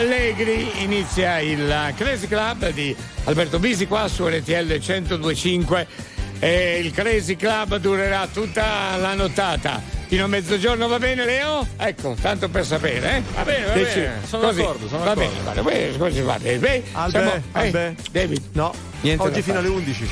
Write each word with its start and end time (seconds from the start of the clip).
allegri 0.00 0.82
inizia 0.82 1.40
il 1.40 1.92
Crazy 1.94 2.26
Club 2.26 2.70
di 2.70 2.96
Alberto 3.24 3.58
Bisi 3.58 3.86
qua 3.86 4.08
su 4.08 4.26
RTL 4.26 4.78
1025 4.78 5.86
e 6.38 6.78
il 6.78 6.90
Crazy 6.90 7.36
Club 7.36 7.76
durerà 7.76 8.26
tutta 8.26 8.96
la 8.96 9.12
nottata 9.12 9.99
fino 10.10 10.24
a 10.24 10.26
mezzogiorno 10.26 10.88
va 10.88 10.98
bene 10.98 11.24
Leo? 11.24 11.64
Ecco, 11.76 12.16
tanto 12.20 12.48
per 12.48 12.66
sapere, 12.66 13.18
eh? 13.18 13.22
Va 13.32 13.42
bene, 13.44 13.66
va 13.66 13.72
Dici, 13.74 14.00
bene, 14.00 14.20
sono 14.26 14.42
così. 14.48 14.58
d'accordo, 14.60 14.88
sono 14.88 15.04
va 15.04 15.14
d'accordo. 15.14 15.30
bene, 15.44 15.54
va 15.54 15.62
bene, 15.70 15.96
così 15.98 16.20
va 16.22 16.38
bene. 16.40 16.58
Beh, 16.58 16.82
Albe, 16.92 17.10
siamo- 17.10 17.32
eh, 17.34 17.42
Albe. 17.52 17.96
David. 18.10 18.42
No, 18.52 18.74
Niente 19.02 19.22
oggi 19.22 19.42
fino 19.42 19.58
alle 19.60 19.68
11. 19.68 20.08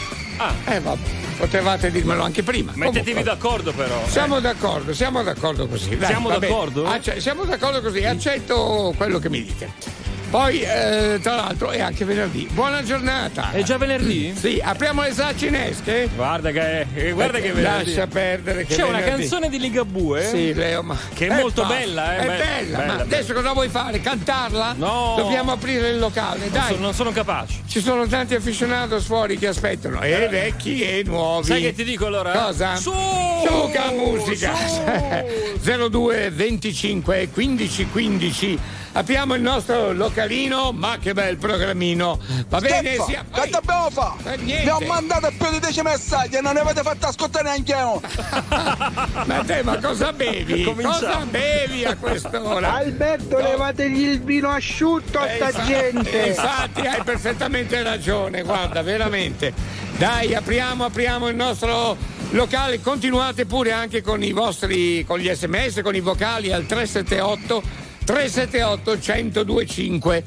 Eh 0.67 0.79
vabbè, 0.79 1.00
potevate 1.37 1.91
dirmelo 1.91 2.22
anche 2.22 2.45
prima. 2.45 2.71
Mettetevi 2.77 3.11
Comunque, 3.11 3.32
d'accordo 3.35 3.72
però. 3.72 4.07
Siamo 4.07 4.39
d'accordo, 4.39 4.95
siamo 4.95 5.22
d'accordo 5.25 5.67
così. 5.67 5.96
Dai, 5.96 6.07
Siamo 6.07 6.29
d'accordo? 6.29 6.86
Acce- 6.86 7.21
siamo 7.21 7.44
d'accordo 7.44 7.83
così, 7.83 8.05
accetto 8.05 8.94
quello 8.96 9.19
che 9.19 9.29
mi 9.29 9.43
dite. 9.43 9.69
Poi, 10.31 10.61
eh, 10.61 11.18
tra 11.23 11.37
l'altro, 11.37 11.71
è 11.71 11.81
anche 11.81 12.05
venerdì. 12.05 12.46
Buona 12.53 12.82
giornata. 12.82 13.50
È 13.50 13.63
già 13.63 13.79
venerdì? 13.79 14.35
Sì, 14.39 14.61
apriamo 14.63 15.00
le 15.00 15.13
saccinesche. 15.14 16.11
Guarda 16.14 16.50
che, 16.50 16.85
eh, 16.95 17.13
guarda 17.13 17.39
che 17.39 17.50
venerdì. 17.53 17.86
Lascia 17.95 18.07
perdere 18.07 18.67
che 18.67 18.75
C'è 18.75 18.83
una 18.83 18.99
venerdì. 18.99 19.21
canzone 19.22 19.49
di 19.49 19.59
Ligabue 19.59 20.22
Sì, 20.27 20.53
Leo, 20.53 20.83
ma. 20.83 20.99
Che 21.14 21.29
è 21.29 21.35
molto 21.35 21.63
basta. 21.63 21.77
bella, 21.79 22.17
eh, 22.17 22.19
È 22.19 22.27
be- 22.27 22.36
bella, 22.45 22.79
bella, 22.79 22.93
ma 22.95 23.00
adesso 23.00 23.33
cosa 23.33 23.53
vuoi 23.53 23.69
fare? 23.71 24.00
Cantarla? 24.03 24.75
No. 24.77 25.14
Dobbiamo 25.17 25.53
aprire 25.53 25.89
il 25.89 25.99
locale, 25.99 26.41
non, 26.41 26.50
dai. 26.53 26.75
so- 26.75 26.79
non 26.79 26.93
sono 26.93 27.11
capace. 27.11 27.55
Ci 27.67 27.81
sono 27.81 28.07
tanti 28.07 28.35
aficionados 28.35 29.05
fuori 29.07 29.39
che 29.39 29.47
aspettano, 29.47 30.03
e 30.03 30.29
vecchi 30.29 30.83
e 30.83 31.05
nuovi. 31.07 31.47
Sai 31.47 31.63
che 31.63 31.72
ti 31.75 31.85
dico 31.85 32.05
allora? 32.05 32.33
Cosa? 32.33 32.77
Su! 32.77 32.92
Suca 32.92 33.92
musica! 33.92 34.52
02 35.62 36.30
25 36.30 37.28
15 37.33 37.86
15 37.91 38.58
Apriamo 38.92 39.34
il 39.34 39.42
nostro 39.42 39.92
localino, 39.92 40.72
ma 40.72 40.97
che 41.00 41.12
bel 41.12 41.36
programmino! 41.36 42.19
Va 42.48 42.58
bene? 42.58 42.95
Steffa, 42.95 43.05
sia- 43.05 43.25
che 43.33 43.48
dobbiamo 43.50 43.91
fare? 43.91 44.34
Eh, 44.34 44.36
niente. 44.39 44.62
Vi 44.64 44.69
ho 44.70 44.80
mandato 44.86 45.30
più 45.39 45.50
di 45.50 45.61
10 45.61 45.83
messaggi 45.83 46.36
e 46.36 46.41
non 46.41 46.55
ne 46.55 46.61
avete 46.61 46.83
fatto 46.83 47.06
ascoltare 47.06 47.45
neanche 47.45 47.75
uno. 47.75 48.00
Ma 49.27 49.45
te, 49.45 49.62
ma 49.62 49.78
cosa 49.78 50.12
bevi? 50.12 50.62
Cominciamo. 50.64 50.95
Cosa 50.98 51.19
bevi 51.30 51.84
a 51.84 51.97
quest'ora? 51.97 52.75
Alberto, 52.75 53.39
levategli 53.39 54.03
il 54.08 54.20
vino 54.22 54.48
asciutto 54.48 55.19
a 55.20 55.27
Eh, 55.30 55.36
sta 55.36 55.47
infa- 55.48 55.64
gente. 55.64 56.19
Infatti 56.28 56.80
hai 56.80 57.02
perfettamente 57.05 57.83
ragione, 57.83 58.42
guarda, 58.42 58.83
veramente. 58.83 59.52
Dai, 59.97 60.34
apriamo, 60.34 60.84
apriamo 60.86 61.28
il 61.28 61.36
nostro 61.36 61.97
locale, 62.30 62.80
continuate 62.80 63.45
pure 63.47 63.70
anche 63.73 64.02
con 64.02 64.23
i 64.23 64.33
vostri, 64.33 65.05
con 65.05 65.19
gli 65.19 65.28
sms, 65.33 65.80
con 65.83 65.95
i 65.95 66.00
vocali 66.00 66.52
al 66.52 66.67
378 66.67 67.86
378 68.09 68.97
1025 68.97 70.25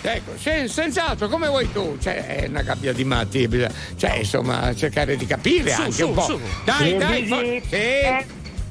Ecco, 0.00 0.32
sen- 0.38 0.66
senz'altro, 0.68 1.28
come 1.28 1.48
vuoi 1.48 1.70
tu? 1.70 1.98
Cioè, 2.00 2.24
è 2.24 2.46
una 2.48 2.62
gabbia 2.62 2.94
di 2.94 3.04
matti, 3.04 3.46
bisogna- 3.46 3.72
cioè, 3.96 4.14
insomma, 4.16 4.74
cercare 4.74 5.16
di 5.16 5.26
capire 5.26 5.70
Su, 5.72 5.80
anche 5.82 5.92
su, 5.92 6.08
un 6.08 6.14
po'. 6.14 6.22
su. 6.22 6.40
Dai, 6.64 6.96
dai, 6.96 7.26
for- 7.26 7.44
sì. 7.68 7.74
È 7.76 8.24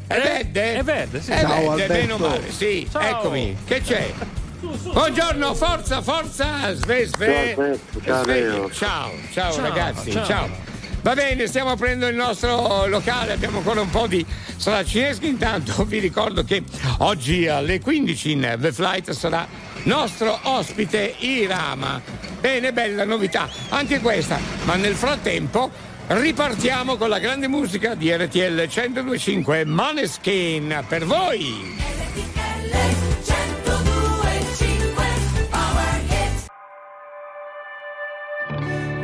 verde? 0.08 0.74
È 0.78 0.84
verde, 0.84 1.22
sì. 1.22 1.32
È 1.32 1.40
Ciao, 1.42 1.50
verde, 1.50 1.68
Alberto. 1.84 1.94
meno 1.94 2.18
male, 2.18 2.52
sì. 2.52 2.88
Ciao. 2.92 3.02
Eccomi, 3.04 3.58
che 3.66 3.82
c'è? 3.82 4.12
Buongiorno, 4.60 5.54
forza, 5.54 6.02
forza, 6.02 6.74
sve, 6.74 7.06
sve. 7.06 7.56
Ciao, 8.04 8.26
ciao, 8.26 8.70
ciao, 8.72 9.12
Ciao, 9.32 9.62
ragazzi, 9.62 10.12
ciao. 10.12 10.67
Va 11.02 11.14
bene, 11.14 11.48
stiamo 11.48 11.72
aprendo 11.72 12.08
il 12.08 12.16
nostro 12.16 12.86
locale, 12.88 13.34
abbiamo 13.34 13.60
ancora 13.60 13.82
un 13.82 13.90
po' 13.90 14.08
di 14.08 14.26
saracineschi. 14.56 15.28
Intanto 15.28 15.84
vi 15.86 16.00
ricordo 16.00 16.44
che 16.44 16.64
oggi 17.00 17.48
alle 17.48 17.80
15 17.80 18.32
in 18.32 18.58
The 18.60 18.72
Flight 18.72 19.12
sarà 19.12 19.48
nostro 19.84 20.38
ospite 20.44 21.16
Irama. 21.20 22.02
Bene, 22.40 22.74
bella 22.74 23.06
novità, 23.06 23.50
anche 23.70 24.00
questa. 24.00 24.40
Ma 24.66 24.76
nel 24.76 24.96
frattempo 24.96 25.72
ripartiamo 26.08 26.98
con 26.98 27.10
la 27.10 27.20
grande 27.20 27.48
musica 27.48 27.96
di 27.96 28.12
RTL 28.12 28.68
1025 28.70 29.66
Maneskin 29.66 30.84
per 30.88 31.06
voi. 31.06 31.76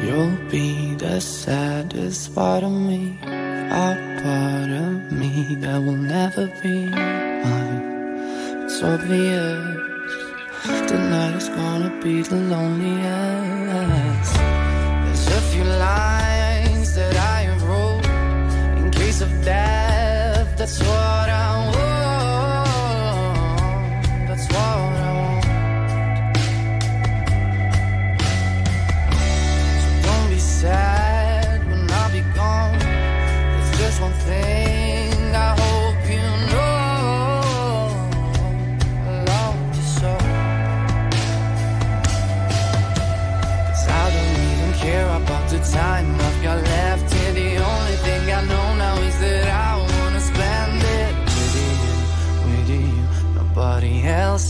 You'll 0.06 0.38
be 0.50 0.96
the 0.96 1.22
saddest 1.22 2.36
part 2.36 2.64
of 2.64 2.72
me, 2.72 3.18
a 3.24 3.90
part 4.22 4.70
of 4.70 5.12
me 5.12 5.56
that 5.62 5.80
will 5.82 6.02
never 6.16 6.48
be 6.62 6.88
mine. 6.90 7.84
It's 8.64 8.84
obvious 8.84 9.84
tonight 10.90 11.36
is 11.36 11.50
gonna 11.50 11.92
be 12.04 12.22
the 12.22 12.36
loneliest. 12.36 14.34
There's 15.06 15.28
a 15.40 15.42
few 15.52 15.64
lines 15.64 16.96
that 16.96 17.16
I 17.16 17.42
wrote 17.66 18.06
in 18.80 18.92
case 18.92 19.22
of 19.22 19.32
death. 19.46 20.58
That's 20.58 20.80
what 20.80 21.23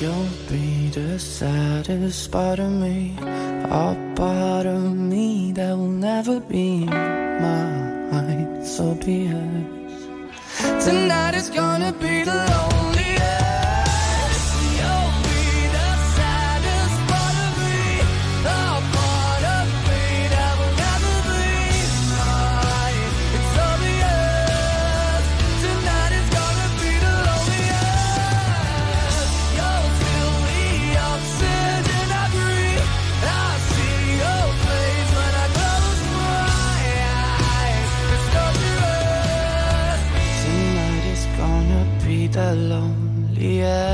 You'll 0.00 0.28
be 0.50 0.88
the 0.88 1.18
saddest 1.18 2.30
part 2.32 2.58
of 2.58 2.70
me, 2.70 3.14
a 3.20 4.12
part 4.16 4.66
of 4.66 4.82
me 4.94 5.52
that 5.52 5.70
will 5.76 5.86
never 5.86 6.40
be 6.40 6.84
mine. 6.84 8.64
So 8.64 8.94
be 8.96 9.26
it. 9.26 10.82
Tonight 10.84 11.34
is 11.34 11.48
gonna 11.48 11.92
be 11.92 12.24
the 12.24 12.34
lonely. 12.34 12.83
yeah 43.64 43.93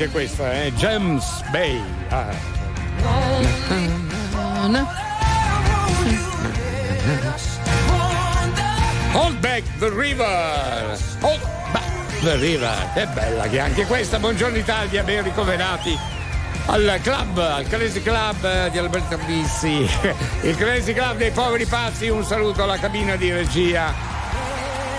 anche 0.00 0.08
questa, 0.08 0.50
eh? 0.54 0.72
James 0.76 1.42
Bay. 1.50 1.78
Ah. 2.08 2.32
Hold 9.12 9.38
back 9.40 9.62
the 9.78 9.90
river! 9.90 10.98
Hold 11.20 11.40
back 11.72 12.20
the 12.22 12.36
river! 12.36 12.92
È 12.94 13.06
bella 13.08 13.46
che 13.48 13.60
anche 13.60 13.84
questa, 13.84 14.18
buongiorno 14.18 14.56
Italia, 14.56 15.02
ben 15.02 15.22
ricoverati 15.22 15.98
al 16.66 16.98
club, 17.02 17.36
al 17.36 17.66
Crazy 17.66 18.00
Club 18.00 18.42
eh, 18.44 18.70
di 18.70 18.78
Alberto 18.78 19.18
Bissi, 19.26 19.86
il 20.42 20.56
Crazy 20.56 20.94
Club 20.94 21.18
dei 21.18 21.30
poveri 21.30 21.66
pazzi, 21.66 22.08
un 22.08 22.24
saluto 22.24 22.62
alla 22.62 22.78
cabina 22.78 23.16
di 23.16 23.30
regia 23.30 24.09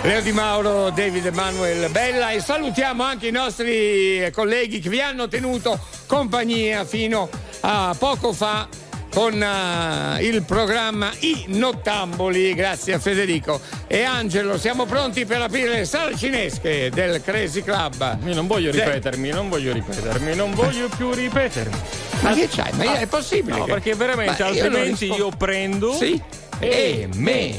Leo 0.04 0.20
Di 0.22 0.32
Mauro, 0.32 0.90
David 0.90 1.28
Emanuel 1.28 1.90
Bella 1.92 2.32
e 2.32 2.40
salutiamo 2.40 3.04
anche 3.04 3.28
i 3.28 3.32
nostri 3.32 4.28
colleghi 4.34 4.80
che 4.80 4.90
vi 4.90 5.00
hanno 5.00 5.28
tenuto 5.28 5.80
compagnia 6.08 6.86
fino 6.86 7.30
a 7.60 7.96
poco 7.98 8.34
fa 8.34 8.68
con 9.14 9.34
uh, 9.34 10.20
il 10.20 10.42
programma 10.42 11.12
I 11.20 11.46
Nottamboli, 11.50 12.56
grazie 12.56 12.94
a 12.94 13.00
Federico 13.00 13.62
e 13.86 14.04
Angelo, 14.04 14.58
siamo 14.58 14.86
pronti 14.86 15.26
per 15.26 15.42
aprire 15.42 15.70
le 15.70 15.86
sale 15.86 16.18
cinesche 16.18 16.90
del 16.92 17.22
Crazy 17.22 17.62
Club. 17.62 18.18
Io 18.26 18.34
non 18.34 18.48
voglio 18.48 18.72
ripetermi, 18.72 19.30
non 19.30 19.50
voglio 19.50 19.72
ripetermi, 19.72 20.34
non 20.34 20.54
voglio 20.54 20.90
più 20.90 21.14
ripetermi. 21.14 21.78
Ma, 22.22 22.34
che 22.34 22.48
c'hai? 22.50 22.72
Ma 22.74 22.92
ah, 22.92 23.00
è 23.00 23.06
possibile? 23.06 23.58
No, 23.58 23.66
che... 23.66 23.72
perché 23.72 23.94
veramente 23.94 24.42
altrimenti 24.42 25.06
io, 25.06 25.16
io 25.16 25.30
prendo 25.30 25.94
sì? 25.94 26.20
E 26.62 27.08
me 27.16 27.52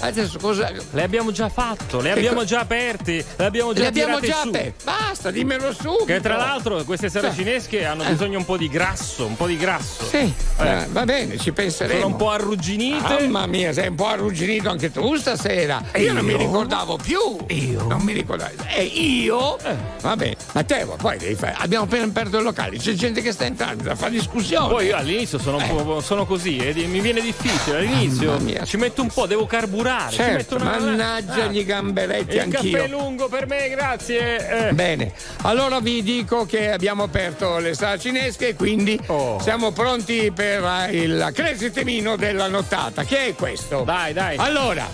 Adesso 0.00 0.38
cosa. 0.38 0.70
Le 0.92 1.02
abbiamo 1.02 1.30
già 1.32 1.48
fatto, 1.48 2.00
le 2.00 2.10
abbiamo 2.12 2.44
già 2.44 2.60
aperte, 2.60 3.24
le 3.36 3.44
abbiamo 3.44 3.72
già 3.72 3.80
Le 3.82 3.86
abbiamo 3.88 4.20
già 4.20 4.40
su. 4.42 4.48
aperte. 4.48 4.74
Basta, 4.84 5.30
dimmelo 5.30 5.72
subito. 5.72 6.04
Che 6.04 6.20
tra 6.20 6.36
l'altro 6.36 6.82
queste 6.84 7.08
saracinesche 7.08 7.84
hanno 7.84 8.04
Eh. 8.04 8.10
bisogno 8.10 8.38
un 8.38 8.44
po' 8.44 8.56
di 8.56 8.68
grasso, 8.68 9.26
un 9.26 9.36
po' 9.36 9.46
di 9.46 9.56
grasso. 9.56 10.04
Sì, 10.04 10.32
eh, 10.60 10.86
va 10.90 11.04
bene, 11.04 11.36
ci 11.38 11.52
penseremo. 11.52 12.00
Sono 12.00 12.12
un 12.12 12.16
po' 12.16 12.30
arrugginite. 12.30 13.26
Mamma 13.28 13.46
mia, 13.46 13.72
sei 13.72 13.88
un 13.88 13.96
po' 13.96 14.06
arrugginito 14.06 14.68
anche 14.70 14.90
tu 14.92 15.16
stasera. 15.16 15.82
Io, 15.96 16.12
non 16.12 16.24
mi 16.24 16.36
ricordavo 16.36 16.96
più. 16.96 17.18
Io? 17.48 17.84
Non 17.86 18.00
mi 18.02 18.12
ricordavo. 18.12 18.52
E 18.68 18.82
io? 18.84 19.58
Eh. 19.58 19.76
Va 20.00 20.14
bene. 20.16 20.36
Matteo, 20.52 20.96
poi 20.96 21.18
devi 21.18 21.34
fare. 21.34 21.56
Abbiamo 21.58 21.84
appena 21.84 22.04
aperto 22.04 22.38
il 22.38 22.44
locale, 22.44 22.76
c'è 22.78 22.92
gente 22.92 23.20
che 23.20 23.32
sta 23.32 23.44
entrando 23.46 23.82
da 23.82 23.94
fare 23.96 24.12
discussione. 24.12 24.68
Poi 24.68 24.86
io 24.86 24.96
all'inizio 24.96 25.38
sono, 25.38 25.58
po', 25.58 26.00
sono 26.00 26.24
così 26.24 26.58
e 26.58 26.72
di- 26.72 26.86
mi 26.86 27.00
viene 27.00 27.20
difficile. 27.20 27.78
All'inizio 27.78 28.38
ci 28.64 28.76
metto 28.76 29.02
un 29.02 29.08
po', 29.08 29.26
devo 29.26 29.46
carburare. 29.46 29.86
Certo, 30.10 30.32
metto 30.32 30.54
una- 30.56 30.78
mannaggia 30.78 31.44
Ah. 31.44 31.46
gli 31.48 31.64
gamberetti 31.64 32.34
Il 32.34 32.40
anch'io. 32.40 32.72
caffè 32.72 32.88
lungo 32.88 33.28
per 33.28 33.46
me, 33.46 33.68
grazie. 33.68 34.68
Eh. 34.68 34.72
Bene, 34.72 35.12
allora 35.42 35.80
vi 35.80 36.02
dico 36.02 36.44
che 36.46 36.70
abbiamo 36.72 37.02
aperto 37.04 37.58
le 37.58 37.74
saracinesche 37.74 38.48
e 38.48 38.54
quindi 38.54 38.98
Oh. 39.06 39.40
siamo 39.40 39.70
pronti 39.72 40.30
per 40.34 40.62
eh, 40.88 40.96
il 40.96 41.30
crazy 41.34 41.70
temino 41.70 42.16
della 42.16 42.48
nottata. 42.48 43.04
Che 43.04 43.26
è 43.28 43.34
questo? 43.34 43.82
Dai, 43.84 44.12
dai. 44.12 44.36
Allora, 44.36 44.86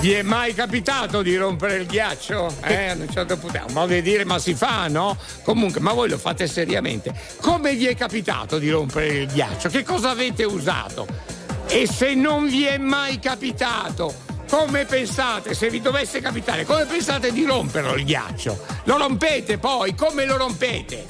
vi 0.00 0.12
è 0.12 0.22
mai 0.22 0.54
capitato 0.54 1.22
di 1.22 1.36
rompere 1.36 1.76
il 1.76 1.86
ghiaccio? 1.86 2.54
Eh, 2.62 2.88
a 2.88 2.92
un 2.94 3.08
certo 3.10 3.36
punto, 3.36 3.58
un 3.66 3.72
modo 3.72 3.92
di 3.94 4.02
dire, 4.02 4.24
ma 4.24 4.38
si 4.38 4.54
fa, 4.54 4.86
no? 4.88 5.16
Comunque, 5.42 5.80
ma 5.80 5.92
voi 5.92 6.08
lo 6.08 6.18
fate 6.18 6.46
seriamente. 6.46 7.12
Come 7.40 7.74
vi 7.74 7.86
è 7.86 7.96
capitato 7.96 8.58
di 8.58 8.70
rompere 8.70 9.06
il 9.08 9.26
ghiaccio? 9.26 9.68
Che 9.68 9.82
cosa 9.82 10.10
avete 10.10 10.44
usato? 10.44 11.06
E 11.66 11.86
se 11.86 12.14
non 12.14 12.48
vi 12.48 12.64
è 12.64 12.78
mai 12.78 13.18
capitato, 13.18 14.14
come 14.48 14.84
pensate, 14.84 15.54
se 15.54 15.68
vi 15.70 15.80
dovesse 15.80 16.20
capitare, 16.20 16.64
come 16.64 16.84
pensate 16.84 17.32
di 17.32 17.44
romperlo 17.44 17.94
il 17.94 18.04
ghiaccio? 18.04 18.58
Lo 18.84 18.96
rompete 18.96 19.58
poi, 19.58 19.94
come 19.94 20.24
lo 20.24 20.36
rompete? 20.36 21.04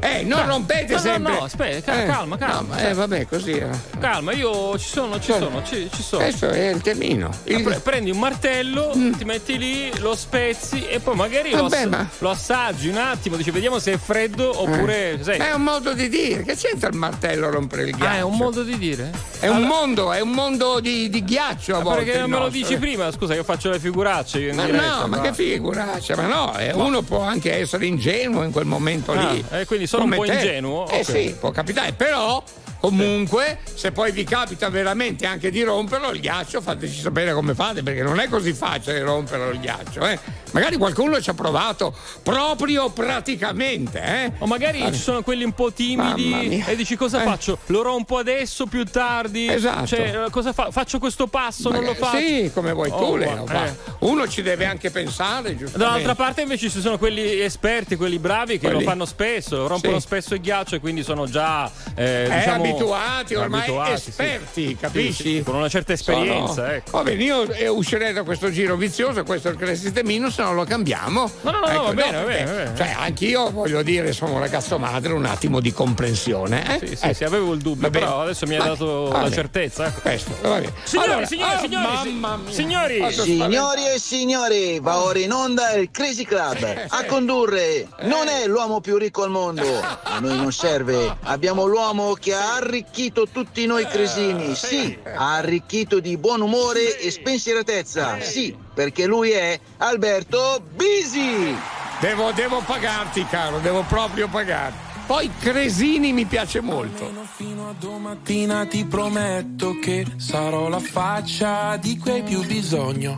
Eh, 0.00 0.24
non 0.24 0.44
rompete 0.46 0.94
no, 0.94 0.96
no, 0.96 0.98
sempre. 1.00 1.32
no, 1.32 1.44
aspetta, 1.44 1.92
ca- 1.92 2.02
Eh, 2.02 2.06
calma, 2.06 2.36
calma. 2.36 2.74
no, 2.74 2.88
eh, 2.88 2.92
vabbè, 2.92 3.26
così 3.28 3.52
era. 3.52 3.70
Calma, 4.00 4.32
io 4.32 4.76
ci 4.76 4.88
sono, 4.88 5.20
ci 5.20 5.32
sono, 5.32 5.62
ci, 5.64 5.88
ci 5.94 6.02
sono. 6.02 6.22
Questo 6.24 6.48
è 6.50 6.70
il 6.70 6.80
temino. 6.80 7.30
Il- 7.44 7.62
Pre- 7.62 7.78
prendi 7.78 8.10
un 8.10 8.18
martello, 8.18 8.90
ti 9.16 9.24
metti 9.24 9.56
lì, 9.58 9.96
lo 10.00 10.16
spezzi 10.16 10.84
e 10.88 10.98
poi 10.98 11.14
magari 11.14 11.50
lo, 11.52 11.58
Mm. 11.58 11.68
Vabbè, 11.68 11.76
ass- 11.82 11.88
ma- 11.88 12.08
lo 12.18 12.30
assaggi 12.30 12.88
un 12.88 12.96
attimo, 12.96 13.36
dici 13.36 13.52
vediamo 13.52 13.78
se 13.78 13.92
è 13.92 13.96
freddo 13.98 14.60
oppure. 14.60 15.20
sai. 15.22 15.38
Ma 15.38 15.48
è 15.50 15.52
un 15.54 15.62
modo 15.62 15.92
di 15.94 16.08
dire, 16.08 16.42
che 16.42 16.56
c'entra 16.56 16.88
il 16.88 16.96
martello 16.96 17.46
a 17.46 17.50
rompere 17.50 17.84
il 17.84 17.90
ghiaccio? 17.96 18.12
Ah, 18.12 18.16
è 18.16 18.22
un 18.22 18.36
modo 18.36 18.64
di 18.64 18.76
dire? 18.78 19.10
È 19.38 19.46
un 19.48 19.62
mondo, 19.62 20.12
è 20.12 20.20
un 20.20 20.30
mondo 20.30 20.80
di, 20.80 21.08
di 21.10 21.22
ghiaccio 21.24 21.76
a 21.76 21.80
volte. 21.80 22.04
perché 22.04 22.18
non 22.18 22.30
me 22.30 22.38
lo 22.40 22.48
dici 22.48 22.76
prima? 22.82 23.12
Scusa, 23.12 23.34
io 23.34 23.44
faccio 23.44 23.70
le 23.70 23.78
figuracce 23.78 24.40
io 24.40 24.50
in 24.50 24.56
Ma 24.56 24.64
diretta. 24.64 24.98
no, 25.02 25.06
ma 25.06 25.20
che 25.20 25.32
figuraccia, 25.32 26.16
ma 26.16 26.26
no, 26.26 26.58
eh, 26.58 26.72
uno 26.72 27.02
può 27.02 27.20
anche 27.20 27.54
essere 27.60 27.86
ingenuo 27.86 28.42
in 28.42 28.50
quel 28.50 28.64
momento 28.66 29.12
Ah, 29.12 29.30
lì. 29.30 29.44
eh, 29.52 29.64
quindi 29.66 29.86
sono 29.86 30.02
un 30.02 30.10
Come 30.10 30.26
po' 30.26 30.32
te. 30.32 30.38
ingenuo? 30.38 30.88
Eh 30.88 30.98
Ok. 30.98 31.04
sì, 31.04 31.36
può 31.38 31.52
capitare, 31.52 31.92
però 31.92 32.42
comunque 32.82 33.58
se 33.74 33.92
poi 33.92 34.10
vi 34.10 34.24
capita 34.24 34.68
veramente 34.68 35.24
anche 35.24 35.50
di 35.52 35.62
romperlo 35.62 36.10
il 36.10 36.18
ghiaccio 36.20 36.60
fateci 36.60 37.00
sapere 37.00 37.32
come 37.32 37.54
fate 37.54 37.82
perché 37.84 38.02
non 38.02 38.18
è 38.18 38.28
così 38.28 38.52
facile 38.52 39.00
romperlo 39.02 39.50
il 39.50 39.60
ghiaccio, 39.60 40.04
eh. 40.04 40.18
Magari 40.50 40.76
qualcuno 40.76 41.18
ci 41.20 41.30
ha 41.30 41.34
provato 41.34 41.96
proprio 42.22 42.90
praticamente, 42.90 44.02
eh. 44.02 44.32
O 44.38 44.46
magari 44.46 44.80
ci 44.92 44.98
sono 44.98 45.22
quelli 45.22 45.44
un 45.44 45.52
po' 45.52 45.72
timidi 45.72 46.62
e 46.66 46.76
dici 46.76 46.96
cosa 46.96 47.22
Eh. 47.22 47.24
faccio? 47.24 47.58
Lo 47.66 47.82
rompo 47.82 48.18
adesso, 48.18 48.66
più 48.66 48.84
tardi? 48.84 49.48
Esatto. 49.48 49.86
Cioè, 49.86 50.24
eh, 50.26 50.30
cosa 50.30 50.52
fa- 50.52 50.70
faccio 50.70 50.98
questo 50.98 51.26
passo, 51.28 51.70
non 51.70 51.84
lo 51.84 51.92
Magari- 51.98 51.98
faccio? 51.98 52.18
Sì, 52.44 52.50
come 52.52 52.72
vuoi 52.72 52.88
tu, 52.90 52.94
Oh, 52.96 53.16
Leo. 53.16 53.46
eh. 53.48 53.74
Uno 54.00 54.28
ci 54.28 54.42
deve 54.42 54.66
anche 54.66 54.90
pensare, 54.90 55.56
giustamente. 55.56 55.78
Dall'altra 55.78 56.14
parte 56.14 56.42
invece 56.42 56.68
ci 56.68 56.80
sono 56.80 56.98
quelli 56.98 57.40
esperti, 57.40 57.96
quelli 57.96 58.18
bravi 58.18 58.58
che 58.58 58.66
Quelli- 58.68 58.84
lo 58.84 58.90
fanno 58.90 59.04
spesso, 59.06 59.66
rompono 59.66 60.00
Sì. 60.00 60.06
spesso 60.06 60.34
il 60.34 60.40
ghiaccio 60.40 60.74
e 60.74 60.80
quindi 60.80 61.02
sono 61.02 61.26
già 61.26 61.70
eh, 61.94 62.24
Eh, 62.24 62.34
diciamo, 62.36 62.62
abituati, 62.74 63.34
ormai 63.34 63.60
abituati, 63.60 64.00
sì. 64.00 64.08
esperti, 64.10 64.76
capisci? 64.76 65.12
Sì, 65.22 65.36
sì, 65.36 65.42
con 65.44 65.54
una 65.56 65.68
certa 65.68 65.92
esperienza, 65.92 66.52
Sono- 66.54 66.66
ecco. 66.68 66.90
Va 66.92 67.02
bene, 67.02 67.22
io 67.22 67.50
eh, 67.50 67.68
uscirei 67.68 68.12
da 68.12 68.22
questo 68.22 68.50
giro 68.50 68.76
vizioso, 68.76 69.22
questo 69.24 69.48
è 69.48 69.50
il 69.52 69.56
Crescite 69.56 69.92
Temino, 69.92 70.30
se 70.30 70.42
no 70.42 70.52
lo 70.52 70.64
cambiamo. 70.64 71.30
No, 71.42 71.50
no, 71.50 71.58
no, 71.60 71.66
Ecco, 71.66 71.82
va 71.84 71.92
bene, 71.94 72.16
va 72.18 72.22
perché, 72.24 72.44
bene, 72.44 72.44
va 72.44 72.62
bene. 72.70 72.76
Cioè, 72.76 72.94
anch'io 72.98 73.50
voglio 73.50 73.82
dire, 73.82 74.12
sono 74.12 74.34
un 74.34 74.38
ragazzo 74.40 74.78
madre, 74.78 75.12
un 75.12 75.24
attimo 75.24 75.60
di 75.60 75.72
comprensione. 75.72 76.78
Eh? 76.80 76.86
Sì, 76.86 76.96
sì, 76.96 77.04
Ecco. 77.04 77.14
sì, 77.14 77.24
avevo 77.24 77.52
il 77.52 77.60
dubbio, 77.60 77.82
Va 77.82 77.90
bene. 77.90 78.04
però 78.06 78.20
adesso 78.22 78.46
mi 78.46 78.54
hai 78.54 78.58
Va- 78.60 78.66
dato 78.66 79.02
va 79.04 79.12
la 79.16 79.18
bene. 79.24 79.34
certezza. 79.34 79.86
Ecco. 79.86 80.00
Questo, 80.00 80.30
va 80.42 80.48
bene. 80.58 80.72
Signori, 80.84 81.10
Allora, 81.10 81.26
signori, 81.26 81.54
oh, 81.54 81.58
signori, 81.60 82.10
mamma 82.12 82.36
mia. 82.36 82.52
signori. 82.52 83.12
Signori 83.12 83.86
e 83.94 83.98
signori, 83.98 84.80
va 84.80 85.02
ora 85.02 85.18
in 85.18 85.32
onda 85.32 85.72
il 85.72 85.90
Crazy 85.90 86.24
Club. 86.24 86.84
A 86.88 87.04
condurre 87.04 87.86
non 88.02 88.28
è 88.28 88.46
l'uomo 88.46 88.80
più 88.80 88.96
ricco 88.96 89.22
al 89.22 89.30
mondo. 89.30 89.62
A 90.02 90.18
noi 90.20 90.36
non 90.36 90.52
serve. 90.52 91.16
Abbiamo 91.22 91.64
l'uomo 91.66 92.14
che 92.14 92.34
ha 92.34 92.58
arricchito 92.62 93.28
tutti 93.28 93.66
noi 93.66 93.86
cresini. 93.86 94.54
Sì, 94.54 94.96
ha 95.04 95.34
arricchito 95.34 96.00
di 96.00 96.16
buon 96.16 96.40
umore 96.40 96.98
e 96.98 97.10
spensieratezza. 97.10 98.20
Sì, 98.20 98.56
perché 98.74 99.06
lui 99.06 99.30
è 99.30 99.58
Alberto 99.78 100.62
Bisi. 100.74 101.54
Devo, 102.00 102.32
devo 102.32 102.60
pagarti, 102.64 103.26
caro, 103.26 103.58
devo 103.58 103.82
proprio 103.82 104.28
pagarti. 104.28 104.90
Poi 105.06 105.30
Cresini 105.38 106.12
mi 106.12 106.24
piace 106.24 106.60
molto. 106.60 107.10
Fino 107.36 107.68
a 107.68 107.74
domattina 107.78 108.66
ti 108.66 108.84
prometto 108.84 109.78
che 109.78 110.06
sarò 110.16 110.68
la 110.68 110.78
faccia 110.78 111.76
di 111.76 111.98
cui 111.98 112.12
hai 112.12 112.22
più 112.22 112.44
bisogno. 112.46 113.14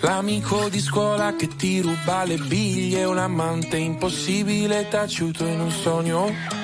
L'amico 0.00 0.68
di 0.68 0.80
scuola 0.80 1.34
che 1.34 1.48
ti 1.48 1.80
ruba 1.80 2.24
le 2.24 2.36
biglie, 2.36 3.04
un 3.04 3.18
amante 3.18 3.76
impossibile 3.76 4.86
taciuto 4.88 5.44
in 5.44 5.60
un 5.60 5.70
sogno. 5.70 6.63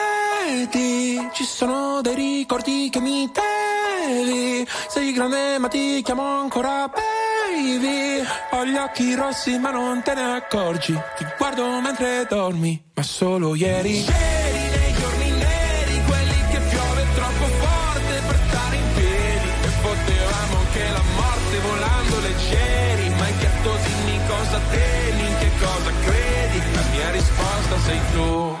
Vedi, 0.51 1.29
ci 1.31 1.45
sono 1.45 2.01
dei 2.01 2.13
ricordi 2.13 2.89
che 2.91 2.99
mi 2.99 3.31
devi. 3.31 4.67
Sei 4.89 5.13
grande 5.13 5.57
ma 5.59 5.69
ti 5.69 6.01
chiamo 6.03 6.41
ancora 6.41 6.91
baby. 6.91 8.21
Ho 8.51 8.65
gli 8.65 8.75
occhi 8.75 9.15
rossi 9.15 9.57
ma 9.59 9.71
non 9.71 10.01
te 10.01 10.13
ne 10.13 10.35
accorgi. 10.35 10.93
Ti 11.15 11.25
guardo 11.37 11.79
mentre 11.79 12.27
dormi, 12.29 12.83
ma 12.93 13.01
solo 13.01 13.55
ieri. 13.55 14.03
Ieri 14.03 14.63
nei 14.75 14.93
giorni 14.99 15.29
neri, 15.31 16.01
quelli 16.05 16.39
che 16.51 16.59
piove 16.69 17.05
troppo 17.15 17.45
forte 17.63 18.21
per 18.27 18.39
stare 18.49 18.75
in 18.75 18.87
piedi. 18.93 19.49
E 19.63 19.69
potevamo 19.81 20.57
anche 20.59 20.83
la 20.91 21.03
morte 21.15 21.59
volando 21.63 22.19
leggeri. 22.27 23.09
Ma 23.09 23.25
chiesto 23.39 23.71
dimmi 23.85 24.19
cosa 24.27 24.59
temi, 24.69 25.27
in 25.29 25.37
che 25.39 25.51
cosa 25.63 25.91
credi. 26.03 26.59
La 26.73 26.83
mia 26.91 27.11
risposta 27.11 27.79
sei 27.85 27.99
tu. 28.11 28.60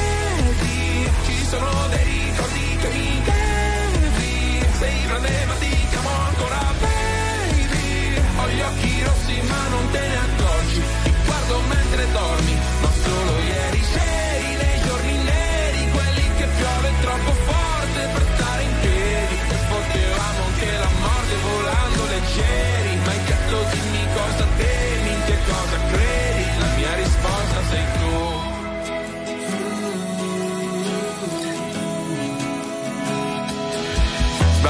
Sono 1.51 1.89
dei 1.89 2.20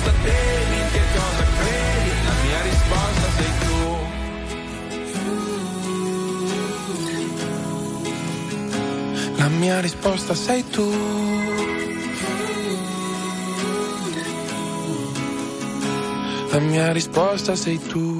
cosa 0.00 0.12
temi, 0.22 0.76
in 0.80 0.90
che 0.92 1.02
cosa 1.14 1.44
credi 1.58 2.10
La 2.24 2.34
mia 2.44 2.60
risposta 2.62 3.26
sei 3.36 3.52
tu 3.60 4.08
La 9.36 9.48
mia 9.48 9.80
risposta 9.80 10.34
sei 10.34 10.64
tu. 10.68 10.90
La 16.50 16.58
mia 16.60 16.92
risposta 16.92 17.56
sei 17.56 17.78
tu. 17.78 18.19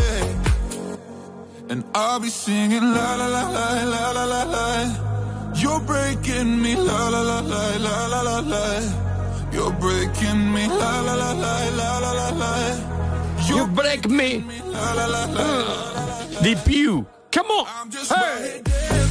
And 1.71 1.85
I'll 1.95 2.19
be 2.19 2.27
singing 2.27 2.83
la 2.83 3.15
la 3.15 3.27
la 3.27 3.43
la 3.47 3.83
la 3.93 4.11
la 4.11 4.25
la 4.25 4.43
la. 4.43 5.53
You're 5.55 5.79
breaking 5.79 6.61
me 6.61 6.75
la 6.75 7.07
la 7.07 7.21
la 7.21 7.39
la 7.39 7.77
la 7.77 8.07
la 8.07 8.21
la 8.21 8.39
la. 8.39 8.65
You're 9.53 9.71
breaking 9.79 10.51
me 10.51 10.67
la 10.67 10.99
la 10.99 11.15
la 11.15 11.31
la 11.31 11.69
la 11.79 11.99
la 11.99 12.11
la 12.11 12.29
la. 12.41 12.91
You 13.47 13.67
break 13.67 14.09
me 14.09 14.43
La 14.65 14.93
la 14.93 15.05
la 15.07 15.25
la. 15.25 16.41
di 16.41 16.57
più. 16.65 17.05
Come 17.31 17.51
on. 17.51 17.65
Hey. 18.09 19.10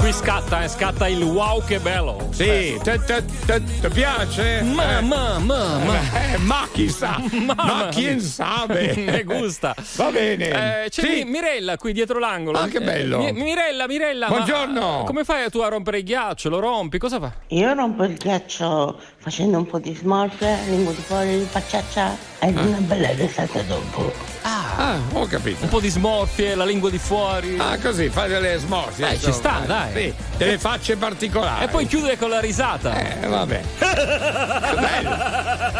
qui 0.00 0.12
scatta, 0.12 0.62
eh, 0.62 0.68
scatta 0.68 1.08
il 1.08 1.22
wow 1.22 1.62
che 1.64 1.78
bello. 1.78 2.28
Sì, 2.32 2.78
te- 2.82 3.00
te- 3.04 3.24
te- 3.46 3.62
ti 3.80 3.88
piace? 3.88 4.62
Ma, 4.62 4.98
Eh. 4.98 5.02
ma, 5.02 5.38
ma, 5.38 5.78
ma. 5.78 6.32
Eh, 6.32 6.36
ma 6.38 6.68
chi 6.72 6.88
sa? 6.90 7.18
Ma, 7.32 7.54
Mamma 7.54 7.88
chi 7.88 8.20
sa? 8.20 8.64
Me 8.68 9.22
gusta. 9.24 9.74
Va 9.96 10.10
bene. 10.10 10.84
Eh, 10.84 10.90
c'è 10.90 11.00
Sì. 11.02 11.08
Mi- 11.08 11.24
Mirella 11.24 11.76
qui 11.76 11.92
dietro 11.92 12.18
l'angolo. 12.18 12.58
Ah, 12.58 12.66
che 12.68 12.80
bello. 12.80 13.26
Eh, 13.26 13.32
Mi- 13.32 13.42
Mirella, 13.42 13.86
Mirella. 13.86 14.28
ma, 14.28 14.34
Buongiorno. 14.36 15.02
eh, 15.02 15.04
come 15.04 15.24
fai 15.24 15.48
tu 15.50 15.60
a 15.60 15.68
rompere 15.68 15.98
il 15.98 16.04
ghiaccio? 16.04 16.48
Lo 16.48 16.58
rompi? 16.60 16.98
Cosa 16.98 17.18
fa? 17.20 17.32
Io 17.48 17.72
rompo 17.72 18.04
il 18.04 18.14
ghiaccio 18.14 18.98
facendo 19.18 19.56
un 19.58 19.66
po' 19.66 19.78
di 19.78 19.94
smorfia, 19.94 20.58
lingua 20.68 20.92
di 20.92 21.02
fuori, 21.02 21.46
facciaccia 21.48 22.16
e 22.40 22.48
una 22.48 22.78
bella 22.80 23.10
risata 23.14 23.60
dopo. 23.62 24.12
Ah, 24.42 24.98
ho 25.12 25.24
capito. 25.26 25.62
Un 25.62 25.68
po' 25.70 25.80
di 25.80 25.88
smorfie, 25.88 26.54
la 26.54 26.64
lingua 26.64 26.90
di 26.90 26.98
fuori. 26.98 27.56
Ah, 27.58 27.78
così, 27.78 28.08
fai 28.10 28.28
delle 28.28 28.58
smorfie. 28.58 29.12
Eh, 29.12 29.18
ci 29.20 29.32
sta, 29.32 29.62
dai. 29.64 29.83
Sì, 29.92 30.14
delle 30.36 30.58
facce 30.58 30.96
particolari. 30.96 31.64
E 31.64 31.68
poi 31.68 31.86
chiude 31.86 32.16
con 32.16 32.30
la 32.30 32.40
risata. 32.40 33.20
Eh, 33.20 33.26
vabbè. 33.26 33.60
Bello. 33.78 35.16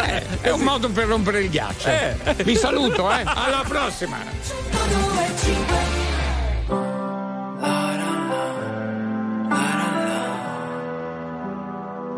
Eh, 0.05 0.23
è 0.41 0.49
un 0.51 0.61
modo 0.61 0.89
per 0.89 1.07
rompere 1.07 1.41
il 1.41 1.49
ghiaccio. 1.49 1.89
Eh. 1.89 2.15
Vi 2.43 2.55
saluto, 2.55 3.11
eh. 3.11 3.23
Alla 3.25 3.63
prossima. 3.67 4.17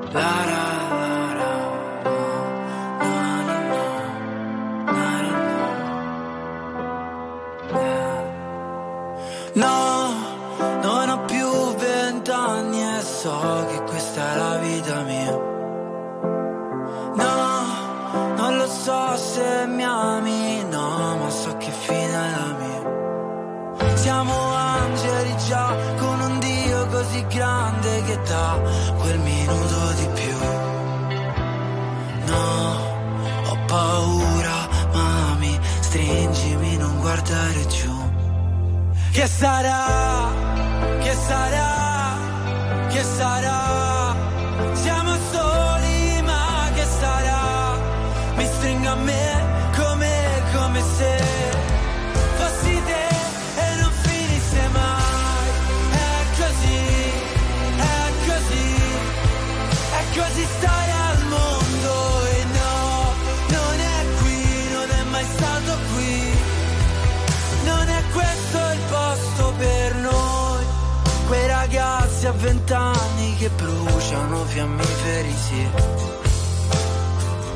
No, 0.09 0.86
se 19.37 19.67
mi 19.67 19.83
ami, 19.83 20.63
no, 20.73 21.17
ma 21.19 21.29
so 21.29 21.51
che 21.57 21.71
fine 21.85 22.17
è 22.27 22.29
la 22.37 22.49
mia. 22.61 23.95
Siamo 24.03 24.35
angeli 24.53 25.35
già 25.47 25.67
con 26.01 26.17
un 26.27 26.39
Dio 26.39 26.79
così 26.87 27.21
grande 27.27 27.91
che 28.07 28.17
dà 28.31 28.49
quel 29.01 29.19
minuto 29.19 29.77
di 29.99 30.07
più. 30.19 30.37
No, 32.31 32.45
ho 33.49 33.55
paura, 33.67 34.57
mami, 34.93 35.53
stringimi, 35.81 36.77
non 36.77 36.99
guardare 36.99 37.61
giù. 37.67 37.95
Che 39.11 39.27
sarà? 39.27 39.83
Che 41.03 41.13
sarà? 41.27 41.71
Che 42.89 43.03
sarà? 43.03 43.96
fiammiferi, 74.57 75.35
sì. 75.47 75.69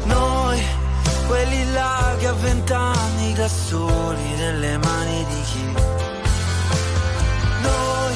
Noi, 0.04 0.62
quelli 1.26 1.72
là 1.72 2.16
che 2.20 2.28
a 2.28 2.34
vent'anni 2.34 3.34
da 3.34 3.48
soli 3.48 4.36
nelle 4.36 4.78
mani 4.78 5.26
di 5.32 5.42
chi? 5.50 5.66
Noi, 7.70 8.16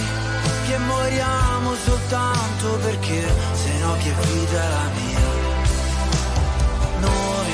che 0.68 0.78
moriamo 0.78 1.74
soltanto 1.84 2.68
perché, 2.84 3.22
se 3.54 3.72
no 3.80 3.94
che 4.04 4.14
vita 4.22 4.64
è 4.64 4.70
la 4.78 4.88
mia? 5.00 5.30
Noi, 7.00 7.54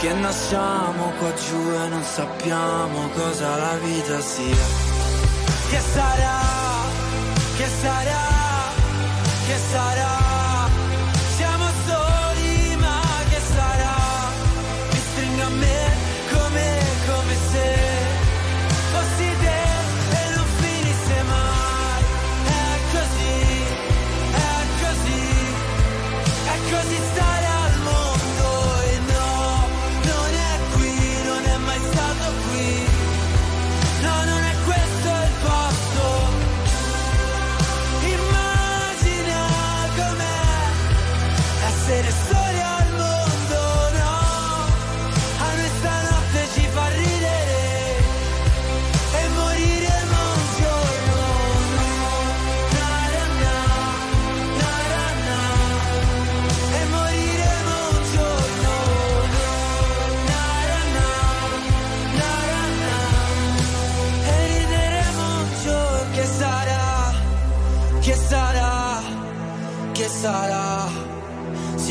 che 0.00 0.12
nasciamo 0.14 1.12
qua 1.18 1.32
giù 1.34 1.62
e 1.82 1.88
non 1.88 2.02
sappiamo 2.02 3.08
cosa 3.10 3.56
la 3.56 3.76
vita 3.84 4.18
sia. 4.20 4.66
Che 5.68 5.80
sarà, 5.92 6.40
che 7.58 7.68
sarà? 7.82 8.33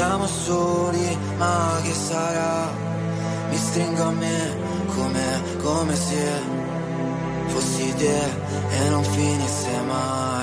Siamo 0.05 0.27
soli, 0.27 1.17
ma 1.37 1.79
che 1.81 1.93
sarà? 1.93 2.69
Mi 3.49 3.55
stringo 3.55 4.03
a 4.03 4.11
me 4.11 4.57
come, 4.93 5.41
come 5.61 5.95
se 5.95 6.41
fossi 7.47 7.93
te 7.95 8.21
e 8.69 8.89
non 8.89 9.03
finisse 9.05 9.81
mai. 9.87 10.42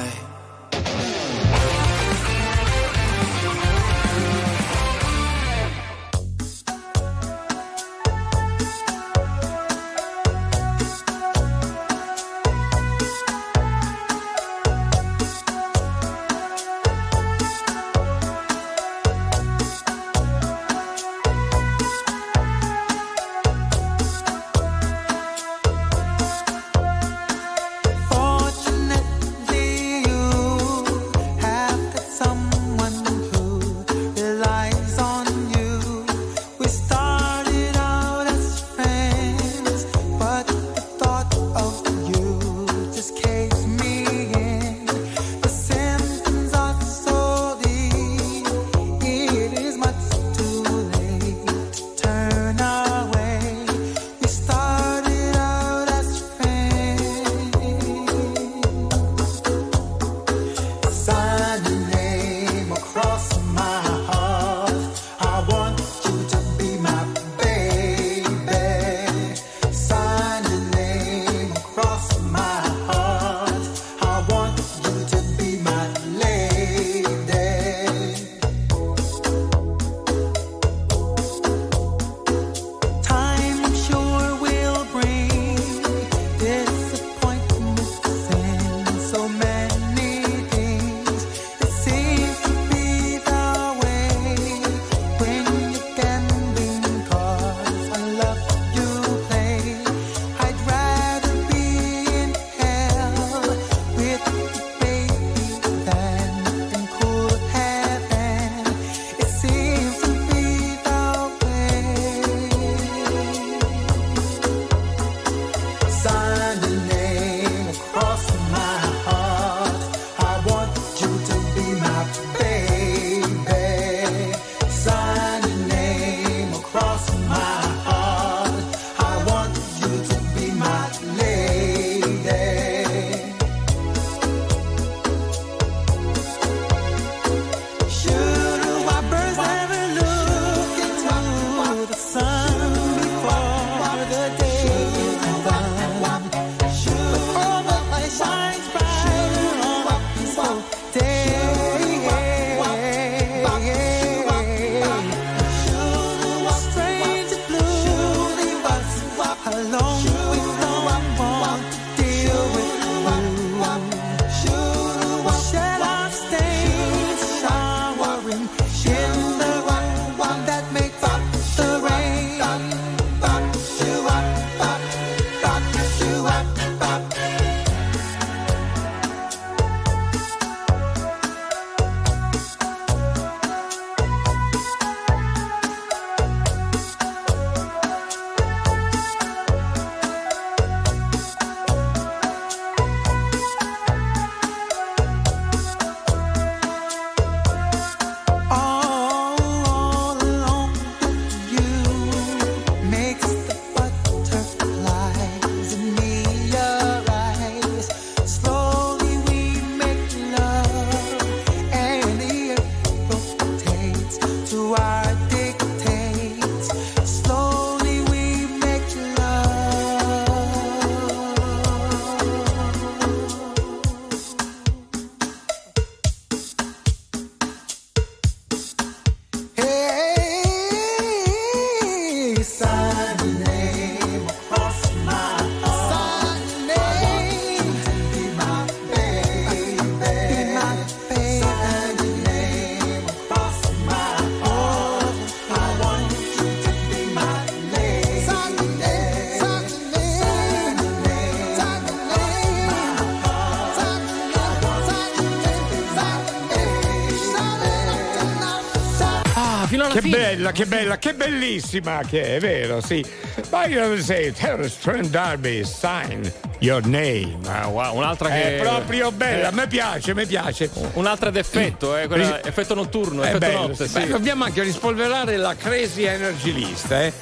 Bella, 260.40 260.52
che 260.52 260.64
bella, 260.64 260.98
che 260.98 261.14
bellissima 261.14 262.00
che 262.08 262.22
è, 262.22 262.36
è 262.36 262.40
vero, 262.40 262.80
sì. 262.80 263.04
Ma 263.50 263.66
io 263.66 263.94
dire, 263.94 264.32
Terrence 264.32 264.76
Trent 264.80 265.08
D'Arby, 265.08 265.64
sign 265.64 266.30
your 266.60 266.84
name. 266.86 267.38
Ah, 267.46 267.68
wow, 267.68 267.94
un'altra 267.94 268.30
che 268.30 268.56
È 268.56 268.60
proprio 268.60 269.12
bella, 269.12 269.48
a 269.48 269.50
me 269.50 269.66
piace, 269.66 270.14
mi 270.14 270.24
piace. 270.24 270.70
Un'altra 270.94 271.28
ad 271.28 271.36
effetto, 271.36 271.96
eh, 271.96 272.06
quella- 272.06 272.42
effetto 272.42 272.74
notturno, 272.74 273.22
È 273.22 273.26
effetto 273.26 273.38
bello, 273.38 273.60
notte, 273.68 273.86
sì. 273.86 273.98
Beh, 274.00 274.06
dobbiamo 274.06 274.44
anche 274.44 274.62
rispolverare 274.62 275.36
la 275.36 275.54
Crazy 275.54 276.04
Energy 276.04 276.52
List, 276.52 276.90
eh, 276.92 277.12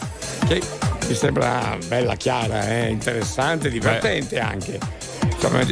che 0.47 0.63
mi 1.09 1.15
sembra 1.15 1.77
bella 1.87 2.15
chiara, 2.15 2.69
eh, 2.69 2.89
interessante, 2.89 3.69
divertente 3.69 4.39
anche. 4.39 4.79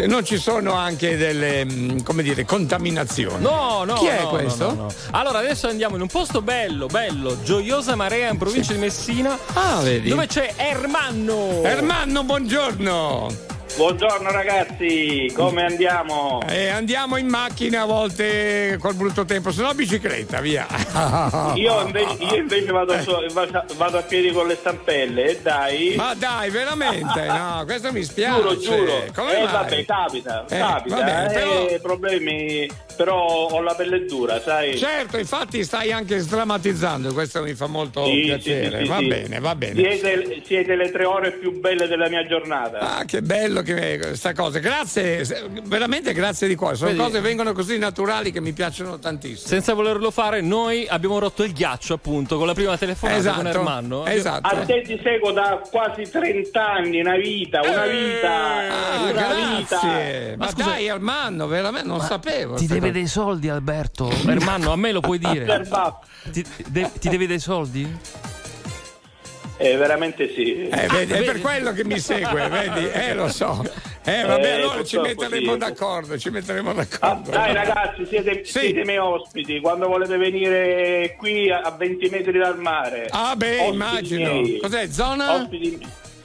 Non 0.07 0.24
ci 0.24 0.38
sono 0.38 0.74
anche 0.74 1.16
delle, 1.16 1.64
mm, 1.64 2.00
come 2.02 2.22
dire, 2.22 2.44
contaminazioni. 2.44 3.42
No, 3.42 3.83
no. 3.85 3.94
Chi 3.94 4.07
è 4.07 4.22
no, 4.22 4.29
questo? 4.29 4.66
no, 4.68 4.74
no. 4.83 4.92
Allora, 5.11 5.38
adesso 5.38 5.66
andiamo 5.66 5.96
in 5.96 6.02
un 6.02 6.09
posto 6.09 6.40
bello, 6.40 6.87
bello, 6.87 7.42
Gioiosa 7.42 7.96
Marea 7.96 8.31
in 8.31 8.38
provincia 8.38 8.72
di 8.72 8.79
Messina. 8.79 9.37
Ah, 9.55 9.81
vedi? 9.83 10.09
Dove 10.09 10.26
c'è 10.26 10.55
Ermanno. 10.57 11.62
Ermanno, 11.64 12.22
buongiorno. 12.22 13.56
Buongiorno 13.77 14.31
ragazzi, 14.31 15.31
come 15.35 15.62
andiamo? 15.67 16.41
Eh, 16.49 16.69
andiamo 16.69 17.19
in 17.19 17.27
macchina 17.29 17.83
a 17.83 17.85
volte 17.85 18.79
col 18.81 18.95
brutto 18.95 19.27
tempo, 19.27 19.53
se 19.53 19.61
no 19.61 19.75
bicicletta, 19.75 20.41
via. 20.41 20.67
Io 21.57 21.83
invece, 21.83 22.17
io 22.23 22.35
invece 22.37 22.73
vado, 22.73 22.99
su- 23.03 23.15
vado 23.77 23.99
a 23.99 24.03
piedi 24.03 24.31
con 24.33 24.47
le 24.47 24.55
stampelle 24.57 25.25
e 25.27 25.41
dai. 25.43 25.93
Ma 25.95 26.15
dai, 26.15 26.49
veramente? 26.49 27.27
No, 27.27 27.62
questo 27.67 27.93
mi 27.93 28.03
spiace. 28.03 28.41
Giuro, 28.41 28.57
giuro. 28.59 29.05
Come 29.15 29.37
eh, 29.37 29.43
mai? 29.45 29.53
vabbè, 29.53 29.85
capita, 29.85 30.45
Eh, 30.49 30.57
capita. 30.59 30.97
vabbè, 30.97 31.27
eh, 31.27 31.33
però- 31.35 31.79
problemi, 31.83 32.69
però 32.97 33.25
ho 33.49 33.61
la 33.61 33.75
pelle 33.75 34.07
dura, 34.07 34.41
sai? 34.41 34.79
Certo, 34.79 35.19
infatti 35.19 35.62
stai 35.65 35.93
anche 35.93 36.19
sdrammatizzando, 36.19 37.12
questo 37.12 37.43
mi 37.43 37.53
fa 37.53 37.67
molto 37.67 38.07
Sì, 38.07 38.23
piacere. 38.23 38.79
sì, 38.79 38.85
sì, 38.85 38.89
va 38.89 38.99
bene, 39.01 39.39
va 39.39 39.55
bene. 39.55 39.75
Siete, 39.99 40.43
siete 40.47 40.75
le 40.77 40.91
tre 40.91 41.05
ore 41.05 41.33
più 41.33 41.61
belle 41.61 41.87
della 41.87 42.09
mia 42.09 42.27
giornata. 42.27 42.79
Ah, 42.79 43.05
che 43.05 43.21
bello 43.21 43.65
che 43.74 43.98
questa 44.00 44.33
cosa. 44.33 44.59
Grazie, 44.59 45.22
veramente 45.64 46.12
grazie 46.12 46.48
di 46.48 46.55
cuore. 46.55 46.76
Sono 46.76 46.90
Vedi? 46.90 47.02
cose 47.02 47.12
che 47.14 47.20
vengono 47.20 47.52
così 47.52 47.76
naturali 47.79 48.31
che 48.33 48.40
mi 48.40 48.52
piacciono 48.52 48.98
tantissimo. 48.98 49.48
Senza 49.48 49.74
volerlo 49.74 50.11
fare, 50.11 50.40
noi 50.40 50.87
abbiamo 50.88 51.18
rotto 51.18 51.42
il 51.42 51.52
ghiaccio, 51.52 51.94
appunto, 51.94 52.38
con 52.38 52.46
la 52.46 52.55
prima 52.55 52.76
telefonata 52.79 53.18
Esatto, 53.18 53.37
con 53.37 53.46
Ermanno. 53.46 54.07
esatto. 54.07 54.48
A 54.55 54.64
te 54.64 54.83
ti 54.83 54.98
seguo 55.02 55.33
da 55.33 55.61
quasi 55.70 56.09
30 56.11 56.66
anni, 56.66 57.00
una 57.00 57.16
vita, 57.16 57.61
una 57.62 57.87
vita, 57.87 58.31
Ah, 58.31 59.02
una 59.02 59.12
grazie. 59.12 59.57
vita. 59.59 60.37
Ma, 60.38 60.50
dai, 60.52 60.88
Armando, 60.88 61.46
veramente 61.46 61.87
non 61.88 62.00
sapevo. 62.00 62.55
Ti 62.55 62.66
deve 62.66 62.92
dei 62.92 63.07
soldi, 63.07 63.48
Alberto. 63.48 64.09
Ermanno, 64.26 64.72
a 64.72 64.76
me 64.76 64.92
lo 64.92 65.00
puoi 65.00 65.18
dire. 65.18 65.44
Ti, 66.33 66.44
de- 66.68 66.90
ti 66.98 67.09
deve 67.09 67.26
dei 67.26 67.38
soldi? 67.40 67.98
Eh, 69.59 69.77
veramente 69.77 70.33
sì. 70.35 70.69
Eh, 70.69 70.87
vedi, 70.87 71.12
è 71.12 71.16
vedi? 71.19 71.25
per 71.25 71.40
quello 71.40 71.73
che 71.73 71.85
mi 71.85 71.99
segue, 71.99 72.49
vedi? 72.49 72.87
Eh, 72.92 73.14
lo 73.14 73.29
so. 73.29 73.64
Eh, 74.05 74.23
vabbè, 74.23 74.45
Eh, 74.45 74.53
allora 74.62 74.85
ci 74.85 74.99
metteremo 74.99 75.53
sì. 75.53 75.59
d'accordo, 75.59 76.19
ci 76.19 76.31
metteremo 76.31 76.71
Ah, 76.71 76.75
d'accordo. 76.75 77.31
dai 77.31 77.55
ragazzi, 77.55 78.07
siete, 78.07 78.45
Sì. 78.45 78.59
siete 78.61 78.85
miei 78.85 78.99
ospiti. 78.99 79.59
Quando 79.61 79.88
volete 79.88 80.16
venire 80.16 81.14
qui 81.19 81.51
a 81.51 81.61
a 81.61 81.71
20 81.71 82.09
metri 82.11 82.38
dal 82.38 82.59
mare. 82.59 83.07
Ah, 83.11 83.35
beh, 83.35 83.59
Ospiti 83.61 83.73
immagino. 83.73 84.33
miei. 84.33 84.59
Cos'è, 84.59 84.87
zona? 84.88 85.35
Ospiti- 85.35 85.79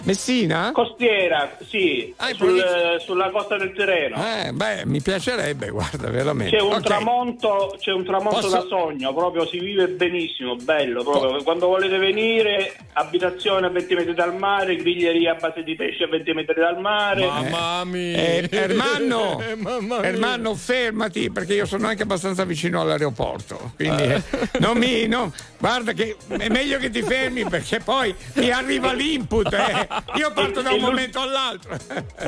Messina? 0.04 0.72
Costiera, 0.74 1.58
sì, 1.68 2.14
Ah, 2.18 2.28
sul- 2.30 2.38
provincia- 2.38 3.00
sulla 3.00 3.30
costa 3.30 3.58
del 3.58 3.72
Tirreno. 3.74 4.16
Eh, 4.18 4.52
beh, 4.52 4.86
mi 4.86 5.02
piacerebbe, 5.02 5.70
guarda, 5.70 6.10
veramente. 6.10 6.56
C'è 6.58 6.62
un, 6.64 6.74
Ok. 6.74 6.82
tramonto, 6.82 7.76
c'è 7.80 7.92
un 7.92 8.04
tramonto 8.04 8.40
Posso- 8.40 8.50
da 8.50 8.66
sogno, 8.68 9.14
proprio 9.14 9.46
si 9.46 9.60
vive 9.60 9.88
benissimo, 9.88 10.56
bello. 10.56 11.04
Proprio. 11.04 11.44
Quando 11.44 11.68
volete 11.68 11.98
venire, 11.98 12.76
abitazione 12.94 13.68
a 13.68 13.70
20 13.70 13.94
metri 13.96 14.14
dal 14.14 14.36
mare, 14.36 14.76
griglieria 14.76 15.34
a 15.34 15.36
base 15.36 15.64
di 15.64 15.76
pesce 15.76 16.04
a 16.06 16.08
20 16.08 16.34
metri 16.34 16.56
dal 16.60 16.80
mare. 16.80 17.26
Mamma 17.26 17.84
mia. 17.86 18.18
Eh, 18.18 18.48
Ermanno, 18.52 19.42
Mamma 19.58 20.00
mia. 20.00 20.08
Ermanno, 20.08 20.56
fermati 20.56 21.30
perché 21.32 21.54
io 21.54 21.66
sono 21.66 21.88
anche 21.88 22.04
abbastanza 22.04 22.44
vicino 22.44 22.82
all'aeroporto. 22.82 23.74
Quindi 23.76 24.04
eh, 24.04 24.22
non 24.60 24.78
mi. 24.78 25.08
no, 25.08 25.32
guarda 25.58 25.94
che 25.94 26.16
è 26.28 26.50
meglio 26.50 26.78
che 26.80 26.90
ti 26.90 27.02
fermi 27.02 27.46
perché 27.46 27.80
poi 27.80 28.14
mi 28.36 28.50
arriva 28.50 28.94
l'input. 28.94 29.54
eh. 29.54 29.90
Io 30.16 30.32
parto 30.32 30.62
da 30.62 30.70
E- 30.70 30.74
un 30.74 30.78
e 30.78 30.82
l'ul- 30.82 30.90
momento 30.90 31.20
all'altro. 31.20 31.78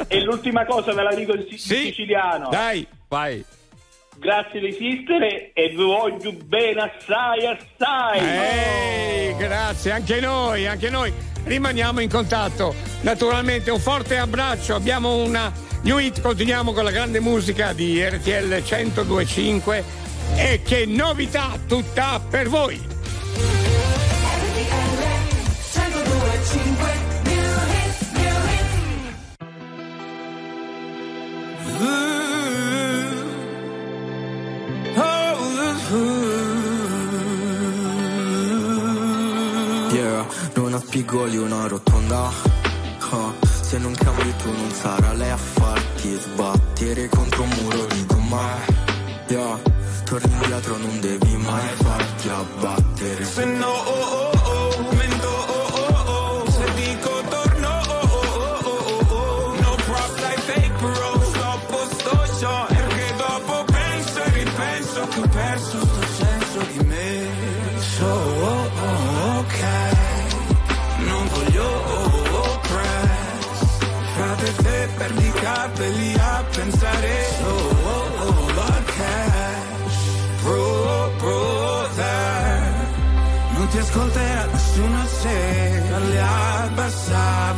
E 0.07 0.21
l'ultima 0.21 0.65
cosa 0.65 0.93
ve 0.93 1.03
la 1.03 1.13
dico 1.13 1.33
in 1.33 1.45
siciliano. 1.57 2.49
dai. 2.49 2.85
Vai. 3.07 3.43
Grazie 4.15 4.59
di 4.59 4.67
esistere 4.67 5.51
e 5.53 5.69
vi 5.69 5.75
voglio 5.83 6.31
bene 6.45 6.81
assai, 6.81 7.45
assai. 7.47 8.19
Ehi, 8.19 9.35
grazie, 9.37 9.91
anche 9.91 10.19
noi, 10.19 10.67
anche 10.67 10.89
noi. 10.89 11.11
Rimaniamo 11.45 11.99
in 11.99 12.09
contatto. 12.09 12.73
Naturalmente 13.01 13.71
un 13.71 13.79
forte 13.79 14.17
abbraccio. 14.17 14.75
Abbiamo 14.75 15.15
una 15.15 15.51
new 15.81 15.97
hit, 15.97 16.21
continuiamo 16.21 16.73
con 16.73 16.83
la 16.83 16.91
grande 16.91 17.19
musica 17.19 17.73
di 17.73 18.01
RTL 18.03 18.61
1025 18.61 19.83
e 20.35 20.61
che 20.63 20.85
novità 20.85 21.57
tutta 21.67 22.21
per 22.29 22.47
voi. 22.49 22.79
Yeah, 39.91 40.25
non 40.55 40.73
ha 40.73 40.79
spigoli 40.79 41.37
una 41.37 41.67
rotonda. 41.67 42.29
Ah, 43.11 43.33
Se 43.41 43.77
non 43.77 43.93
cambi 43.93 44.33
tu 44.37 44.51
non 44.51 44.71
sarà 44.71 45.13
lei 45.13 45.29
a 45.29 45.37
farti 45.37 46.17
sbattere 46.19 47.09
contro 47.09 47.43
un 47.43 47.49
muro 47.61 47.85
di 47.85 48.05
gomma 48.05 48.57
Yeah, 49.27 49.59
torni 50.05 50.31
indietro 50.33 50.77
non 50.77 50.99
devi 50.99 51.35
mai 51.37 51.67
farti 51.75 52.29
abbattere. 52.29 53.23
Se 53.23 53.45
no, 53.45 53.67
oh, 53.67 54.29
oh, 54.29 54.32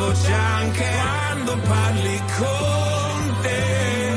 voce 0.05 0.31
anche 0.31 0.85
quando 0.93 1.57
parli 1.67 2.21
con 2.37 3.35
te. 3.41 4.13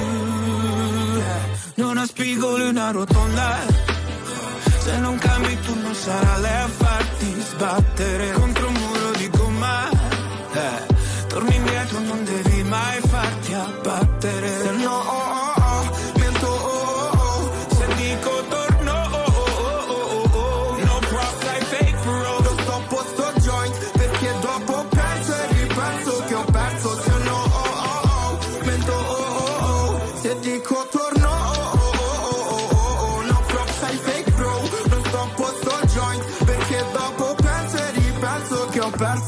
Non 1.74 1.98
ha 1.98 2.06
spigoli 2.06 2.68
una 2.68 2.90
rotonda, 2.90 3.58
se 4.78 4.98
non 4.98 5.16
cambi 5.18 5.58
tu 5.60 5.74
non 5.80 5.94
sarà 5.94 6.38
lei 6.38 6.56
a 6.56 6.68
farti 6.68 7.40
sbattere 7.40 8.32
contro 8.32 8.67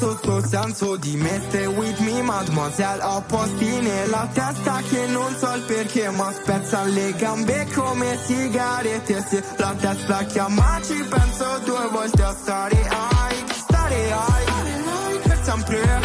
perso 0.00 0.16
sto 0.16 0.46
senso 0.46 0.96
di 0.96 1.16
me. 1.16 1.28
With 1.76 1.98
me, 2.00 2.22
mademoiselle. 2.22 3.02
Ho 3.02 3.22
posti 3.26 3.80
nella 3.80 4.28
testa 4.32 4.80
che 4.88 5.06
non 5.06 5.36
so 5.36 5.54
il 5.54 5.62
perché, 5.62 6.08
ma 6.10 6.32
spezza 6.32 6.82
le 6.84 7.12
gambe 7.12 7.66
come 7.74 8.18
sigarette. 8.24 9.24
Se 9.28 9.44
la 9.56 9.74
testa 9.78 10.24
chiama, 10.24 10.80
ci 10.82 11.04
penso 11.04 11.58
due 11.64 11.88
volte 11.90 12.22
a 12.22 12.34
stare 12.34 12.76
high. 12.76 13.50
Stare 13.52 14.08
high, 14.08 15.20
per 15.22 15.38
sempre. 15.42 16.00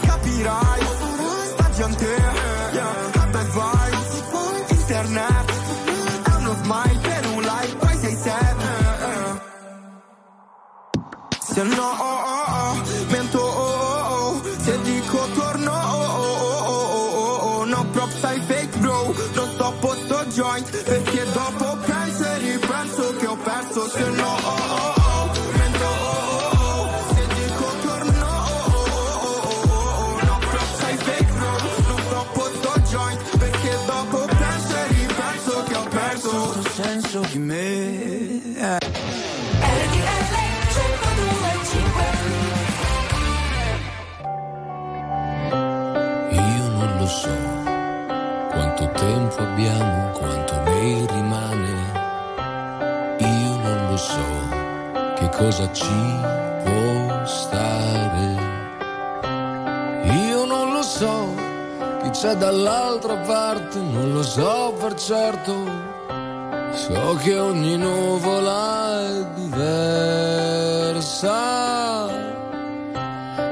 Capirai, 0.00 0.80
sta 1.52 1.70
gente, 1.70 2.06
yeah, 2.72 3.28
bad 3.30 3.46
vibes, 3.46 4.70
internet. 4.70 5.50
È 6.24 6.54
smile 6.64 6.98
per 7.00 7.26
un 7.34 7.42
like, 7.42 7.76
poi 7.76 7.96
sei 7.98 8.16
sad. 8.16 8.62
Joint. 20.42 20.82
Perché 20.82 21.24
dopo 21.32 21.76
penso 21.86 22.24
e 22.24 22.38
ripenso 22.38 23.16
che 23.16 23.26
ho 23.26 23.36
perso 23.36 23.88
Se 23.88 24.10
no, 24.10 24.36
oh, 24.42 24.61
tempo 49.02 49.36
abbiamo, 49.42 50.10
quanto 50.12 50.54
ne 50.64 51.06
rimane. 51.06 51.74
Io 53.18 53.56
non 53.56 53.78
lo 53.90 53.96
so 53.96 54.26
che 55.16 55.28
cosa 55.30 55.72
ci 55.72 56.20
può 56.62 57.24
stare. 57.24 58.26
Io 60.28 60.44
non 60.44 60.72
lo 60.72 60.82
so 60.82 61.34
chi 62.02 62.10
c'è 62.10 62.34
dall'altra 62.36 63.16
parte, 63.16 63.78
non 63.78 64.12
lo 64.12 64.22
so 64.22 64.74
per 64.78 64.94
certo. 64.94 65.90
So 66.74 67.18
che 67.22 67.38
ogni 67.38 67.76
nuvola 67.76 69.00
è 69.08 69.24
diversa. 69.34 70.90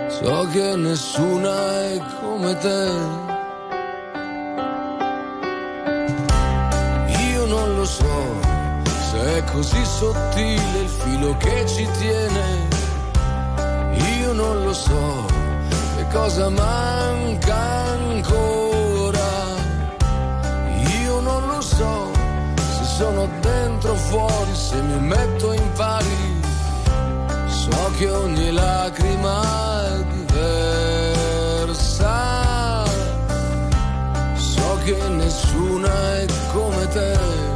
So 0.08 0.48
che 0.52 0.76
nessuna 0.76 1.54
è 1.82 2.00
come 2.20 2.56
te. 2.58 3.29
È 9.20 9.44
così 9.44 9.85
sottile 9.85 10.78
il 10.80 10.88
filo 10.88 11.37
che 11.37 11.66
ci 11.66 11.87
tiene. 11.98 12.68
Io 14.18 14.33
non 14.33 14.64
lo 14.64 14.72
so 14.72 15.26
che 15.96 16.06
cosa 16.11 16.48
manca 16.48 17.56
ancora. 17.56 19.28
Io 21.02 21.20
non 21.20 21.46
lo 21.46 21.61
so 21.61 22.11
se 22.56 22.85
sono 22.85 23.28
dentro 23.40 23.92
o 23.92 23.96
fuori, 23.96 24.54
se 24.54 24.80
mi 24.80 24.98
metto 25.00 25.52
in 25.52 25.72
pari. 25.72 26.40
So 27.46 27.90
che 27.98 28.11
ogni 28.11 28.50
lacrima 28.50 29.87
è 29.87 30.02
diversa. 30.14 31.28
So 34.35 34.78
che 34.85 34.96
nessuna 35.09 36.16
è 36.16 36.26
come 36.52 36.88
te. 36.88 37.49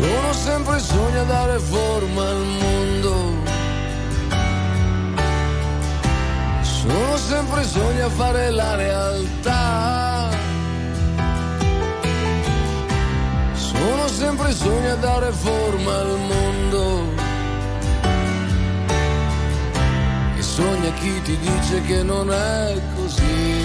Sono 0.00 0.32
sempre 0.32 0.76
i 0.78 0.80
sogni 0.80 1.18
a 1.18 1.24
dare 1.24 1.58
forma 1.58 2.22
al 2.26 2.44
mondo. 2.62 3.12
Sono 6.62 7.16
sempre 7.18 7.60
i 7.60 7.64
sogni 7.66 8.00
a 8.00 8.08
fare 8.08 8.50
la 8.50 8.76
realtà. 8.76 10.30
Sono 13.52 14.08
sempre 14.08 14.48
i 14.48 14.54
sogni 14.54 14.86
a 14.86 14.96
dare 14.96 15.32
forma 15.32 15.94
al 15.94 16.18
mondo. 16.32 17.12
E 20.38 20.42
sogna 20.42 20.92
chi 20.94 21.20
ti 21.20 21.36
dice 21.38 21.82
che 21.82 22.02
non 22.02 22.32
è 22.32 22.80
così. 22.96 23.59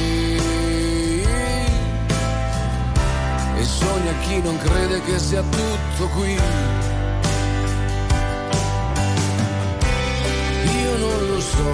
Sogna 4.05 4.19
chi 4.19 4.39
non 4.39 4.55
crede 4.59 5.01
che 5.01 5.17
sia 5.17 5.41
tutto 5.41 6.07
qui. 6.09 6.33
Io 10.79 10.97
non 10.97 11.27
lo 11.27 11.41
so 11.41 11.73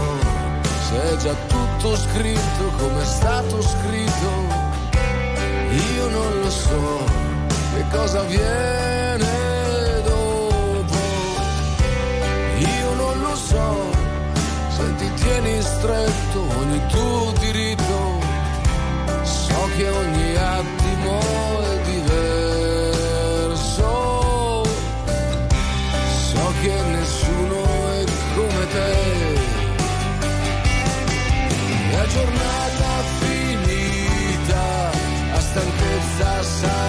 se 0.87 1.11
è 1.11 1.17
già 1.17 1.35
tutto 1.47 1.97
scritto 1.97 2.71
come 2.77 3.01
è 3.01 3.05
stato 3.05 3.61
scritto. 3.61 4.29
Io 5.71 6.09
non 6.09 6.39
lo 6.39 6.49
so 6.49 7.03
che 7.75 7.83
cosa 7.91 8.21
viene 8.21 10.01
dopo. 10.05 10.99
Io 12.59 12.93
non 12.93 13.19
lo 13.19 13.35
so 13.35 13.91
se 14.69 14.95
ti 14.95 15.13
tieni 15.15 15.61
stretto 15.61 16.39
ogni 16.59 16.81
tuo 16.87 17.33
diritto. 17.39 18.19
So 19.23 19.69
che 19.75 19.89
ogni 19.89 20.35
attimo 20.37 21.40
as 36.23 36.80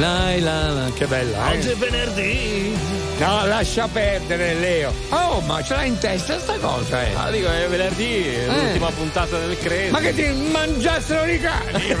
Dai, 0.00 0.40
la, 0.40 0.70
la, 0.70 0.90
che 0.94 1.04
bella, 1.04 1.52
eh? 1.52 1.58
Oggi 1.58 1.68
è 1.68 1.76
venerdì. 1.76 2.74
No, 3.18 3.44
lascia 3.44 3.86
perdere, 3.86 4.54
Leo. 4.54 4.94
Oh, 5.10 5.40
ma 5.42 5.62
ce 5.62 5.74
l'hai 5.74 5.88
in 5.88 5.98
testa 5.98 6.38
sta 6.38 6.54
cosa, 6.54 7.02
eh? 7.02 7.12
Ah, 7.14 7.30
dico, 7.30 7.50
è 7.50 7.68
venerdì, 7.68 8.24
è 8.34 8.46
l'ultima 8.46 8.90
puntata 8.92 9.38
del 9.38 9.58
Crazy. 9.58 9.90
Ma 9.90 9.98
che 10.00 10.14
ti 10.14 10.26
mangiassero 10.50 11.30
i 11.30 11.38
cani? 11.38 11.88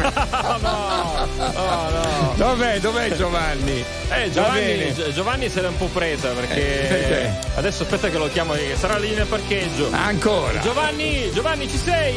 no, 0.62 1.28
no, 1.42 1.90
no. 1.90 2.32
Dov'è, 2.36 2.80
dov'è 2.80 3.14
Giovanni? 3.14 3.84
Eh, 4.08 4.28
Va 4.28 4.32
Giovanni, 4.32 5.12
Giovanni 5.12 5.50
se 5.50 5.60
l'è 5.60 5.68
un 5.68 5.76
po' 5.76 5.88
presa 5.92 6.28
perché 6.30 6.84
Eh, 6.84 6.86
perché? 6.86 7.38
adesso 7.56 7.82
aspetta 7.82 8.08
che 8.08 8.16
lo 8.16 8.30
chiamo, 8.30 8.54
che 8.54 8.76
sarà 8.78 8.96
lì 8.96 9.10
nel 9.14 9.26
parcheggio. 9.26 9.90
Ancora? 9.92 10.58
Giovanni, 10.60 11.30
Giovanni 11.34 11.68
ci 11.68 11.76
sei? 11.76 12.16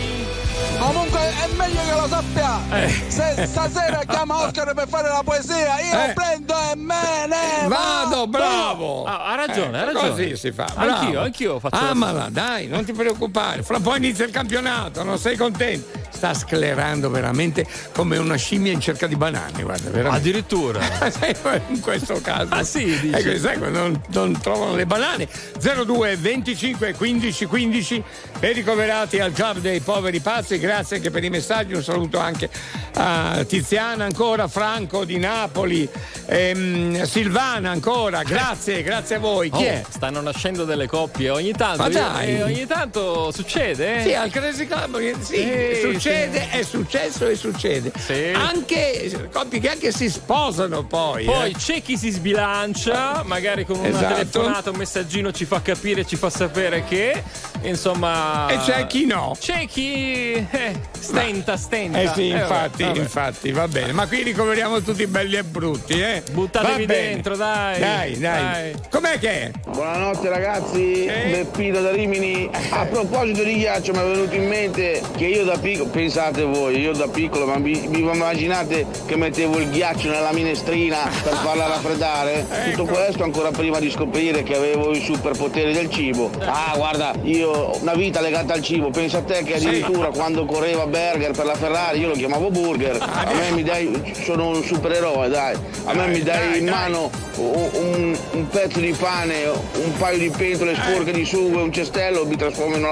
Comunque 0.80 1.20
è 1.20 1.47
meglio 1.55 1.82
che 1.84 1.91
lo 1.93 2.07
sappia. 2.07 2.59
Eh. 2.72 2.89
Se 3.07 3.45
stasera 3.47 4.01
chiama 4.07 4.43
Oscar 4.43 4.74
per 4.74 4.88
fare 4.88 5.07
la 5.09 5.22
poesia, 5.24 5.80
io 5.80 6.09
Eh. 6.09 6.14
prendo 6.14 6.53
e 6.72 6.76
me 6.76 7.28
ne 7.28 7.68
Vado, 7.68 8.28
bravo! 8.28 9.03
Ah, 9.05 9.32
ha 9.32 9.36
ragione, 9.36 9.78
ha 9.80 9.82
Ecco, 9.84 9.93
ragione. 9.93 10.09
Così 10.09 10.36
si 10.36 10.51
fa. 10.51 10.66
bravo. 10.74 10.91
Anch'io, 10.91 11.22
anch'io 11.22 11.59
faccio 11.59 11.78
Amala, 11.84 12.28
dai, 12.30 12.68
non 12.68 12.84
ti 12.84 12.91
preoccupare. 12.93 13.64
Fra 13.64 13.80
poi 13.80 13.97
inizia 13.97 14.26
il 14.26 14.32
campionato, 14.32 15.03
non 15.03 15.18
sei 15.18 15.38
contento. 15.38 16.03
Sta 16.24 16.34
sclerando 16.34 17.09
veramente 17.09 17.65
come 17.93 18.15
una 18.15 18.36
scimmia 18.38 18.71
in 18.71 18.80
cerca 18.80 19.07
di 19.07 19.17
banane, 19.17 19.61
guarda, 19.61 19.89
veramente. 19.89 20.17
Addirittura. 20.17 20.80
Sai, 21.11 21.36
in 21.67 21.82
questo 21.82 22.21
caso. 22.21 22.47
Ah, 22.53 22.63
sì, 22.63 22.86
dici? 22.99 23.09
Ecco, 23.13 23.38
sai, 23.39 23.59
non, 23.59 24.01
non 24.13 24.39
trovano 24.39 24.76
le 24.76 24.86
banane. 24.86 25.28
02 25.59 26.15
25 26.15 26.93
15 26.93 27.45
15 27.45 28.03
per 28.39 28.51
i 28.51 28.53
ricoverati 28.53 29.19
al 29.19 29.34
club 29.34 29.57
dei 29.57 29.82
poveri 29.82 30.19
pazzi. 30.21 30.57
Grazie 30.59 30.97
anche 30.97 31.09
per 31.11 31.24
i 31.26 31.30
messaggi. 31.30 31.74
Un 31.74 31.84
saluto 31.84 32.19
anche 32.19 32.49
a 32.95 33.43
Tiziana 33.45 34.05
ancora, 34.05 34.47
Franco 34.47 35.03
di 35.03 35.17
Napoli, 35.17 35.88
ehm, 36.28 37.03
Silvana 37.03 37.71
ancora. 37.71 38.24
Grazie, 38.24 38.82
grazie 38.84 39.15
a 39.15 39.19
voi. 39.19 39.49
Chi 39.49 39.63
Oh, 39.63 39.67
è? 39.67 39.84
Stanno 39.89 40.21
nascendo 40.21 40.63
delle 40.63 40.88
coppie 40.88 41.30
ogni 41.30 41.51
tanto. 41.51 41.82
Ma 41.84 41.88
io- 41.89 41.93
dai. 41.93 42.36
eh, 42.38 42.43
ogni 42.43 42.65
tanto 42.65 43.30
succede, 43.32 43.97
eh? 43.97 44.03
Sì, 44.03 44.13
al 44.13 44.30
Crazy 44.32 44.65
Club 44.67 44.97
eh, 44.99 45.15
sì, 45.19 45.36
Sì, 45.36 45.80
succede, 45.82 46.12
è 46.14 46.64
successo 46.64 47.28
e 47.28 47.36
succede. 47.36 47.91
Anche 48.34 49.30
coppie 49.32 49.59
che 49.59 49.70
anche 49.70 49.91
si 49.91 50.09
sposano 50.09 50.84
poi. 50.86 51.26
Poi 51.26 51.51
eh. 51.51 51.55
c'è 51.55 51.82
chi 51.82 51.97
si 51.97 52.09
sbilancia, 52.09 53.24
magari 53.26 53.66
con 53.66 53.80
una 53.80 53.89
Esatto. 53.89 54.14
telefonata, 54.14 54.70
un 54.70 54.78
messaggino 54.78 55.32
ci 55.32 55.45
fa 55.45 55.61
capire, 55.61 56.05
ci 56.05 56.16
fa 56.16 56.30
sapere 56.30 56.84
che, 56.84 57.24
insomma. 57.61 58.47
E 58.47 58.57
c'è 58.57 58.88
chi 58.88 59.05
no. 59.05 59.36
C'è 59.39 59.66
chi 59.68 60.34
eh, 60.49 60.80
stenta, 60.99 61.57
stenta. 61.57 61.99
Eh 61.99 62.07
sì, 62.14 62.30
vabbè, 62.30 62.41
infatti, 62.41 62.84
vabbè. 62.84 62.99
infatti, 62.99 63.51
va 63.51 63.68
bene. 63.68 63.91
Ma 63.91 64.07
qui 64.07 64.24
ricoveriamo 64.24 64.82
tutti 64.82 65.05
belli 65.07 65.36
e 65.36 65.43
brutti, 65.43 65.99
eh? 65.99 66.24
Buttatevi 66.32 66.86
dentro, 66.86 67.36
dai. 67.36 67.80
Dai, 67.80 68.20
dai. 68.20 68.41
Dai. 68.43 68.74
Com'è 68.89 69.20
che 69.20 69.30
è? 69.30 69.51
Buonanotte 69.68 70.30
ragazzi, 70.30 71.05
Beppino 71.05 71.82
da 71.82 71.91
Rimini. 71.91 72.49
A 72.72 72.86
proposito 72.86 73.43
di 73.43 73.55
ghiaccio 73.57 73.91
mi 73.93 73.99
è 73.99 74.03
venuto 74.03 74.36
in 74.36 74.47
mente 74.47 75.01
che 75.16 75.26
io 75.26 75.43
da 75.43 75.57
piccolo, 75.57 75.89
pensate 76.04 76.43
voi, 76.43 76.82
io 76.82 76.91
da 76.91 77.08
piccolo, 77.08 77.45
ma 77.45 77.56
vi, 77.56 77.88
vi 77.88 77.99
immaginate 77.99 78.86
che 79.06 79.16
mettevo 79.16 79.58
il 79.58 79.70
ghiaccio 79.70 80.10
nella 80.10 80.34
minestrina 80.34 81.10
per 81.24 81.32
farla 81.36 81.68
raffreddare? 81.68 82.45
Tutto 82.76 82.91
questo 82.91 83.24
ancora 83.24 83.51
prima 83.51 83.80
di 83.80 83.89
scoprire 83.89 84.43
che 84.43 84.54
avevo 84.54 84.91
i 84.91 84.99
superpoteri 84.99 85.72
del 85.72 85.89
cibo. 85.89 86.30
Ah 86.41 86.74
guarda, 86.76 87.14
io 87.24 87.80
una 87.80 87.93
vita 87.93 88.20
legata 88.20 88.54
al 88.54 88.62
cibo, 88.62 88.89
pensa 88.89 89.20
a 89.20 89.22
te 89.22 89.43
che 89.43 89.56
addirittura 89.56 90.10
quando 90.10 90.43
correva 90.43 90.86
Burger 90.88 91.32
per 91.32 91.45
la 91.45 91.56
Ferrari 91.56 91.99
io 91.99 92.10
lo 92.10 92.16
chiamavo 92.16 92.49
Burger. 92.49 92.97
A 93.01 93.32
me 93.34 93.51
mi 93.51 93.64
dai, 93.64 94.14
sono 94.26 94.47
un 94.47 94.62
supereroe 94.62 95.30
dai, 95.30 95.56
a 95.86 95.93
me 95.93 96.08
mi 96.08 96.22
dai 96.22 96.60
in 96.60 96.68
mano 96.68 97.10
un, 97.38 98.18
un- 98.34 98.47
pezzo 98.49 98.80
di 98.80 98.91
pane, 98.91 99.45
un 99.45 99.97
paio 99.97 100.18
di 100.18 100.30
pentole 100.30 100.76
sporche 100.76 101.12
di 101.12 101.26
sugo 101.26 101.60
e 101.60 101.64
un 101.64 101.74
cestello 101.74 102.26
mi 102.26 102.36
trasformo 102.36 102.76
in 102.76 102.84
una. 102.84 102.91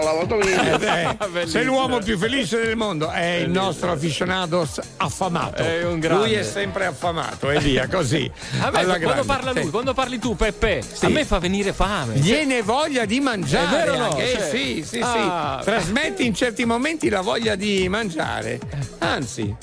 Eh, 1.41 1.45
sei 1.45 1.65
l'uomo 1.65 1.99
più 1.99 2.17
felice 2.17 2.61
del 2.61 2.75
mondo, 2.75 2.90
è 3.11 3.35
il 3.35 3.49
nostro 3.49 3.91
aficionados 3.91 4.79
affamato. 4.97 5.61
È 5.63 5.83
un 5.85 5.99
grande. 5.99 6.25
Lui 6.27 6.33
è 6.35 6.43
sempre 6.43 6.85
affamato 6.85 7.49
e 7.49 7.59
via, 7.59 7.87
così. 7.87 8.29
A 8.61 8.69
me, 8.69 8.77
Alla 8.79 8.99
quando 8.99 9.07
grande. 9.07 9.25
parla 9.25 9.51
lui, 9.53 9.63
Sì. 9.63 9.69
quando 9.69 9.93
parli 9.93 10.19
tu, 10.19 10.35
Peppe, 10.35 10.83
a 11.01 11.09
me 11.09 11.25
fa 11.25 11.39
venire 11.39 11.73
fame. 11.73 12.13
Viene 12.15 12.61
voglia 12.61 13.05
di 13.05 13.19
mangiare. 13.19 13.65
È 13.65 13.69
vero 13.69 13.93
o 13.93 13.97
no? 13.97 14.03
anche, 14.09 14.31
Cioè- 14.31 14.49
sì, 14.49 14.83
sì, 14.85 14.99
Ah. 15.01 15.57
sì. 15.59 15.65
Trasmetti 15.65 16.25
in 16.25 16.35
certi 16.35 16.65
momenti 16.65 17.09
la 17.09 17.21
voglia 17.21 17.55
di 17.55 17.87
mangiare. 17.89 18.59
Anzi, 18.99 19.55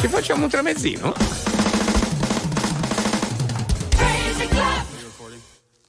ci 0.00 0.08
facciamo 0.08 0.44
un 0.44 0.50
tramezzino? 0.50 1.53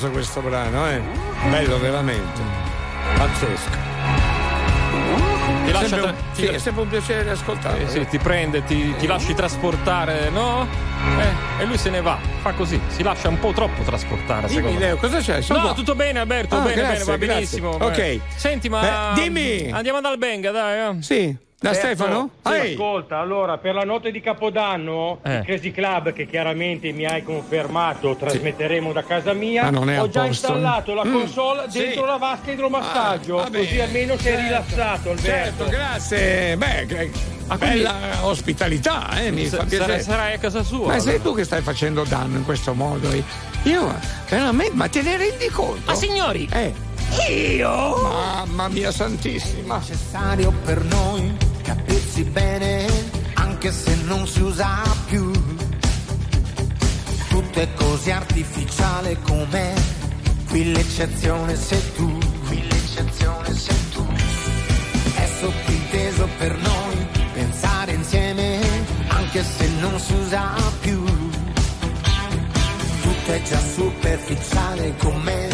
Meraviglioso 0.00 0.10
questo 0.10 0.40
brano, 0.40 0.88
eh? 0.88 1.00
Bello 1.50 1.78
veramente. 1.78 2.40
Pazzesco. 3.18 3.88
Ti 5.66 5.72
lascia 5.72 5.88
Sempre 5.88 6.08
un- 6.10 6.14
sì, 6.32 6.44
è 6.46 6.58
sempre 6.58 6.82
un 6.82 6.88
piacere 6.88 7.30
ascoltarlo. 7.30 7.84
Eh 7.84 7.88
sì, 7.88 8.06
ti 8.06 8.18
prende, 8.18 8.64
ti, 8.64 8.94
ti 8.96 9.06
lasci 9.06 9.34
trasportare, 9.34 10.30
no? 10.30 10.66
Eh, 11.18 11.62
e 11.62 11.64
lui 11.66 11.76
se 11.76 11.90
ne 11.90 12.00
va, 12.00 12.18
fa 12.40 12.52
così, 12.52 12.80
si 12.88 13.02
lascia 13.02 13.28
un 13.28 13.38
po' 13.38 13.52
troppo 13.52 13.82
trasportare, 13.82 14.46
Dimmi, 14.46 14.60
secondo. 14.62 14.78
Leo, 14.80 14.96
cosa 14.96 15.18
c'è? 15.18 15.42
Sono 15.42 15.58
no, 15.58 15.64
qua. 15.66 15.74
tutto 15.74 15.94
bene 15.94 16.18
Alberto, 16.18 16.56
Ah, 16.56 16.60
bene, 16.60 16.74
grazie, 16.76 17.04
bene, 17.04 17.04
va 17.04 17.16
grazie. 17.16 17.34
benissimo. 17.60 17.68
Ok. 17.70 18.20
Senti, 18.36 18.68
ma 18.70 19.12
Beh, 19.14 19.20
dimmi. 19.22 19.70
Andiamo 19.70 20.00
dal 20.00 20.16
Benga, 20.18 20.50
dai. 20.50 20.96
eh. 20.96 21.02
Sì, 21.02 21.36
da 21.62 21.74
Stefano? 21.74 22.30
Sì. 22.42 22.72
Ascolta, 22.72 23.18
allora 23.18 23.58
per 23.58 23.74
la 23.74 23.84
notte 23.84 24.10
di 24.10 24.20
Capodanno, 24.22 25.18
Eh. 25.22 25.36
il 25.36 25.44
Crazy 25.44 25.70
Club 25.72 26.14
che 26.14 26.26
chiaramente 26.26 26.90
mi 26.92 27.04
hai 27.04 27.22
confermato, 27.22 28.16
trasmetteremo 28.16 28.92
da 28.92 29.04
casa 29.04 29.34
mia. 29.34 29.64
Ma 29.64 29.70
non 29.70 29.90
è 29.90 29.96
a 29.96 30.02
Ho 30.02 30.08
già 30.08 30.24
posto. 30.24 30.46
installato 30.52 30.94
la 30.94 31.04
Mm, 31.04 31.12
console 31.12 31.64
sì. 31.68 31.78
dentro 31.80 32.06
la 32.06 32.16
vasca 32.16 32.50
idromassaggio, 32.52 33.42
Ah, 33.42 33.50
così 33.50 33.78
almeno 33.78 34.16
sei 34.16 34.32
Certo. 34.32 34.40
rilassato, 34.42 35.10
Alberto. 35.10 35.26
Certo, 35.26 35.64
grazie. 35.66 36.56
Beh, 36.56 36.86
quindi- 36.86 37.12
bella 37.58 37.94
ospitalità, 38.22 39.10
eh, 39.20 39.30
mi 39.30 39.46
Sa- 39.46 39.58
fa 39.58 39.64
piacere. 39.64 40.00
sarai- 40.00 40.34
a 40.34 40.38
casa 40.38 40.62
sua, 40.62 40.86
Ma 40.86 40.98
sei 40.98 41.16
allora. 41.16 41.28
tu 41.28 41.34
che 41.36 41.44
stai 41.44 41.60
facendo 41.60 42.04
danno 42.04 42.38
in 42.38 42.44
questo 42.46 42.72
modo? 42.72 43.06
Io, 43.64 43.94
veramente, 44.30 44.72
ma 44.74 44.88
te 44.88 45.02
ne 45.02 45.16
rendi 45.18 45.48
conto? 45.48 45.82
Ma 45.84 45.94
signori, 45.94 46.48
Eh. 46.50 46.72
Io? 47.28 47.68
Mamma 47.68 48.68
mia 48.68 48.90
santissima. 48.92 49.76
necessario 49.78 50.52
per 50.64 50.82
noi 50.84 51.36
capirsi 51.90 52.22
bene, 52.22 52.86
anche 53.34 53.72
se 53.72 53.96
non 54.04 54.24
si 54.26 54.40
usa 54.42 54.80
più. 55.06 55.32
Tutto 57.28 57.60
è 57.60 57.68
così 57.74 58.12
artificiale 58.12 59.18
com'è, 59.22 59.74
qui 60.48 60.72
l'eccezione 60.72 61.56
sei 61.56 61.82
tu, 61.96 62.18
qui 62.46 62.62
l'eccezione 62.62 63.54
sei 63.54 63.88
tu. 63.90 64.06
È 65.14 65.28
sottinteso 65.40 66.28
per 66.38 66.56
noi 66.58 67.06
pensare 67.32 67.92
insieme, 67.92 68.60
anche 69.08 69.42
se 69.42 69.68
non 69.80 69.98
si 69.98 70.12
usa 70.12 70.54
più. 70.80 71.04
Tutto 73.02 73.32
è 73.32 73.42
già 73.42 73.60
superficiale 73.74 74.94
com'è, 74.96 75.48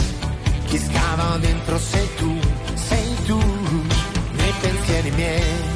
chi 0.66 0.78
scava 0.78 1.38
dentro 1.38 1.78
sei 1.78 2.08
tu, 2.16 2.38
sei 2.74 3.14
tu, 3.24 3.38
nei 4.32 4.52
pensieri 4.60 5.10
miei, 5.12 5.75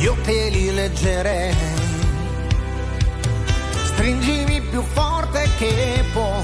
io 0.00 0.16
te 0.22 0.48
li 0.50 0.72
leggerei. 0.72 1.54
Stringimi 3.84 4.60
più 4.60 4.82
forte 4.82 5.48
che 5.58 6.04
puoi, 6.12 6.42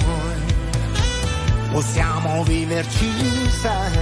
possiamo 1.71 2.43
viverci, 2.45 3.11
sai, 3.61 3.99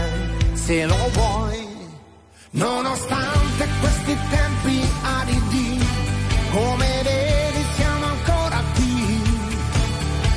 se 0.52 0.84
lo 0.86 1.10
vuoi. 1.12 1.68
Nonostante 2.52 3.68
questi 3.80 4.16
tempi 4.28 4.88
aridi, 5.02 5.84
come 6.50 7.02
vedi 7.02 7.64
siamo 7.76 8.04
ancora 8.06 8.62
qui, 8.74 9.22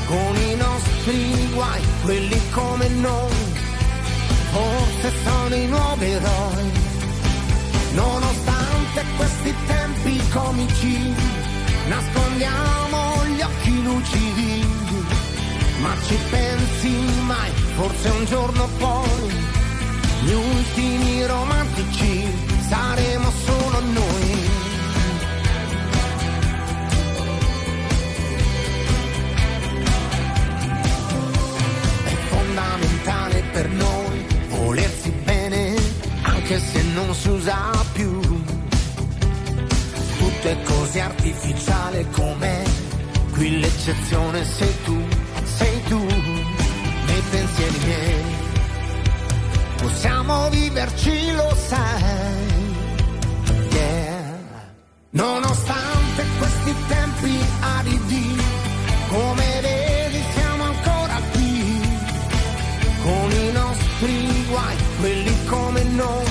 con 0.06 0.36
i 0.36 0.56
nostri 0.56 1.50
guai, 1.54 1.82
quelli 2.04 2.42
come 2.52 2.88
noi, 2.88 3.36
forse 4.52 5.12
sono 5.24 5.56
i 5.56 5.68
nuovi 5.68 6.12
eroi. 6.12 6.72
Nonostante 7.94 8.43
questi 9.18 9.54
tempi 9.66 10.22
comici, 10.30 11.14
nascondiamo 11.88 13.26
gli 13.26 13.42
occhi 13.42 13.84
lucidi, 13.84 14.66
ma 15.82 15.96
ci 16.06 16.18
pensi 16.30 16.90
mai, 17.26 17.52
forse 17.76 18.10
un 18.10 18.26
giorno 18.26 18.70
poi, 18.78 19.34
gli 20.24 20.34
ultimi 20.34 21.26
romantici 21.26 22.28
saremo 22.70 23.32
solo 23.46 23.80
noi. 23.80 24.50
È 32.06 32.16
fondamentale 32.30 33.44
per 33.52 33.70
noi 33.70 34.26
volersi 34.50 35.12
bene, 35.24 35.76
anche 36.22 36.60
se 36.60 36.82
non 36.94 37.14
si 37.16 37.30
usa 37.30 37.72
più. 37.94 38.13
Tutto 40.44 40.60
è 40.60 40.64
così 40.64 41.00
artificiale 41.00 42.06
com'è, 42.10 42.64
qui 43.32 43.62
l'eccezione 43.62 44.44
sei 44.44 44.76
tu, 44.84 45.02
sei 45.46 45.84
tu, 45.84 45.98
nei 46.00 47.22
pensieri 47.30 47.78
miei. 47.86 48.24
Possiamo 49.78 50.50
viverci, 50.50 51.32
lo 51.32 51.56
sai. 51.56 52.62
Yeah. 53.72 54.38
Nonostante 55.12 56.26
questi 56.38 56.76
tempi 56.90 57.40
aridi, 57.78 58.38
come 59.08 59.62
vedi 59.62 60.24
siamo 60.34 60.64
ancora 60.64 61.22
qui, 61.32 61.82
con 63.02 63.32
i 63.32 63.52
nostri 63.54 64.46
guai, 64.50 64.76
quelli 65.00 65.46
come 65.46 65.84
noi, 65.84 66.26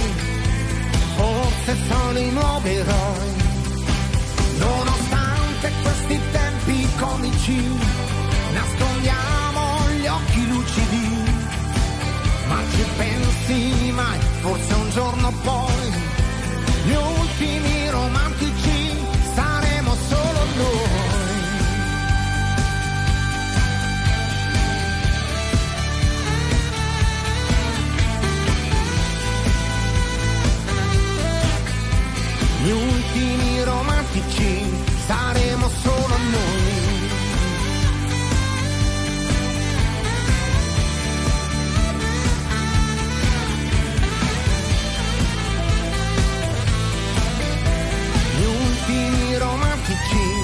forse 1.17 1.77
sono 1.89 2.19
i 2.19 2.31
nuovi 2.31 2.75
eroi. 2.75 3.32
Comici, 7.43 7.61
nascondiamo 8.53 9.91
gli 9.99 10.07
occhi 10.07 10.49
lucidi, 10.49 11.25
ma 12.47 12.59
ci 12.71 12.85
pensi 12.97 13.91
mai, 13.93 14.19
forse 14.41 14.75
un 14.75 14.91
giorno 14.91 15.33
poi, 15.43 15.93
gli 16.85 16.95
ultimi 16.95 17.72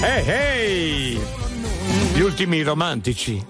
Ehi, 0.02 0.28
ehi! 0.30 1.20
Gli 2.14 2.20
ultimi 2.20 2.62
romantici. 2.62 3.44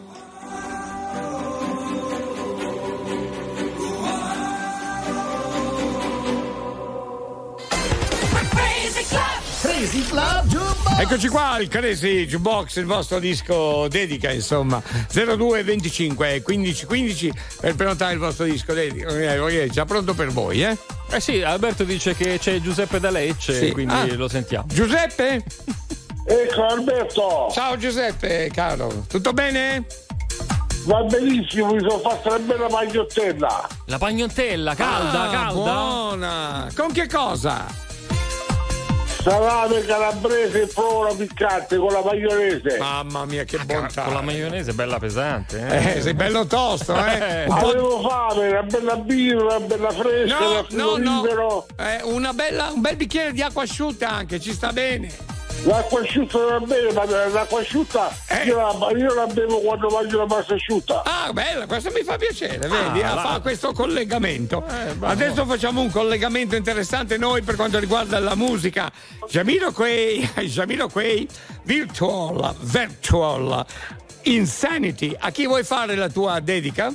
Crazy 9.61 10.03
Club 10.07 10.47
Jukebox. 10.47 10.99
Eccoci 11.01 11.29
qua, 11.29 11.59
il 11.61 11.69
Crazy 11.69 12.27
Jukebox, 12.27 12.77
il 12.77 12.85
vostro 12.85 13.19
disco 13.19 13.89
dedica, 13.89 14.31
insomma. 14.31 14.83
02 15.13 15.63
25 15.63 16.43
15 16.43 16.87
15 16.87 17.33
per 17.61 17.75
prenotare 17.75 18.13
il 18.13 18.19
vostro 18.19 18.45
disco 18.45 18.73
dedica. 18.73 19.09
Eh, 19.09 19.39
ok, 19.39 19.67
Già 19.71 19.85
pronto 19.85 20.15
per 20.15 20.29
voi, 20.29 20.63
eh? 20.63 20.77
Eh 21.11 21.21
sì, 21.21 21.43
Alberto 21.43 21.85
dice 21.85 22.15
che 22.15 22.39
c'è 22.39 22.61
Giuseppe 22.61 23.01
da 23.01 23.11
Lecce, 23.11 23.59
Sì. 23.67 23.73
quindi 23.73 23.95
Ah. 23.95 24.07
lo 24.15 24.29
sentiamo. 24.29 24.67
Giuseppe? 24.73 25.43
Ecco 26.31 26.67
Alberto. 26.67 27.49
Ciao 27.53 27.77
Giuseppe, 27.79 28.51
caro. 28.53 29.05
Tutto 29.09 29.33
bene? 29.33 29.87
Va 30.85 31.03
benissimo, 31.05 31.73
mi 31.73 31.81
sono 31.81 31.99
fatta 31.99 32.29
una 32.35 32.39
bella 32.39 32.67
pagliottella. 32.67 33.67
La 33.87 33.99
pagnottella, 33.99 34.75
calda, 34.75 35.23
Ah, 35.23 35.31
calda. 35.31 35.53
Buona. 35.53 36.69
Con 36.77 36.93
che 36.93 37.07
cosa? 37.09 37.87
Salame 39.23 39.81
calabrese 39.85 40.63
e 40.63 40.67
provola 40.67 41.13
piccante 41.15 41.77
con 41.77 41.93
la 41.93 42.03
maionese. 42.03 42.77
Mamma 42.79 43.25
mia, 43.25 43.45
che 43.45 43.59
bontà. 43.65 44.03
Con 44.05 44.15
la 44.15 44.21
maionese 44.23 44.73
bella 44.73 44.99
pesante, 44.99 45.67
eh. 45.67 45.97
Eh, 45.97 46.03
sei 46.03 46.15
bello 46.15 46.47
tosto, 46.47 46.95
eh? 47.05 47.45
Un 47.47 47.59
po' 47.59 47.67
Avevo 47.69 48.01
fame, 48.09 48.49
una 48.49 48.63
bella 48.63 48.97
birra, 48.97 49.57
una 49.57 49.61
bella 49.61 49.91
fresca, 49.91 50.39
No, 50.71 50.97
no, 50.99 51.25
no. 51.25 51.67
Eh, 51.79 52.03
una 52.05 52.33
bella, 52.33 52.71
un 52.71 52.81
bel 52.81 52.97
bicchiere 52.97 53.33
di 53.33 53.43
acqua 53.43 53.63
asciutta 53.63 54.09
anche, 54.11 54.39
ci 54.41 54.53
sta 54.53 54.73
bene. 54.73 55.37
L'acqua 55.65 56.01
asciutta 56.01 56.39
va 56.39 56.61
bene, 56.61 56.93
ma 56.93 57.05
l'acqua 57.05 57.61
asciutta 57.61 58.11
io, 58.45 58.57
la, 58.57 58.91
io 58.97 59.15
la 59.15 59.27
bevo 59.27 59.61
quando 59.61 59.89
mangio 59.89 60.19
la 60.19 60.27
pasta 60.27 60.55
asciutta. 60.55 61.03
Ah, 61.05 61.33
bella, 61.33 61.67
questo 61.67 61.91
mi 61.91 62.03
fa 62.03 62.17
piacere, 62.17 62.69
vedi? 62.69 63.03
Ah, 63.03 63.13
ah, 63.13 63.17
fa 63.17 63.41
questo 63.41 63.73
collegamento. 63.73 64.61
bravo. 64.61 65.07
Adesso 65.07 65.45
facciamo 65.47 65.81
un 65.81 65.91
collegamento 65.91 66.55
interessante 66.55 67.17
noi 67.19 67.43
per 67.43 67.57
quanto 67.57 67.79
riguarda 67.79 68.19
la 68.19 68.35
musica. 68.35 68.91
Jamiro 69.29 69.73
Quay, 69.73 70.31
Jamiro 70.47 70.89
Quay, 70.89 71.27
Virtual, 71.65 72.55
Virtual, 72.61 73.67
Insanity. 74.23 75.15
A 75.19 75.31
chi 75.31 75.47
vuoi 75.47 75.65
fare 75.65 75.97
la 75.97 76.09
tua 76.09 76.39
dedica? 76.41 76.93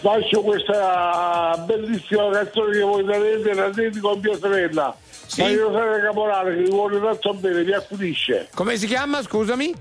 Faccio 0.00 0.42
questa 0.42 1.62
bellissima 1.64 2.28
canzone 2.30 2.72
che 2.72 2.80
voi 2.82 3.04
darete, 3.04 3.54
la 3.54 3.68
dedico 3.68 4.10
a 4.10 4.16
mia 4.16 4.36
sorella. 4.36 4.96
Sì? 5.32 5.40
Maria 5.40 5.62
Rosaria 5.62 6.00
Caporale 6.02 6.54
che 6.54 6.60
mi 6.60 6.68
vuole 6.70 7.00
tanto 7.00 7.32
bene, 7.34 7.62
mi 7.64 7.72
accudisce. 7.72 8.48
Come 8.54 8.76
si 8.76 8.86
chiama, 8.86 9.22
scusami? 9.22 9.74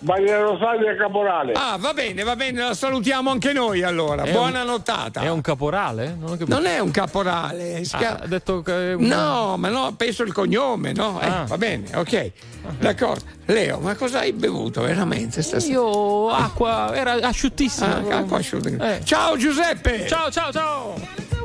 Maria 0.00 0.38
Rosaria 0.42 0.94
Caporale. 0.94 1.54
Ah, 1.56 1.76
va 1.78 1.92
bene, 1.92 2.22
va 2.22 2.36
bene, 2.36 2.60
la 2.60 2.74
salutiamo 2.74 3.30
anche 3.30 3.52
noi 3.52 3.82
allora. 3.82 4.22
È 4.22 4.30
Buona 4.30 4.60
un- 4.60 4.66
nottata. 4.68 5.22
È 5.22 5.28
un 5.30 5.40
caporale? 5.40 6.14
Non. 6.16 6.36
Non 6.46 6.66
è 6.66 6.78
un 6.78 6.90
caporale, 6.92 7.82
si 7.82 7.96
Ah, 7.96 7.98
chiama- 7.98 8.20
ha 8.22 8.26
detto 8.26 8.62
che. 8.62 8.94
No, 8.96 9.56
ma 9.56 9.68
no, 9.70 9.92
penso 9.96 10.22
il 10.22 10.32
cognome, 10.32 10.92
no? 10.92 11.18
Eh, 11.20 11.26
Ah. 11.26 11.44
va 11.48 11.56
bene, 11.58 11.90
ok. 11.96 12.30
D'accordo. 12.78 13.24
Leo, 13.46 13.78
ma 13.80 13.96
cosa 13.96 14.20
hai 14.20 14.32
bevuto 14.34 14.82
veramente 14.82 15.42
stasera? 15.42 15.72
Io 15.72 16.28
acqua, 16.28 16.94
era 16.94 17.12
asciuttissima. 17.26 18.02
Ah, 18.08 18.18
acqua 18.18 18.38
asciutta. 18.38 18.68
Eh. 18.96 19.00
Ciao 19.02 19.36
Giuseppe! 19.36 20.06
Ciao, 20.06 20.30
ciao, 20.30 20.52
ciao! 20.52 21.35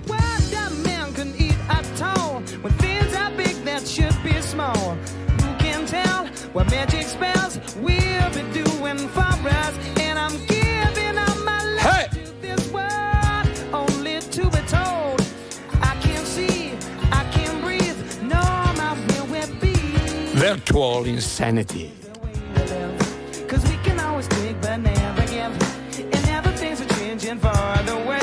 That 3.81 3.87
should 3.87 4.23
be 4.23 4.39
small. 4.41 4.95
Who 5.41 5.55
can 5.57 5.85
tell 5.85 6.27
what 6.53 6.69
magic 6.69 7.05
spells 7.05 7.59
we'll 7.77 8.29
be 8.29 8.43
doing 8.53 8.97
for 9.09 9.21
us? 9.21 9.75
And 9.99 10.19
I'm 10.19 10.37
giving 10.45 11.17
up 11.17 11.37
my 11.43 11.63
life 11.83 12.11
to 12.11 12.31
this 12.41 12.71
world, 12.71 13.47
only 13.73 14.19
to 14.19 14.43
be 14.49 14.61
told. 14.67 15.21
I 15.81 15.97
can't 16.01 16.27
see, 16.27 16.73
I 17.11 17.23
can't 17.31 17.61
breathe, 17.63 18.21
no, 18.21 18.41
my 18.77 18.93
will 19.07 19.27
will 19.27 19.53
be. 19.59 19.73
Virtual 20.35 21.05
Insanity. 21.05 21.91
Cause 23.47 23.63
we 23.69 23.77
can 23.83 23.99
always 23.99 24.27
take 24.27 24.61
but 24.61 24.77
never 24.77 25.25
give. 25.27 25.53
And 25.97 26.25
never 26.25 26.51
things 26.51 26.81
are 26.81 26.93
changing 26.99 27.39
for 27.39 27.83
the 27.85 28.03
worse. 28.07 28.20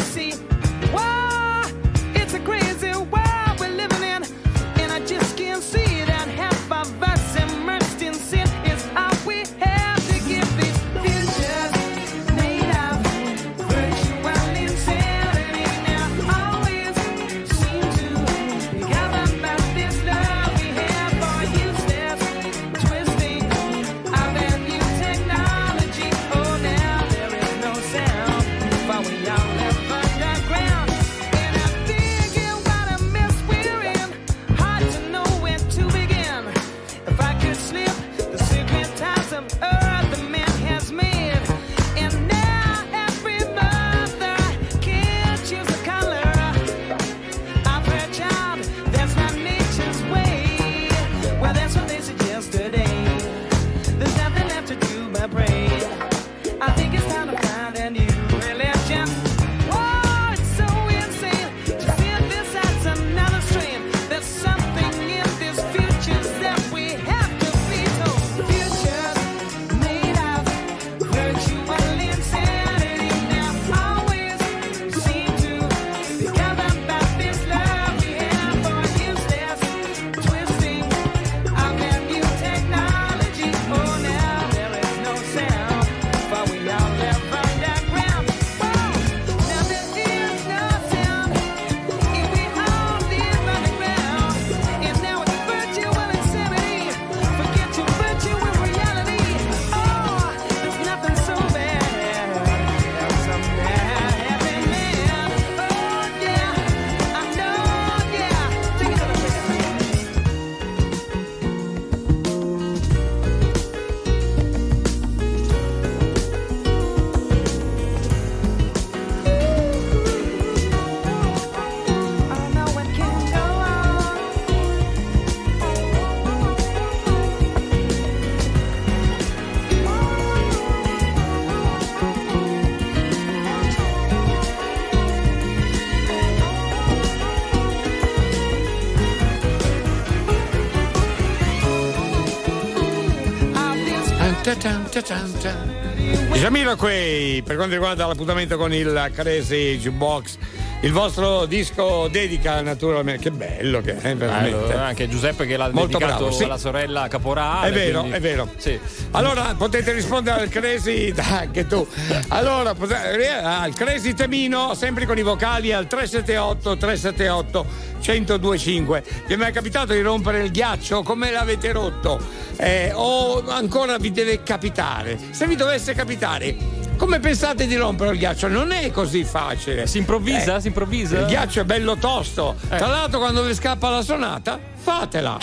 Jamiroquai, 146.35 147.43
per 147.43 147.57
quanto 147.57 147.73
riguarda 147.75 148.07
l'appuntamento 148.07 148.59
con 148.59 148.75
il 148.75 149.11
Crazy 149.15 149.79
Jukebox, 149.79 150.37
il 150.83 150.93
vostro 150.93 151.47
disco 151.47 152.09
dedica 152.09 152.61
naturalmente. 152.61 153.23
Che 153.23 153.31
bello 153.31 153.81
che 153.81 153.97
è, 153.97 154.15
veramente. 154.15 154.67
Bello, 154.67 154.83
anche 154.83 155.09
Giuseppe 155.09 155.47
che 155.47 155.57
l'ha 155.57 155.71
Molto 155.73 155.99
dedicato 155.99 156.25
bravo, 156.25 156.31
sì. 156.31 156.45
alla 156.45 156.59
sorella 156.59 157.09
Caporale. 157.09 157.69
È 157.69 157.73
vero, 157.73 158.01
quindi- 158.01 158.17
è 158.19 158.21
vero. 158.21 158.53
Sì. 158.59 158.79
Allora 159.13 159.55
potete 159.57 159.93
rispondere 159.93 160.41
al 160.43 160.49
Crazy, 160.51 161.13
anche 161.17 161.67
tu. 161.67 161.87
Allora, 162.29 162.75
pote- 162.75 162.95
al 163.43 163.73
Crazy 163.75 164.13
Temino, 164.13 164.75
sempre 164.75 165.07
con 165.07 165.17
i 165.17 165.23
vocali 165.23 165.73
al 165.73 165.87
378 165.87 166.77
378 166.77 167.67
1025. 168.01 169.05
Vi 169.27 169.33
è 169.35 169.37
mai 169.37 169.53
capitato 169.53 169.93
di 169.95 170.01
rompere 170.03 170.43
il 170.43 170.51
ghiaccio? 170.51 171.03
Come 171.03 171.31
l'avete 171.31 171.73
rotto? 171.73 172.21
Eh, 172.61 172.91
o 172.93 173.45
ancora 173.49 173.99
vi 173.99 174.11
deve 174.11 174.43
capitare? 174.43 175.17
Se 175.31 175.47
vi 175.47 175.55
dovesse 175.55 175.95
capitare, 175.95 176.57
come 176.97 177.21
pensate 177.21 177.69
di 177.69 177.77
rompere 177.77 178.11
il 178.11 178.19
ghiaccio? 178.19 178.49
Non 178.49 178.73
è 178.73 178.91
così 178.91 179.23
facile. 179.23 179.87
Si 179.87 179.99
improvvisa? 179.99 180.59
Si 180.59 180.67
improvvisa? 180.67 181.21
Il 181.21 181.27
ghiaccio 181.27 181.61
è 181.61 181.65
bello 181.65 181.97
tosto. 181.97 182.57
Eh. 182.69 182.77
Tra 182.77 182.89
l'altro, 182.89 183.21
quando 183.21 183.43
vi 183.45 183.55
scappa 183.55 183.89
la 183.89 184.03
sonata, 184.03 184.59
fatela. 184.75 185.39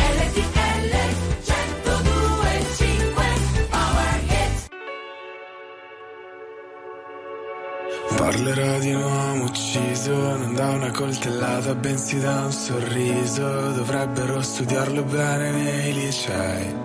Parlerò 8.17 8.79
di 8.79 8.93
un 8.93 9.03
uomo 9.03 9.43
ucciso 9.43 10.13
non 10.13 10.53
da 10.53 10.69
una 10.69 10.91
coltellata 10.91 11.75
bensì 11.75 12.19
da 12.19 12.45
un 12.45 12.51
sorriso 12.51 13.71
Dovrebbero 13.71 14.41
studiarlo 14.41 15.03
bene 15.03 15.51
nei 15.51 15.93
licei 15.93 16.84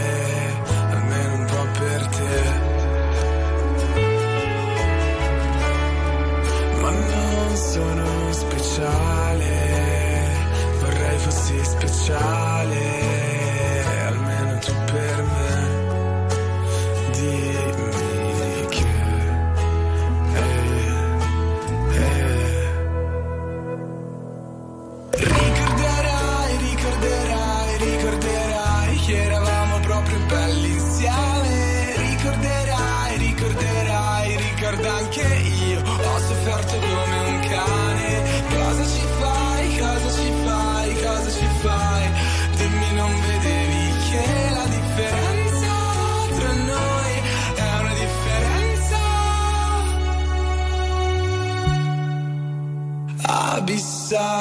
sono 7.71 8.33
speciale, 8.33 9.47
vorrei 10.81 11.17
fossi 11.19 11.63
speciale, 11.63 13.20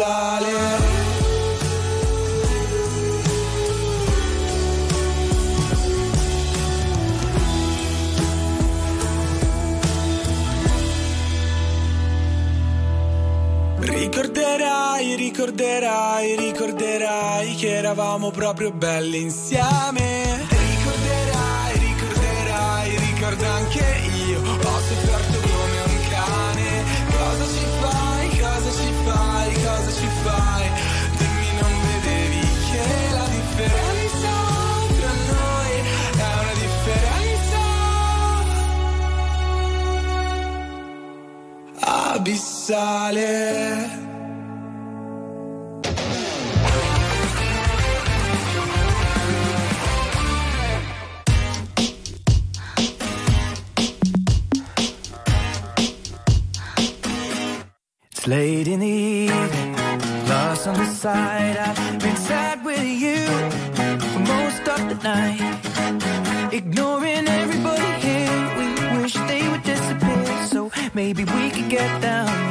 Abissale. 0.00 0.98
Ricorderai, 13.78 15.14
ricorderai, 15.16 16.36
ricorderai 16.36 17.54
che 17.54 17.76
eravamo 17.76 18.30
proprio 18.30 18.72
belli 18.72 19.20
insieme. 19.22 20.29
Abissale. 42.72 43.98
It's 58.12 58.26
late 58.26 58.68
in 58.68 58.80
the 58.80 58.86
evening, 58.86 59.76
lost 60.28 60.66
on 60.66 60.74
the 60.74 60.86
side. 60.86 61.56
I've 61.56 61.98
been 62.00 62.16
sad 62.16 62.64
with 62.64 62.84
you 62.84 63.26
for 64.12 64.20
most 64.20 64.68
of 64.68 64.88
the 64.88 64.98
night. 65.02 66.52
Ignoring 66.52 67.26
everybody 67.28 67.92
here, 68.06 68.56
we 68.58 69.00
wish 69.02 69.14
they 69.14 69.48
would 69.48 69.62
disappear. 69.62 70.46
So 70.46 70.70
maybe 70.92 71.24
we 71.24 71.50
could 71.50 71.70
get 71.70 72.02
down 72.02 72.49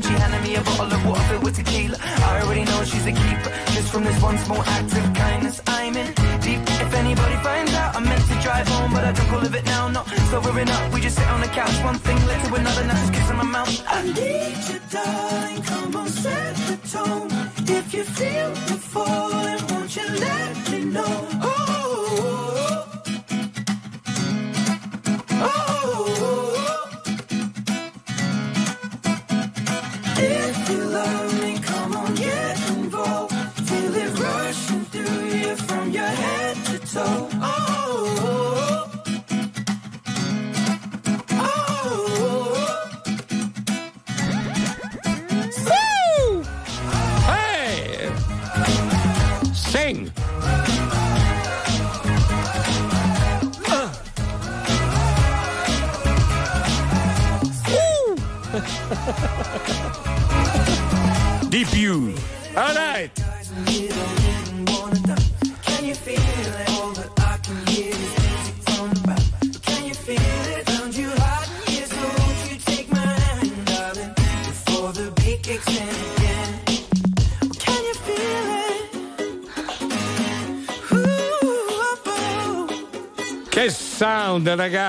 Then 0.00 0.12
she 0.12 0.18
handed 0.18 0.42
me 0.42 0.54
a 0.56 0.62
bottle 0.62 0.92
of 0.92 1.04
water 1.04 1.38
with 1.40 1.56
tequila. 1.56 1.96
I 2.00 2.40
already 2.42 2.64
know 2.64 2.84
she's 2.84 3.06
a 3.06 3.12
keeper. 3.12 3.50
Just 3.74 3.92
from 3.92 4.04
this 4.04 4.20
one 4.22 4.38
small 4.38 4.62
act 4.62 4.92
of 4.96 5.14
kindness, 5.14 5.60
I'm 5.66 5.94
in 5.96 6.06
deep. 6.40 6.60
If 6.84 6.94
anybody 6.94 7.36
finds 7.42 7.74
out, 7.74 7.96
I'm 7.96 8.04
meant 8.04 8.24
to 8.28 8.34
drive 8.40 8.66
home, 8.68 8.92
but 8.92 9.04
I 9.04 9.12
drunk 9.12 9.32
all 9.32 9.54
it 9.54 9.64
now. 9.64 9.88
Not 9.88 10.08
sobering 10.30 10.70
up, 10.70 10.92
we 10.94 11.00
just 11.00 11.16
sit 11.16 11.28
on 11.28 11.40
the 11.40 11.48
couch. 11.48 11.76
One 11.84 11.98
thing 11.98 12.16
led 12.26 12.44
to 12.46 12.54
another, 12.54 12.84
now 12.84 12.94
just 12.94 13.12
kissing 13.12 13.36
my 13.36 13.44
mouth. 13.44 13.84
I 13.88 14.02
need 14.04 14.56
you, 14.70 14.80
darling. 14.90 15.62
Come 15.64 15.96
on, 15.96 16.08
set 16.08 16.56
the 16.56 16.76
tone. 16.88 17.30
If 17.68 17.92
you 17.92 18.04
feel 18.04 18.54
falling, 18.54 18.79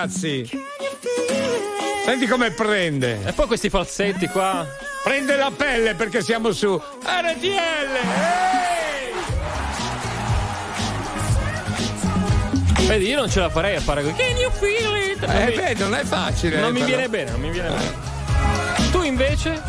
ragazzi. 0.02 0.50
Senti 2.06 2.28
come 2.28 2.52
prende. 2.52 3.20
E 3.26 3.32
poi 3.34 3.46
questi 3.48 3.70
falsetti 3.70 4.28
qua. 4.28 4.66
Prende 5.04 5.36
la 5.36 5.52
pelle 5.56 5.94
perché 5.96 6.22
siamo 6.22 6.52
su 6.52 6.74
RTL. 6.76 8.00
Vedi, 12.88 13.08
io 13.08 13.20
non 13.20 13.30
ce 13.30 13.40
la 13.40 13.50
farei 13.50 13.76
a 13.76 13.80
fare 13.82 14.02
così. 14.02 14.16
Can 14.16 14.38
you 14.38 14.52
feel 14.52 15.12
it? 15.12 15.26
Non 15.26 15.36
Eh, 15.36 15.52
beh, 15.52 15.74
non 15.76 15.96
è 15.96 16.04
facile. 16.04 16.60
Non 16.60 16.72
mi 16.72 16.80
però. 16.80 16.86
viene 16.88 17.10
bene, 17.10 17.32
non 17.32 17.40
mi 17.40 17.50
viene 17.52 17.70
bene. 17.70 18.10
Tu 18.92 19.04
invece? 19.04 19.62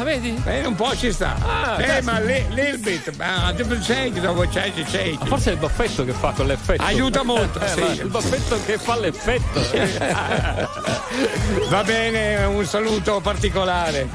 Ah, 0.00 0.04
vedi? 0.04 0.34
Eh, 0.46 0.64
un 0.64 0.74
po' 0.76 0.96
ci 0.96 1.12
sta. 1.12 1.36
Ah, 1.44 1.76
eh, 1.78 1.84
cazzo. 1.84 2.10
ma 2.10 2.18
li- 2.20 2.46
little 2.48 2.78
bit. 2.78 3.14
Ma 3.16 3.50
100% 3.52 4.18
dove 4.20 4.48
c'è, 4.48 4.72
c'è. 4.72 5.14
Ah, 5.18 5.26
Forse 5.26 5.50
è 5.50 5.52
il 5.52 5.58
baffetto 5.58 6.04
che 6.06 6.12
fa 6.12 6.32
con 6.34 6.46
l'effetto. 6.46 6.82
Aiuta 6.82 7.22
molto, 7.22 7.60
Eh, 7.60 7.68
sì. 7.68 7.82
Il 8.00 8.08
baffetto 8.08 8.58
che 8.64 8.78
fa 8.78 8.98
l'effetto. 8.98 9.60
Va 11.68 11.82
bene, 11.84 12.44
un 12.46 12.64
saluto 12.64 13.20
particolare. 13.20 14.08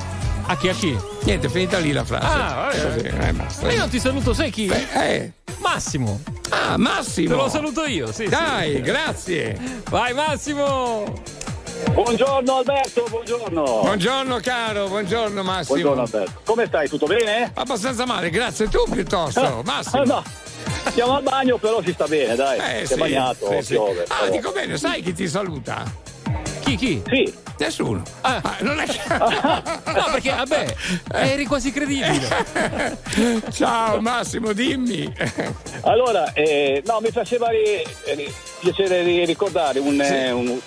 A 0.47 0.57
chi 0.57 0.69
a 0.69 0.73
chi? 0.73 0.97
Niente, 1.23 1.47
è 1.47 1.49
finita 1.51 1.77
lì 1.77 1.91
la 1.91 2.03
frase. 2.03 2.25
Ah, 2.25 2.69
eh, 2.73 3.31
basta. 3.33 3.65
Ma 3.67 3.71
io 3.71 3.79
non 3.79 3.89
ti 3.89 3.99
saluto, 3.99 4.33
sai 4.33 4.49
chi? 4.49 4.65
eh. 4.67 5.31
Massimo. 5.59 6.19
Ah, 6.49 6.77
Massimo. 6.77 7.29
Te 7.29 7.35
lo 7.35 7.49
saluto 7.49 7.85
io, 7.85 8.11
sì. 8.11 8.27
Dai, 8.27 8.73
sì. 8.75 8.81
grazie. 8.81 9.57
Vai 9.89 10.13
Massimo. 10.13 11.03
Buongiorno 11.95 12.57
Alberto, 12.57 13.05
buongiorno. 13.09 13.63
Buongiorno 13.63 14.39
caro, 14.41 14.87
buongiorno 14.89 15.41
Massimo. 15.43 15.79
Buongiorno 15.79 16.01
Alberto. 16.01 16.41
Come 16.43 16.65
stai? 16.65 16.89
Tutto 16.89 17.05
bene? 17.05 17.51
Abbastanza 17.53 18.05
male, 18.05 18.29
grazie 18.29 18.67
tu 18.67 18.83
piuttosto. 18.91 19.61
Massimo. 19.63 20.01
Ah, 20.01 20.05
no. 20.05 20.23
Siamo 20.91 21.15
al 21.15 21.23
bagno, 21.23 21.57
però 21.57 21.81
si 21.81 21.93
sta 21.93 22.05
bene, 22.05 22.35
dai. 22.35 22.57
Eh, 22.59 22.85
si 22.85 22.93
è 22.93 22.95
sì, 22.95 22.99
bagnato, 22.99 23.49
sì, 23.49 23.61
sì. 23.61 23.73
piove. 23.75 24.03
Ah, 24.09 24.15
però. 24.19 24.31
dico 24.31 24.51
bene, 24.51 24.77
sai 24.77 25.01
chi 25.01 25.13
ti 25.13 25.25
saluta? 25.25 25.89
Chi 26.59 26.75
chi? 26.75 27.01
Sì. 27.07 27.33
Nessuno. 27.59 28.03
Ah, 28.21 28.41
non 28.59 28.77
è 28.81 28.85
che... 28.85 28.99
No, 29.95 30.09
perché 30.11 30.31
vabbè, 30.31 30.75
eri 31.13 31.45
quasi 31.45 31.71
credibile. 31.71 32.27
Ciao 33.53 34.01
Massimo, 34.01 34.51
dimmi. 34.51 35.09
Allora, 35.83 36.33
eh, 36.33 36.83
no, 36.85 36.99
mi 36.99 37.11
faceva 37.11 37.47
ri- 37.51 37.81
ri- 38.15 38.33
piacere 38.59 39.01
ri- 39.03 39.23
ricordare 39.25 39.79
un, 39.79 40.01
eh, 40.01 40.31
un- 40.31 40.59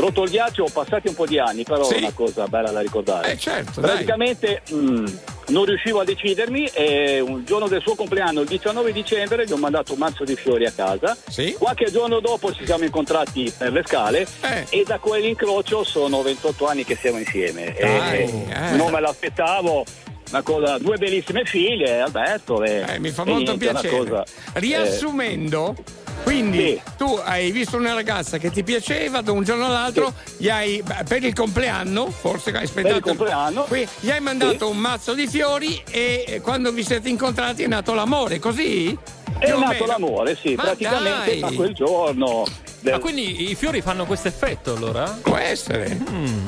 rotto 0.00 0.22
il 0.24 0.30
ghiaccio, 0.30 0.66
passati 0.72 1.08
un 1.08 1.14
po' 1.14 1.26
di 1.26 1.38
anni, 1.38 1.64
però 1.64 1.84
Sì. 1.84 1.94
è 1.94 1.98
una 1.98 2.12
cosa 2.12 2.46
bella 2.46 2.70
da 2.70 2.80
ricordare. 2.80 3.32
Eh 3.32 3.38
certo. 3.38 3.80
Praticamente 3.80 4.62
mh, 4.70 5.04
non 5.48 5.64
riuscivo 5.64 6.00
a 6.00 6.04
decidermi 6.04 6.66
e 6.72 7.20
un 7.20 7.44
giorno 7.44 7.68
del 7.68 7.80
suo 7.80 7.94
compleanno, 7.94 8.40
il 8.40 8.48
19 8.48 8.92
dicembre, 8.92 9.46
gli 9.46 9.52
ho 9.52 9.56
mandato 9.56 9.92
un 9.92 9.98
mazzo 9.98 10.24
di 10.24 10.34
fiori 10.36 10.66
a 10.66 10.72
casa. 10.72 11.16
Qualche 11.58 11.90
giorno 11.90 12.20
dopo 12.20 12.52
ci 12.52 12.64
siamo 12.64 12.84
incontrati 12.84 13.52
per 13.56 13.72
le 13.72 13.82
scale 13.86 14.26
Eh. 14.42 14.66
e 14.70 14.84
da 14.86 14.98
quell'incrocio 14.98 15.84
sono 15.84 16.22
28 16.22 16.66
anni 16.66 16.84
che 16.84 16.96
siamo 16.96 17.18
insieme. 17.18 17.74
Dai, 17.78 18.20
eh. 18.22 18.76
Non 18.76 18.90
me 18.90 19.00
l'aspettavo. 19.00 19.84
Una 20.28 20.42
cosa, 20.42 20.76
due 20.78 20.96
bellissime 20.98 21.44
figlie, 21.44 22.00
Alberto. 22.00 22.64
E, 22.64 22.84
Eh, 22.94 22.98
mi 22.98 23.10
fa 23.10 23.24
molto 23.24 23.54
niente, 23.54 23.68
piacere. 23.70 23.96
cosa, 23.96 24.24
eh, 24.54 24.58
Quindi 26.22 26.80
tu 26.96 27.18
hai 27.22 27.50
visto 27.52 27.76
una 27.76 27.94
ragazza 27.94 28.38
che 28.38 28.50
ti 28.50 28.62
piaceva, 28.62 29.20
da 29.20 29.32
un 29.32 29.44
giorno 29.44 29.66
all'altro 29.66 30.12
gli 30.36 30.48
hai, 30.48 30.82
per 31.06 31.22
il 31.22 31.32
compleanno, 31.34 32.10
forse 32.10 32.50
hai 32.50 32.64
aspettato. 32.64 32.88
Per 32.88 32.96
il 32.96 33.02
compleanno. 33.02 33.62
qui, 33.64 33.86
gli 34.00 34.10
hai 34.10 34.20
mandato 34.20 34.68
un 34.68 34.76
mazzo 34.76 35.14
di 35.14 35.26
fiori 35.26 35.82
e 35.90 36.40
quando 36.42 36.72
vi 36.72 36.82
siete 36.84 37.08
incontrati 37.08 37.62
è 37.62 37.66
nato 37.66 37.94
l'amore, 37.94 38.38
così? 38.38 38.96
È 39.38 39.50
nato 39.50 39.66
meno. 39.68 39.86
l'amore, 39.86 40.36
sì, 40.40 40.54
Ma 40.54 40.62
praticamente 40.64 41.38
dai. 41.38 41.40
da 41.40 41.50
quel 41.52 41.74
giorno. 41.74 42.44
Ma 42.80 42.98
quindi 42.98 43.50
i 43.50 43.54
fiori 43.54 43.80
fanno 43.80 44.04
questo 44.06 44.28
effetto 44.28 44.74
allora? 44.74 45.18
Può 45.22 45.36
essere. 45.36 45.98
Mm. 46.10 46.46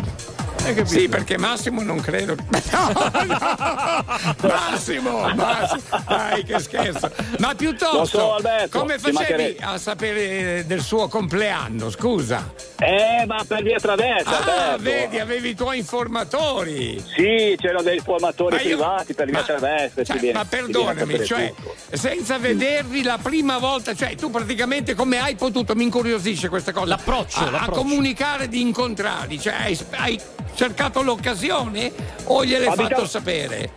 Sì, 0.85 1.09
perché 1.09 1.39
Massimo 1.39 1.83
non 1.83 2.01
credo. 2.01 2.35
No, 2.71 2.93
no. 3.25 4.05
Massimo, 4.43 5.29
Massimo, 5.35 5.81
dai 6.07 6.43
che 6.45 6.59
scherzo. 6.61 7.11
Ma 7.39 7.55
piuttosto, 7.55 8.19
so, 8.19 8.35
Alberto, 8.35 8.79
come 8.79 8.99
facevi 8.99 9.57
a 9.61 9.79
sapere 9.79 10.65
del 10.67 10.81
suo 10.83 11.09
compleanno? 11.09 11.91
Scusa. 11.91 12.53
Eh, 12.79 13.25
ma 13.27 13.43
per 13.47 13.63
via 13.63 13.79
traversa, 13.79 14.31
Ah, 14.31 14.73
Alberto. 14.73 14.83
vedi, 14.83 15.19
avevi 15.19 15.49
i 15.51 15.55
tuoi 15.55 15.79
informatori. 15.79 17.03
Sì, 17.17 17.57
c'erano 17.59 17.83
dei 17.83 18.01
formatori 18.01 18.57
Ma 18.57 18.61
io- 18.61 18.77
privati 18.77 19.15
per 19.15 19.27
via 19.27 19.39
ma- 19.39 19.45
traversa. 19.45 20.05
Cioè, 20.05 20.15
ci 20.15 20.19
viene- 20.21 20.35
ma 20.35 20.41
a 20.41 20.45
perdonami, 20.47 21.25
cioè, 21.25 21.53
tutto. 21.57 21.75
senza 21.97 22.39
vedervi 22.39 23.03
la 23.03 23.19
prima 23.21 23.59
volta, 23.59 23.95
cioè 23.95 24.15
tu 24.15 24.31
praticamente 24.31 24.95
come 24.95 25.19
hai 25.19 25.35
potuto, 25.37 25.75
mi 25.75 25.85
incuriosisce 25.85 26.49
questa 26.49 26.73
cosa. 26.73 26.87
L'approccio, 26.87 27.39
a, 27.41 27.47
a 27.47 27.51
l'approccio. 27.51 27.81
comunicare 27.81 28.49
di 28.49 28.61
incontrarli, 28.61 29.41
cioè 29.41 29.55
hai, 29.55 29.79
hai 29.97 30.21
cercato 30.59 31.03
l'occasione 31.03 31.93
o 32.25 32.45
gliel'hai 32.45 32.67
Abita- 32.67 32.89
fatto 32.97 33.07
sapere? 33.07 33.71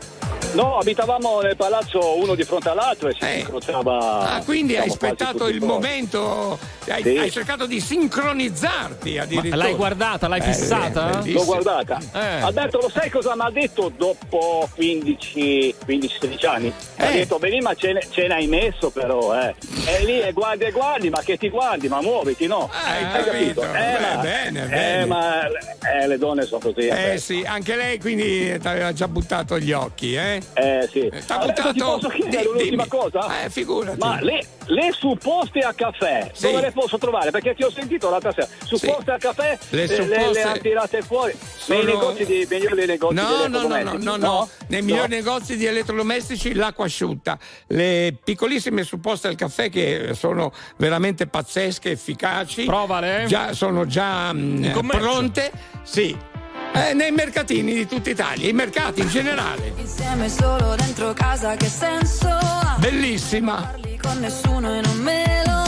No, 0.54 0.78
abitavamo 0.80 1.40
nel 1.42 1.56
palazzo 1.56 2.18
uno 2.18 2.36
di 2.36 2.44
fronte 2.44 2.68
all'altro 2.70 3.08
e 3.08 3.16
si 3.18 3.40
incrociava. 3.40 4.34
Ah, 4.36 4.44
quindi 4.44 4.76
hai 4.76 4.90
diciamo, 4.90 5.12
aspettato 5.14 5.48
il 5.48 5.62
momento, 5.64 6.60
hai, 6.90 7.02
Sì. 7.04 7.18
hai 7.18 7.32
cercato 7.32 7.66
di 7.66 7.80
sincronizzarti 7.80 9.18
addirittura. 9.18 9.56
l'hai 9.56 9.76
guardata, 9.76 10.28
l'hai 10.28 10.40
Eh, 10.42 10.44
fissata? 10.44 11.22
L'ho 11.24 11.46
guardata. 11.46 12.00
Eh. 12.14 12.42
Alberto, 12.42 12.80
lo 12.82 12.90
sai 12.90 13.10
cosa 13.10 13.34
mi 13.36 13.44
ha 13.44 13.50
detto 13.50 13.92
dopo 13.96 14.68
15, 14.76 15.74
15-16 15.86 16.46
anni? 16.46 16.66
Mi 16.68 16.74
Eh. 16.98 17.06
ha 17.08 17.12
detto, 17.12 17.38
vedi, 17.38 17.60
ma 17.62 17.74
ce 17.74 17.94
ne, 17.94 18.06
ce 18.10 18.28
ne 18.28 18.34
hai 18.34 18.48
messo 18.48 18.90
però, 18.90 19.34
eh. 19.40 19.56
E 19.86 20.04
lì 20.04 20.20
e 20.20 20.34
guardi 20.34 20.66
e 20.66 20.72
guardi, 20.72 21.10
ma 21.10 21.22
che 21.22 21.38
ti 21.38 21.50
guardi, 21.50 21.88
ma 21.88 22.02
muoviti, 22.02 22.48
no? 22.48 22.70
Hai 22.74 23.24
capito? 23.24 23.64
Eh, 23.64 23.68
Beh, 23.72 24.00
ma, 24.16 24.22
bene, 24.22 24.64
eh, 24.66 24.68
bene. 24.68 25.06
ma 25.06 25.46
eh, 25.48 26.08
le 26.08 26.18
donne 26.18 26.46
sono 26.46 26.60
così. 26.74 26.88
Eh 26.88 27.18
sì, 27.20 27.42
anche 27.46 27.76
lei 27.78 28.00
quindi 28.02 28.60
ti 28.60 28.68
aveva 28.68 28.92
già 28.92 29.08
buttato 29.08 29.58
gli 29.58 29.72
occhi, 29.72 30.14
eh? 30.16 30.41
Eh 30.54 30.88
sì. 30.92 31.10
T'ha 31.26 31.40
ti 31.40 31.46
buttato- 31.72 31.74
posso 32.00 32.10
chiedere 32.10 32.42
Di- 32.42 32.48
un'ultima 32.48 32.84
dimmi. 32.84 33.00
cosa? 33.02 33.44
Eh, 33.44 33.50
figurati. 33.50 33.98
Ma 34.00 34.20
le, 34.22 34.46
le 34.66 34.92
supposte 34.98 35.60
a 35.60 35.74
caffè, 35.74 36.30
Sì. 36.34 36.48
dove 36.48 36.62
le 36.62 36.72
posso 36.72 36.98
trovare? 36.98 37.32
Perché 37.32 37.56
ti 37.56 37.64
ho 37.64 37.72
sentito 37.72 38.10
l'altra 38.10 38.32
sera. 38.34 38.48
Supposte 38.66 39.12
a 39.12 39.18
caffè, 39.18 39.58
Le 39.70 39.84
eh, 39.84 39.88
le, 39.88 39.96
supposte 39.96 40.32
le, 40.32 40.42
ha 40.44 40.58
tirate 40.58 41.02
fuori. 41.02 41.32
Nei 41.68 41.80
sono- 41.80 41.84
negozi 41.84 42.26
di, 42.26 42.48
nei 42.50 42.60
migliori 42.60 42.86
negozi 42.86 43.14
di 43.16 43.22
No, 43.22 43.28
no, 43.30 43.36
no, 43.48 43.68
no, 43.68 43.76
elettrodomestici, 43.76 44.06
no, 44.06 44.16
no, 44.18 44.50
nei 44.68 44.82
migliori 44.82 45.08
negozi 45.10 45.58
di 45.58 45.66
elettrodomestici 45.66 46.54
l'acqua 46.54 46.86
asciutta, 46.86 47.38
le 47.68 48.16
piccolissime 48.24 48.84
supposte 48.84 49.28
al 49.28 49.36
caffè 49.36 49.70
che 49.70 50.12
sono 50.14 50.52
veramente 50.78 51.28
pazzesche, 51.28 51.92
efficaci. 51.92 52.66
Provale. 52.66 53.26
Già, 53.28 53.54
sono 53.54 53.86
già 53.86 54.34
mm, 54.34 54.64
In 54.64 54.72
commercio. 54.74 55.02
pronte, 55.02 55.52
sì. 55.84 56.30
Eh, 56.74 56.94
nei 56.94 57.12
mercatini 57.12 57.74
di 57.74 57.86
tutta 57.86 58.10
Italia, 58.10 58.48
i 58.50 58.54
mercati 58.54 59.02
in 59.02 59.10
generale. 59.10 59.74
Insieme 59.78 60.30
solo 60.30 60.76
dentro 60.76 61.14
casa, 61.14 61.56
che 61.56 61.68
senso 61.68 62.28
ha? 62.30 62.76
Bellissima, 62.80 63.56
Parli 63.72 63.98
con 63.98 64.20
nessuno 64.20 64.74
e 64.76 64.82
non 64.82 64.98
me 64.98 65.44
lo 65.46 65.64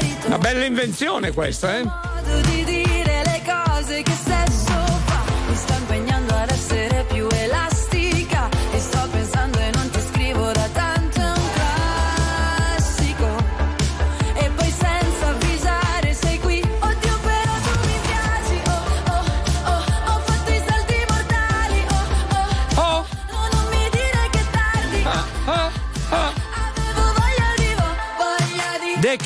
merito. 0.00 0.26
una 0.26 0.38
bella 0.38 0.64
invenzione 0.64 1.32
questa, 1.32 1.76
eh? 1.78 1.82
Modo 1.82 2.40
di 2.48 2.64
dire 2.64 3.22
le 3.24 3.42
cose 3.44 4.02
che 4.02 4.12
sesso 4.12 4.43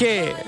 Okay. 0.00 0.47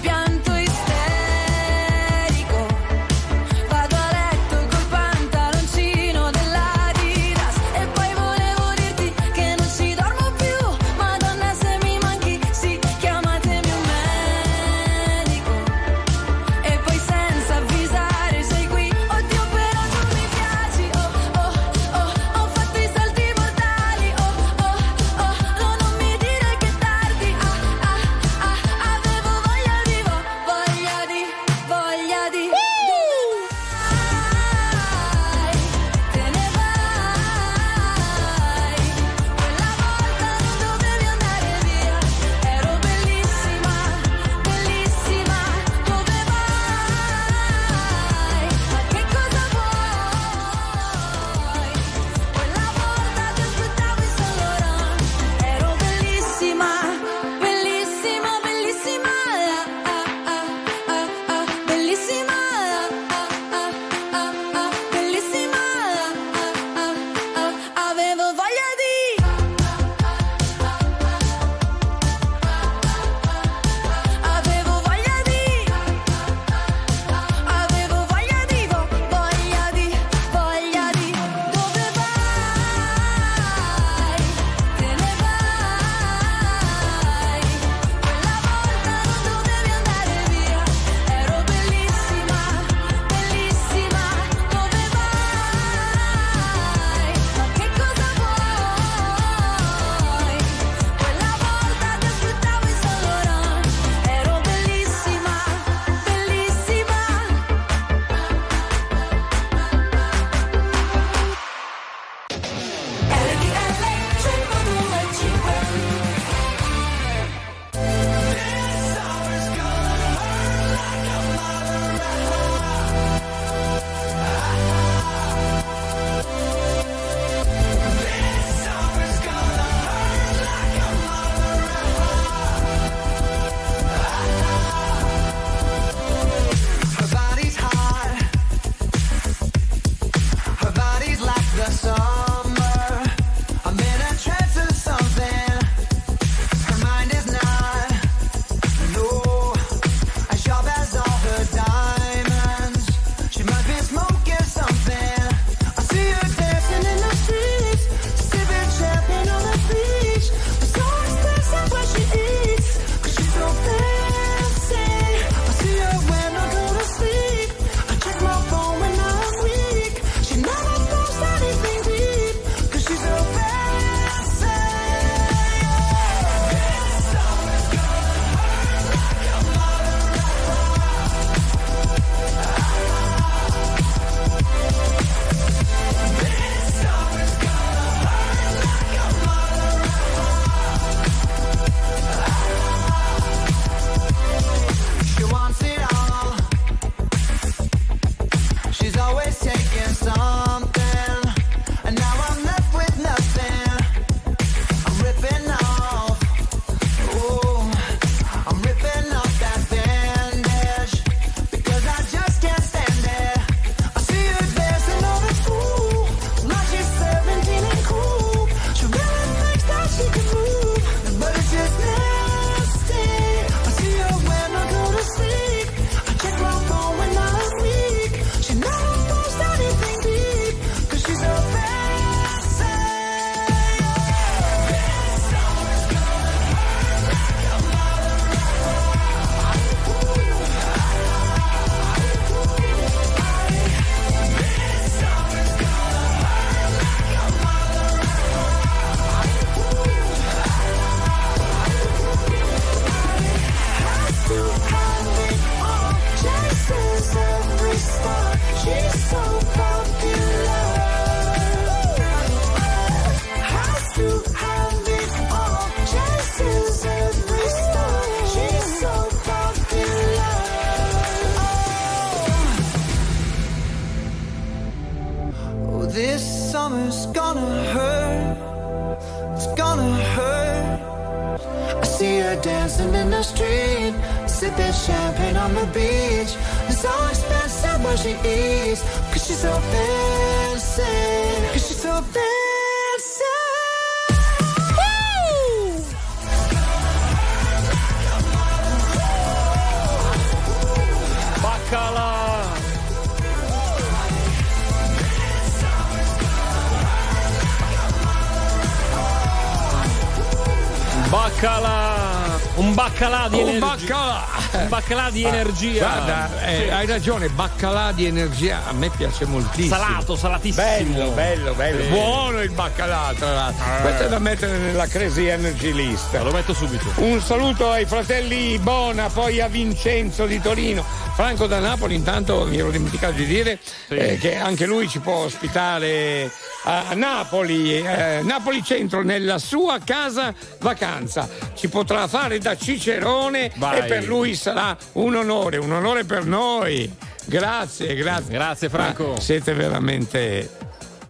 energia. 315.51 315.79
Guarda, 315.87 316.45
eh, 316.45 316.63
Sì. 316.63 316.69
hai 316.69 316.85
ragione, 316.85 317.29
baccalà 317.29 317.91
di 317.91 318.05
energia 318.05 318.61
a 318.67 318.73
me 318.73 318.89
piace 318.89 319.25
moltissimo. 319.25 319.75
Salato, 319.75 320.15
salatissimo. 320.15 320.63
Bello, 320.63 321.09
bello, 321.11 321.53
bello. 321.53 321.83
Sì. 321.83 321.89
Buono 321.89 322.41
il 322.41 322.51
baccalà, 322.51 323.13
tra 323.17 323.33
l'altro. 323.33 323.65
Eh. 323.65 323.81
Questo 323.81 324.03
è 324.03 324.09
da 324.09 324.19
mettere 324.19 324.57
nella 324.57 324.87
Crazy 324.87 325.25
Energy 325.25 325.73
List. 325.73 326.13
Lo 326.15 326.31
metto 326.31 326.53
subito. 326.53 326.85
Un 326.97 327.21
saluto 327.21 327.69
ai 327.69 327.85
fratelli 327.85 328.57
Bona, 328.59 329.09
poi 329.09 329.41
a 329.41 329.47
Vincenzo 329.47 330.25
di 330.25 330.41
Torino. 330.41 330.83
Franco 331.13 331.45
da 331.45 331.59
Napoli, 331.59 331.95
intanto 331.95 332.45
mi 332.45 332.57
ero 332.57 332.71
dimenticato 332.71 333.13
di 333.13 333.25
dire 333.25 333.59
eh, 333.89 334.17
che 334.17 334.37
anche 334.37 334.65
lui 334.65 334.87
ci 334.87 334.99
può 334.99 335.15
ospitare 335.25 336.31
a 336.63 336.89
a 336.89 336.93
Napoli, 336.93 337.75
eh, 337.75 338.21
Napoli 338.23 338.63
Centro, 338.63 339.01
nella 339.01 339.39
sua 339.39 339.79
casa 339.83 340.31
vacanza. 340.59 341.27
Ci 341.61 341.69
potrà 341.69 342.07
fare 342.07 342.39
da 342.39 342.57
Cicerone 342.57 343.51
Vai. 343.57 343.81
e 343.81 343.83
per 343.83 344.07
lui 344.07 344.33
sarà 344.33 344.75
un 344.93 345.13
onore, 345.13 345.57
un 345.57 345.71
onore 345.71 346.05
per 346.05 346.25
noi. 346.25 346.91
Grazie, 347.25 347.93
grazie. 347.93 348.33
Grazie, 348.33 348.67
Franco. 348.67 349.11
Ma 349.11 349.19
siete 349.19 349.53
veramente 349.53 350.49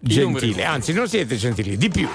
gentili, 0.01 0.61
anzi 0.61 0.91
non 0.91 1.07
siete 1.07 1.37
gentili, 1.37 1.77
di 1.77 1.87
più. 1.87 2.09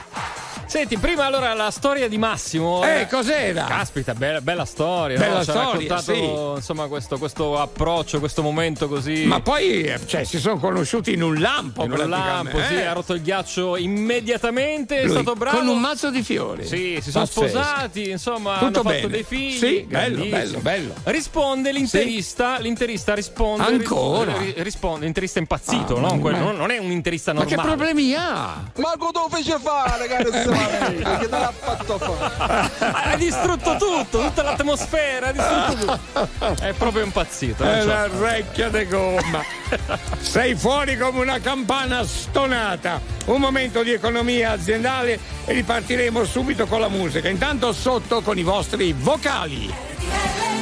Senti, 0.69 0.99
prima 0.99 1.25
allora 1.25 1.55
la 1.55 1.71
storia 1.71 2.09
di 2.09 2.19
Massimo. 2.19 2.85
Eh, 2.85 3.07
cos'era? 3.09 3.65
Caspita, 3.65 4.15
bella, 4.15 4.41
bella 4.41 4.65
storia. 4.65 5.17
Bella 5.17 5.39
no? 5.39 5.45
Ci 5.45 5.51
ha 5.51 5.53
storia, 5.53 5.89
raccontato, 5.95 6.55
insomma, 6.57 6.87
questo, 6.89 7.19
questo 7.19 7.59
approccio, 7.59 8.19
questo 8.19 8.43
momento 8.43 8.89
così. 8.89 9.25
Ma 9.27 9.41
poi 9.41 9.83
eh, 9.85 10.01
cioè, 10.07 10.25
si 10.25 10.39
sono 10.41 10.59
conosciuti 10.59 11.13
in 11.13 11.23
un 11.23 11.39
lampo. 11.39 11.85
in 11.85 11.93
un 11.93 11.99
lampo, 12.09 12.51
praticamente, 12.51 12.67
sì, 12.67 12.75
eh. 12.75 12.85
ha 12.85 12.93
rotto 12.93 13.13
il 13.15 13.23
ghiaccio 13.23 13.77
immediatamente, 13.77 14.99
è 14.99 15.05
Lui, 15.05 15.13
stato 15.13 15.35
bravo. 15.35 15.59
Con 15.59 15.69
un 15.69 15.79
mazzo 15.81 16.11
di 16.11 16.23
fiori. 16.23 16.67
Sì, 16.67 16.99
si 17.01 17.11
sono 17.13 17.25
Pazzesco. 17.27 17.47
sposati, 17.49 18.11
insomma, 18.11 18.55
Tutto 18.59 18.65
hanno 18.65 18.91
fatto 18.91 18.91
bene. 18.91 19.09
dei 19.09 19.23
figli. 19.25 19.57
Sì, 19.59 19.87
bello, 19.89 20.25
bello, 20.25 20.59
bello. 20.59 20.95
Risponde 21.05 21.71
l'interista, 21.73 22.59
l'interista 22.59 23.15
risponde. 23.15 23.63
Ancora? 23.63 24.37
ri- 24.39 24.55
Risponde, 24.57 25.05
l'interista 25.05 25.39
impazzito, 25.39 25.97
Ah, 25.97 26.01
no? 26.01 26.17
non, 26.17 26.57
non 26.57 26.71
è 26.73 26.79
un 26.79 26.91
interista 26.91 27.33
Ma 27.33 27.45
che 27.45 27.55
normale. 27.55 27.77
problemi 27.77 28.15
ha? 28.15 28.65
Ma 28.79 28.95
cosa 28.99 29.21
lo 29.21 29.29
fece 29.31 29.59
fare, 29.61 30.07
caro 30.09 30.31
Che 30.57 31.29
te 31.29 31.29
l'ha 31.29 31.53
fatto 31.59 31.99
fare? 32.39 32.71
Ha 32.79 33.17
distrutto 33.17 33.77
tutto, 33.77 34.21
tutta 34.23 34.43
l'atmosfera, 34.43 35.29
ha 35.29 35.33
distrutto 35.33 35.99
tutto. 35.99 36.65
È 36.65 36.73
proprio 36.73 37.05
impazzito. 37.05 37.65
non 37.65 37.73
È 37.73 37.85
la 37.85 38.09
recchia 38.09 38.69
di 38.69 38.87
gomma. 38.87 39.43
Sei 40.21 40.55
fuori 40.55 40.97
come 40.97 41.21
una 41.21 41.41
campana 41.41 42.05
stonata. 42.05 43.01
Un 43.27 43.41
momento 43.41 43.83
di 43.83 43.93
economia 43.93 44.53
aziendale 44.53 45.19
e 45.45 45.53
ripartiremo 45.53 46.25
subito 46.25 46.67
con 46.67 46.81
la 46.81 46.89
musica. 46.89 47.29
Intanto 47.29 47.73
sotto 47.73 48.21
con 48.23 48.39
i 48.39 48.43
vostri 48.43 48.93
vocali. 48.93 50.56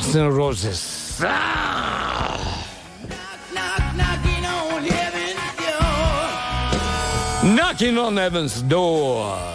Guns 0.00 0.16
N' 0.16 0.32
Roses. 0.32 1.20
Ah! 1.22 2.66
Knocking 7.44 7.98
on 7.98 8.16
heaven's 8.16 8.62
door. 8.62 9.49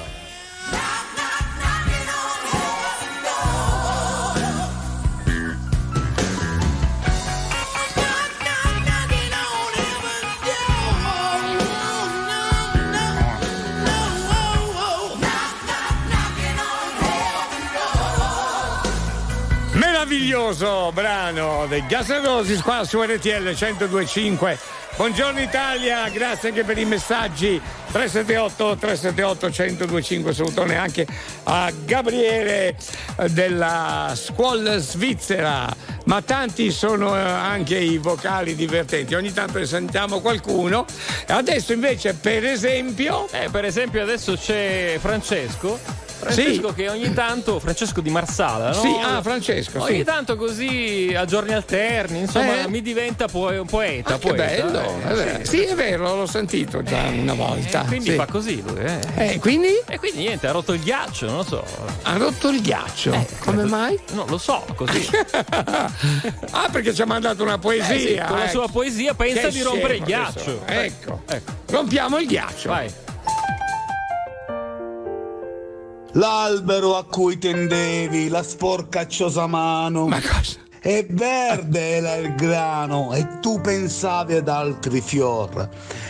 famoso 20.45 20.91
brano 20.91 21.65
dei 21.67 21.84
Gas 21.88 22.11
and 22.11 22.23
Roses 22.23 22.61
qua 22.61 22.84
su 22.84 23.01
RTL 23.01 23.55
1025. 23.57 24.59
Buongiorno 24.95 25.39
Italia, 25.39 26.07
grazie 26.09 26.49
anche 26.49 26.63
per 26.63 26.77
i 26.77 26.85
messaggi 26.85 27.59
378 27.91 28.77
378 28.77 29.47
1025, 29.47 30.34
salutone 30.35 30.77
anche 30.77 31.07
a 31.45 31.72
Gabriele 31.84 32.76
eh, 33.17 33.30
della 33.30 34.13
scuola 34.15 34.77
svizzera, 34.77 35.67
ma 36.05 36.22
tanti 36.22 36.69
sono 36.69 37.15
eh, 37.15 37.19
anche 37.19 37.80
i 37.80 37.97
vocali 37.97 38.53
divertenti, 38.53 39.15
ogni 39.15 39.34
tanto 39.34 39.57
ne 39.57 39.65
sentiamo 39.65 40.19
qualcuno. 40.19 40.85
Adesso 41.26 41.73
invece 41.73 42.13
per 42.13 42.45
esempio... 42.45 43.27
Eh, 43.31 43.49
per 43.49 43.65
esempio 43.65 44.03
adesso 44.03 44.35
c'è 44.35 44.97
Francesco 44.99 46.05
Francesco 46.34 46.73
che 46.73 46.89
ogni 46.89 47.14
tanto, 47.14 47.60
Francesco 47.60 48.02
di 48.02 48.10
Marsala, 48.10 48.69
no? 48.69 48.73
Sì, 48.73 48.95
ah, 49.03 49.22
Francesco, 49.22 49.81
Ogni 49.84 49.97
sì. 49.99 50.03
tanto 50.03 50.35
così 50.35 51.14
a 51.15 51.26
giorni 51.26 51.53
alterni, 51.53 52.19
insomma, 52.19 52.64
Eh? 52.64 52.68
mi 52.68 52.81
diventa 52.81 53.27
po- 53.27 53.47
un 53.47 53.65
poeta. 53.65 54.15
Ah, 54.15 54.18
che 54.18 54.27
poeta, 54.30 54.43
bello, 54.64 54.81
eh, 54.81 55.10
è 55.10 55.14
vero. 55.14 55.45
Sì, 55.45 55.61
è 55.64 55.76
vero, 55.76 56.15
l'ho 56.15 56.26
sentito 56.26 56.81
già 56.84 57.03
una 57.03 57.34
volta. 57.34 57.84
E 57.84 57.88
quindi 57.88 58.10
sì. 58.11 58.15
fa 58.15 58.26
così 58.26 58.64
lui, 58.65 58.80
eh. 58.80 58.99
Eh, 59.34 59.39
quindi? 59.39 59.69
E 59.88 59.99
quindi 59.99 60.19
niente, 60.19 60.47
ha 60.47 60.52
rotto 60.52 60.73
il 60.73 60.81
ghiaccio, 60.81 61.27
non 61.27 61.38
lo 61.38 61.43
so. 61.43 61.64
Ha 62.03 62.18
rotto 62.18 62.49
il 62.49 62.61
ghiaccio. 62.61 63.26
Come 63.39 63.64
mai? 63.65 63.99
Non 64.14 64.26
lo 64.27 64.38
so, 64.38 64.65
così. 64.76 65.07
ah, 66.52 66.69
perché 66.72 66.93
ci 66.93 67.02
ha 67.02 67.06
mandato 67.06 67.43
una 67.43 67.57
poesia. 67.57 67.93
Eh 67.93 67.99
sì, 67.99 68.22
con 68.27 68.38
la 68.38 68.43
ecco. 68.45 68.52
sua 68.52 68.68
poesia 68.69 69.14
pensa 69.14 69.41
Che 69.41 69.49
di 69.52 69.61
rompere 69.61 69.95
il 69.97 70.03
ghiaccio. 70.03 70.61
adesso. 70.65 71.22
Ecco. 71.27 71.53
Rompiamo 71.68 72.18
il 72.19 72.27
ghiaccio. 72.27 72.69
Vai. 72.69 72.91
L'albero 76.17 76.95
a 76.95 77.03
cui 77.03 77.37
tendevi 77.37 78.29
la 78.29 78.41
sporcacciosa 78.41 79.47
mano. 79.47 80.07
Ma 80.07 80.21
cosa? 80.21 80.59
E 80.81 81.05
verde 81.09 81.97
era 81.97 82.15
il 82.15 82.35
grano 82.35 83.13
e 83.13 83.39
tu 83.41 83.59
pensavi 83.59 84.35
ad 84.35 84.47
altri 84.47 85.01
fior. 85.01 85.67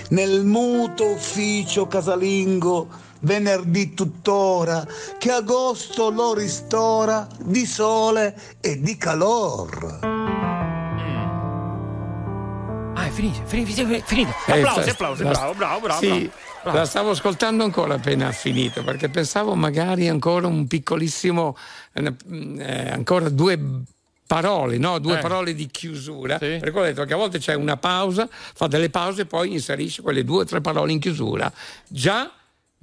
Nel 0.09 0.43
muto 0.45 1.05
ufficio 1.11 1.87
casalingo, 1.87 2.87
venerdì 3.21 3.93
tuttora, 3.95 4.85
che 5.17 5.31
agosto 5.31 6.09
lo 6.11 6.33
ristora 6.35 7.27
di 7.41 7.65
sole 7.65 8.37
e 8.61 8.79
di 8.81 8.97
calor. 8.97 9.99
Ah, 12.97 13.05
è 13.05 13.09
finito, 13.09 13.41
è 13.41 13.45
finito, 13.45 14.03
finito. 14.05 14.31
Eh, 14.47 14.61
Applausi, 14.61 14.89
applausi, 14.89 15.23
la- 15.23 15.31
bravo, 15.31 15.53
bravo, 15.53 15.79
bravo. 15.79 15.99
Sì, 15.99 16.07
bravo. 16.07 16.44
La 16.71 16.85
stavo 16.85 17.11
ascoltando 17.11 17.63
ancora 17.63 17.95
appena 17.95 18.31
finito 18.31 18.83
perché 18.83 19.09
pensavo 19.09 19.55
magari 19.55 20.07
ancora 20.07 20.47
un 20.47 20.67
piccolissimo, 20.67 21.55
eh, 21.93 22.89
ancora 22.91 23.29
due 23.29 23.59
parole, 24.27 24.77
no? 24.77 24.97
due 24.99 25.17
Eh. 25.17 25.21
parole 25.21 25.53
di 25.53 25.67
chiusura. 25.67 26.37
Perché 26.37 26.71
ho 26.71 26.83
detto 26.83 27.05
che 27.05 27.13
a 27.13 27.17
volte 27.17 27.37
c'è 27.37 27.53
una 27.53 27.77
pausa, 27.77 28.27
fa 28.29 28.67
delle 28.67 28.89
pause 28.89 29.21
e 29.21 29.25
poi 29.25 29.53
inserisce 29.53 30.01
quelle 30.01 30.23
due 30.23 30.41
o 30.41 30.45
tre 30.45 30.61
parole 30.61 30.91
in 30.91 30.99
chiusura. 30.99 31.51
Già 31.87 32.31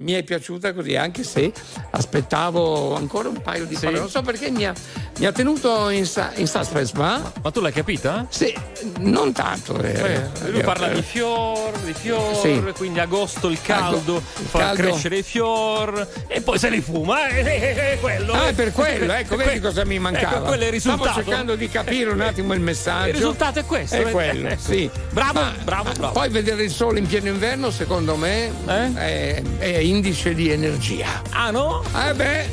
mi 0.03 0.11
è 0.13 0.23
piaciuta 0.23 0.73
così, 0.73 0.95
anche 0.95 1.23
se 1.23 1.51
aspettavo 1.91 2.95
ancora 2.95 3.29
un 3.29 3.41
paio 3.41 3.65
di 3.65 3.75
Sì. 3.75 3.81
parole. 3.81 3.99
Non 3.99 4.09
so 4.09 4.21
perché 4.21 4.49
mi 4.51 4.65
ha, 4.65 4.73
mi 5.19 5.25
ha 5.25 5.31
tenuto 5.31 5.89
in, 5.89 6.07
in 6.35 6.47
suspense, 6.47 6.91
ma. 6.95 7.31
Ma 7.41 7.51
tu 7.51 7.61
l'hai 7.61 7.71
capita? 7.71 8.25
Sì, 8.29 8.53
non 8.99 9.31
tanto. 9.31 9.77
eh. 9.81 9.91
Eh, 9.93 10.51
lui 10.51 10.61
parla 10.61 10.89
di 10.89 11.01
fior, 11.01 11.71
di 11.79 11.93
fior, 11.93 12.35
Sì. 12.39 12.61
quindi 12.75 12.99
agosto 12.99 13.47
il 13.49 13.61
caldo 13.61 14.21
fa 14.21 14.59
caldo. 14.59 14.81
crescere 14.81 15.17
i 15.17 15.23
fior 15.23 16.07
e 16.27 16.41
poi 16.41 16.59
se 16.59 16.69
li 16.69 16.81
fuma. 16.81 17.27
Eh, 17.29 17.39
eh, 17.39 17.75
eh, 17.77 17.91
eh, 17.93 17.99
quello. 17.99 18.33
Ah, 18.33 18.47
è 18.49 18.53
per 18.53 18.71
quello, 18.73 19.11
ecco, 19.13 19.35
vedi 19.37 19.59
cosa 19.59 19.85
mi 19.85 19.99
mancava. 19.99 20.35
Ecco, 20.37 20.45
quello 20.45 20.63
è 20.63 20.65
il 20.67 20.71
risultato. 20.71 21.03
Stavo 21.09 21.21
cercando 21.23 21.55
di 21.55 21.69
capire 21.69 22.09
un 22.11 22.21
attimo 22.21 22.53
il 22.53 22.59
messaggio. 22.61 23.07
Il 23.09 23.13
risultato 23.15 23.59
è 23.59 23.65
questo, 23.65 23.95
È 23.95 24.07
eh. 24.07 24.11
quello, 24.11 24.49
sì. 24.59 24.89
Bravo, 25.11 25.39
Ma- 25.39 25.53
bravo, 25.63 25.91
bravo. 25.93 26.13
Poi 26.13 26.29
vedere 26.29 26.63
il 26.63 26.71
sole 26.71 26.99
in 26.99 27.07
pieno 27.07 27.27
inverno, 27.29 27.71
secondo 27.71 28.15
me, 28.15 28.51
è, 28.65 29.41
è 29.59 29.67
indice 29.93 30.33
di 30.33 30.49
energia. 30.49 31.21
Ah 31.29 31.51
no? 31.51 31.83
Eh 31.95 32.13
beh, 32.13 32.45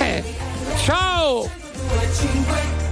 eh, 0.00 0.24
ciao! 0.84 1.48
5, 2.12 2.82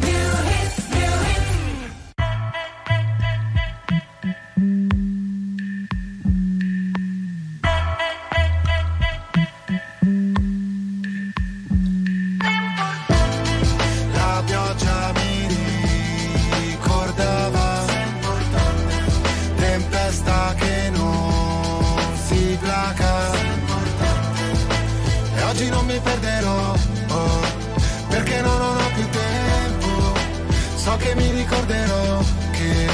So 30.82 30.97
che 30.97 31.15
mi 31.15 31.31
ricorderò 31.31 32.23
che 32.52 32.89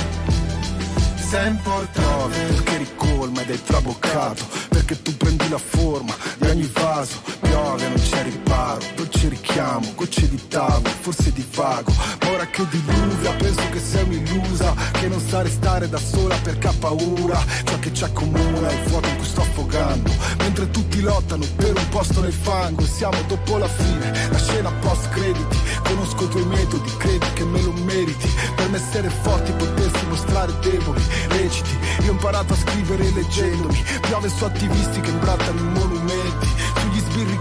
sei 1.28 1.50
importante. 1.50 2.36
Perché 2.36 2.76
ricolma 2.78 3.42
ed 3.42 3.50
è 3.50 3.62
traboccato 3.62 4.44
perché 4.68 5.00
tu 5.02 5.16
prendi 5.16 5.48
la 5.48 5.58
forma 5.58 6.12
di 6.38 6.48
ogni 6.48 6.70
vaso. 6.72 7.20
Piove 7.40 7.88
non 7.88 8.00
c'è 8.00 8.22
riparo 8.24 8.95
dolce 9.16 9.28
richiamo 9.28 9.92
gocce 9.94 10.28
di 10.28 10.40
tavolo 10.48 10.88
forse 11.00 11.32
di 11.32 11.44
vago 11.54 11.92
ma 12.20 12.30
ora 12.30 12.46
che 12.46 12.66
diluvia 12.68 13.32
penso 13.32 13.62
che 13.70 13.80
sei 13.80 14.04
un'illusa 14.04 14.74
che 14.92 15.08
non 15.08 15.20
sa 15.20 15.42
restare 15.42 15.88
da 15.88 15.98
sola 15.98 16.36
perché 16.42 16.68
ha 16.68 16.74
paura. 16.78 17.42
Ciò 17.64 17.78
che 17.78 17.92
ci 17.92 18.04
accomuna 18.04 18.68
è 18.68 18.72
il 18.72 18.88
vuoto 18.88 19.08
in 19.08 19.16
cui 19.16 19.26
sto 19.26 19.42
affogando. 19.42 20.10
Mentre 20.38 20.70
tutti 20.70 21.00
lottano 21.00 21.44
per 21.56 21.76
un 21.76 21.88
posto 21.88 22.20
nel 22.20 22.32
fango 22.32 22.84
siamo 22.84 23.16
dopo 23.26 23.58
la 23.58 23.68
fine 23.68 24.28
la 24.30 24.38
scena 24.38 24.70
post 24.80 25.08
crediti. 25.10 25.58
Conosco 25.84 26.24
i 26.24 26.28
tuoi 26.28 26.44
metodi 26.46 26.90
credi 26.96 27.26
che 27.34 27.44
me 27.44 27.62
lo 27.62 27.72
meriti. 27.72 28.28
Per 28.54 28.68
me 28.70 28.76
essere 28.76 29.08
forti 29.08 29.52
potersi 29.52 30.06
mostrare 30.06 30.52
deboli 30.60 31.02
reciti. 31.28 31.76
Io 32.02 32.10
ho 32.10 32.12
imparato 32.12 32.52
a 32.52 32.56
scrivere 32.56 33.10
leggendomi. 33.10 33.84
Piove 34.00 34.28
su 34.28 34.44
attivisti 34.44 35.00
che 35.00 35.10
imbrattano 35.10 35.58
i 35.58 35.62
monumenti 35.62 35.76
sugli 35.76 35.94
sbirri 35.95 35.95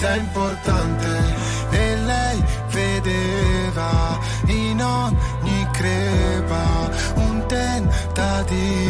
sei 0.00 0.18
importante 0.18 1.08
E 1.70 1.96
lei 1.96 2.42
vedeva 2.70 4.18
in 4.46 4.82
ogni 4.82 5.68
crepa 5.72 6.90
un 7.16 7.44
tentativo 7.46 8.89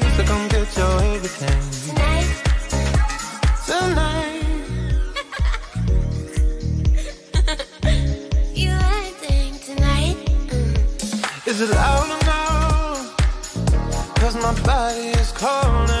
my 14.51 14.63
body 14.63 15.07
is 15.07 15.31
calling 15.31 16.00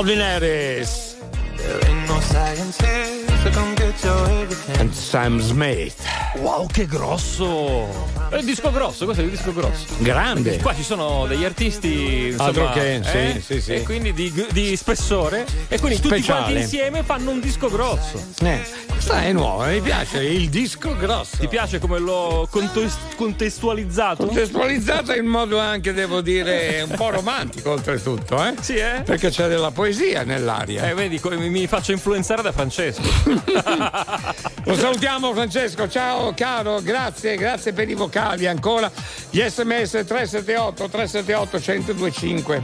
Calvin 0.00 0.18
Harris 0.18 1.16
There 1.58 1.76
ain't 1.76 2.08
no 2.08 2.18
science 2.20 2.80
here, 2.80 3.28
so 3.44 3.50
come 3.50 3.74
get 3.74 4.02
your 4.02 4.30
everything. 4.30 4.80
and 4.80 4.94
Sam 4.94 5.42
Smith. 5.42 6.00
Wow, 6.40 6.66
che 6.68 6.86
grosso! 6.86 8.18
È 8.30 8.36
il 8.36 8.44
disco 8.44 8.70
grosso, 8.70 9.04
questo 9.04 9.22
è 9.22 9.26
il 9.26 9.30
disco 9.30 9.52
grosso. 9.52 9.86
Grande. 9.98 10.58
Qua 10.58 10.74
ci 10.74 10.82
sono 10.82 11.26
degli 11.26 11.44
artisti 11.44 12.28
insomma, 12.28 12.44
Altro 12.44 12.70
che, 12.70 12.94
eh, 12.94 13.34
sì, 13.34 13.40
sì, 13.40 13.60
sì. 13.60 13.72
E 13.74 13.82
quindi 13.82 14.14
di, 14.14 14.32
di 14.52 14.76
spessore. 14.76 15.44
E 15.68 15.78
quindi 15.78 16.00
tutti 16.00 16.14
Speciale. 16.14 16.40
quanti 16.42 16.60
insieme 16.60 17.02
fanno 17.02 17.30
un 17.30 17.40
disco 17.40 17.68
grosso. 17.68 18.22
Eh, 18.42 18.62
questa 18.86 19.22
è 19.22 19.32
nuova, 19.32 19.66
mi 19.66 19.80
piace, 19.80 20.22
il 20.22 20.48
disco 20.48 20.96
grosso. 20.96 21.38
Ti 21.38 21.48
piace 21.48 21.78
come 21.78 21.98
l'ho 21.98 22.46
contes- 22.50 22.96
contestualizzato? 23.16 24.26
Contestualizzato 24.26 25.12
in 25.12 25.26
modo 25.26 25.58
anche, 25.58 25.92
devo 25.92 26.20
dire, 26.20 26.86
un 26.88 26.96
po' 26.96 27.10
romantico 27.10 27.72
oltretutto, 27.72 28.42
eh? 28.42 28.54
Sì, 28.60 28.76
eh? 28.76 29.02
Perché 29.04 29.30
c'è 29.30 29.48
della 29.48 29.72
poesia 29.72 30.22
nell'aria. 30.22 30.88
Eh, 30.88 30.94
vedi, 30.94 31.20
mi 31.36 31.66
faccio 31.66 31.92
influenzare 31.92 32.42
da 32.42 32.52
Francesco. 32.52 33.02
Lo 34.64 34.74
salutiamo 34.76 35.32
Francesco, 35.32 35.88
ciao 35.88 36.29
caro, 36.34 36.80
grazie, 36.82 37.36
grazie 37.36 37.72
per 37.72 37.88
i 37.88 37.94
vocali 37.94 38.46
ancora. 38.46 38.90
Gli 39.30 39.40
sms 39.40 40.04
378 40.06 40.88
378 40.88 41.56
1025. 41.56 42.62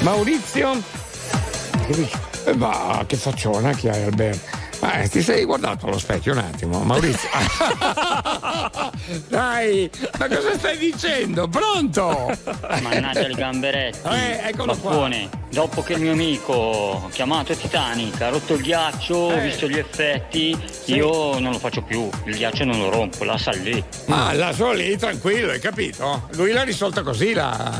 Maurizio, 0.00 0.82
che 1.86 1.94
dici? 1.94 2.16
Eh, 2.44 2.54
ma 2.54 3.04
che 3.06 3.16
facciona 3.16 3.72
che 3.72 3.90
hai 3.90 4.02
Alberto? 4.04 4.55
Eh, 4.80 5.08
ti 5.08 5.22
sei 5.22 5.44
guardato 5.44 5.86
allo 5.86 5.98
specchio 5.98 6.32
un 6.32 6.38
attimo, 6.38 6.80
Maurizio. 6.80 7.28
Dai, 9.28 9.90
ma 10.18 10.28
cosa 10.28 10.54
stai 10.56 10.76
dicendo? 10.78 11.48
Pronto? 11.48 12.32
Mannaggia 12.82 13.26
il 13.26 13.34
gamberetti. 13.34 13.98
Eh, 14.08 14.40
eccolo 14.48 14.76
qua. 14.76 14.90
Baffone, 14.90 15.28
dopo 15.50 15.82
che 15.82 15.94
il 15.94 16.00
mio 16.00 16.12
amico 16.12 17.08
chiamato 17.12 17.54
Titanic 17.54 18.20
ha 18.20 18.28
rotto 18.28 18.54
il 18.54 18.62
ghiaccio, 18.62 19.30
Eh. 19.30 19.34
ho 19.34 19.40
visto 19.40 19.68
gli 19.68 19.78
effetti, 19.78 20.56
io 20.86 21.38
non 21.38 21.52
lo 21.52 21.58
faccio 21.58 21.82
più, 21.82 22.08
il 22.24 22.36
ghiaccio 22.36 22.64
non 22.64 22.78
lo 22.78 22.90
rompo, 22.90 23.24
la 23.24 23.38
sa 23.38 23.52
lì. 23.52 23.82
Ah, 24.08 24.32
la 24.34 24.52
sua 24.52 24.74
lì, 24.74 24.96
tranquillo, 24.96 25.50
hai 25.52 25.60
capito? 25.60 26.28
Lui 26.32 26.52
l'ha 26.52 26.62
risolta 26.62 27.02
così 27.02 27.32
la, 27.32 27.72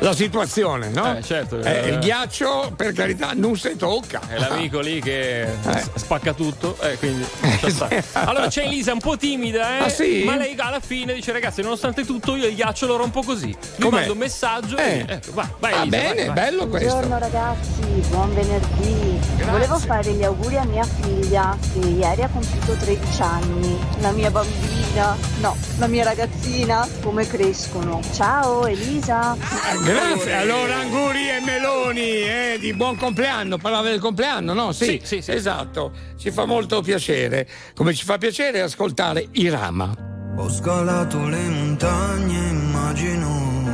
la 0.00 0.14
situazione, 0.14 0.88
no? 0.90 1.16
Eh, 1.16 1.22
certo. 1.22 1.60
Eh, 1.62 1.88
il 1.88 1.98
ghiaccio, 1.98 2.72
per 2.76 2.92
carità, 2.92 3.30
non 3.34 3.56
si 3.56 3.76
tocca. 3.76 4.20
È 4.28 4.38
l'amico 4.38 4.80
lì 4.80 5.00
che 5.00 5.46
s- 5.62 5.90
spacca 5.94 6.32
tutto, 6.34 6.76
eh, 6.80 6.96
quindi 6.98 7.26
stare. 7.68 8.04
Allora 8.12 8.48
c'è 8.48 8.64
Elisa 8.64 8.92
un 8.92 9.00
po' 9.00 9.16
timida, 9.16 9.78
eh? 9.78 9.84
Ah, 9.84 9.88
sì? 9.88 10.22
Ma 10.24 10.36
lei 10.36 10.54
alla 10.58 10.80
fine 10.80 11.14
dice: 11.14 11.32
ragazzi, 11.32 11.62
nonostante 11.62 12.04
tutto, 12.04 12.36
io 12.36 12.46
il 12.46 12.54
ghiaccio 12.54 12.86
lo 12.86 12.96
rompo 12.96 13.22
così. 13.22 13.46
Mi 13.46 13.56
Com'è? 13.84 13.90
manda 13.98 14.12
un 14.12 14.18
messaggio 14.18 14.76
Eh. 14.76 14.98
e 14.98 15.04
ecco, 15.08 15.32
vai, 15.32 15.46
vai 15.58 15.72
Ah, 15.72 15.80
Elisa, 15.82 15.96
bene, 15.96 16.14
vai, 16.14 16.24
vai. 16.26 16.34
bello 16.34 16.66
questo. 16.68 16.88
Buongiorno 16.88 17.18
ragazzi, 17.18 17.80
buon 18.10 18.34
venerdì. 18.34 19.15
Volevo 19.44 19.78
fare 19.78 20.12
gli 20.12 20.24
auguri 20.24 20.56
a 20.56 20.64
mia 20.64 20.84
figlia 20.84 21.56
che 21.72 21.78
ieri 21.78 22.22
ha 22.22 22.28
compiuto 22.28 22.72
13 22.72 23.22
anni. 23.22 23.78
La 24.00 24.10
mia 24.10 24.30
bambina, 24.30 25.16
no, 25.40 25.56
la 25.78 25.86
mia 25.86 26.04
ragazzina, 26.04 26.86
come 27.02 27.26
crescono. 27.26 28.00
Ciao 28.12 28.66
Elisa. 28.66 29.36
Grazie, 29.84 30.34
allora 30.34 30.76
Anguri 30.76 31.28
e 31.28 31.40
Meloni, 31.44 32.00
eh, 32.22 32.56
di 32.60 32.72
buon 32.74 32.96
compleanno, 32.96 33.56
parlava 33.58 33.88
del 33.88 34.00
compleanno, 34.00 34.52
no? 34.52 34.72
Sì, 34.72 34.84
Sì, 34.84 35.00
sì, 35.04 35.22
sì. 35.22 35.30
esatto, 35.32 35.92
ci 36.18 36.30
fa 36.30 36.44
molto 36.44 36.80
piacere, 36.82 37.46
come 37.74 37.94
ci 37.94 38.04
fa 38.04 38.18
piacere 38.18 38.60
ascoltare 38.62 39.28
Irama. 39.32 39.94
Ho 40.38 40.50
scalato 40.50 41.26
le 41.28 41.48
montagne, 41.48 42.48
immagino 42.48 43.65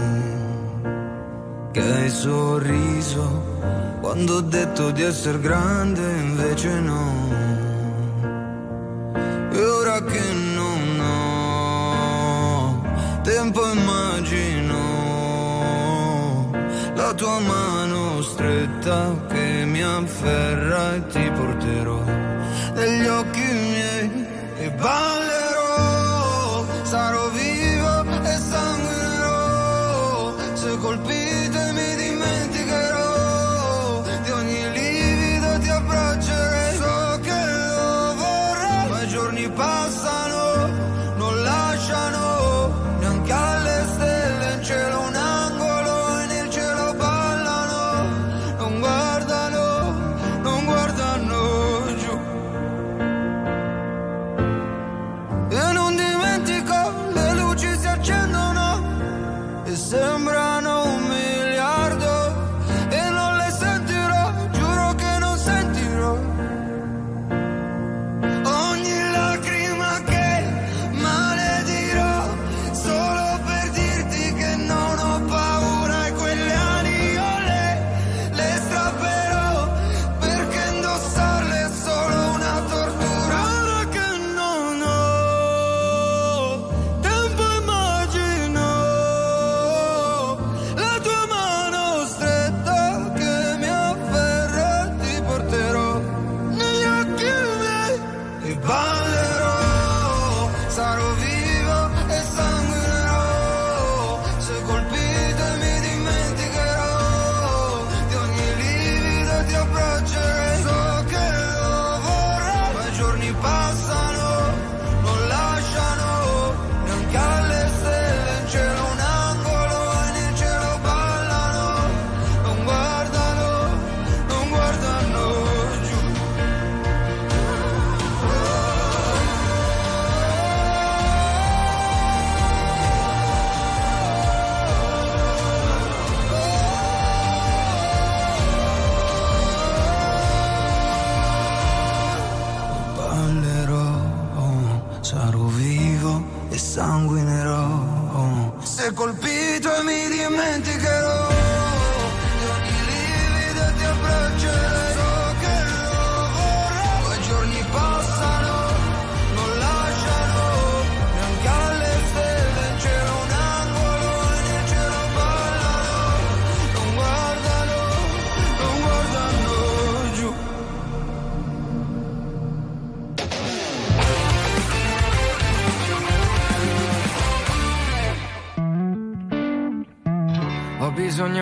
che 1.72 1.80
hai 1.80 2.10
sorriso 2.10 3.42
quando 4.00 4.36
ho 4.36 4.40
detto 4.42 4.90
di 4.90 5.02
essere 5.02 5.40
grande 5.40 6.02
invece 6.18 6.68
no. 6.80 7.30
E 9.52 9.64
ora 9.64 10.02
che 10.02 10.32
non 10.54 11.00
ho 11.00 12.82
tempo 13.22 13.66
immagino 13.72 14.76
la 16.94 17.14
tua 17.14 17.38
mano 17.40 18.20
stretta 18.22 19.14
che 19.28 19.64
mi 19.64 19.82
afferra 19.82 20.94
e 20.94 21.06
ti 21.06 21.30
porterò 21.30 22.02
negli 22.74 23.06
occhi 23.06 23.40
miei 23.40 24.26
e 24.58 24.70
ballerò, 24.72 26.64
sarò 26.82 27.28
vivo 27.30 28.04
e 28.22 28.36
sanguinerò 28.36 30.34
se 30.54 30.76
colpirò. 30.78 31.21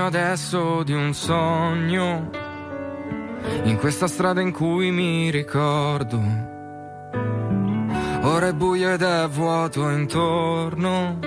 bisogno 0.00 0.06
adesso 0.06 0.82
di 0.82 0.94
un 0.94 1.12
sogno. 1.12 2.30
In 3.64 3.76
questa 3.78 4.06
strada 4.06 4.40
in 4.40 4.52
cui 4.52 4.90
mi 4.90 5.30
ricordo. 5.30 6.18
Ora 8.22 8.48
è 8.48 8.52
buio 8.52 8.92
ed 8.92 9.02
è 9.02 9.28
vuoto 9.28 9.88
intorno. 9.90 11.18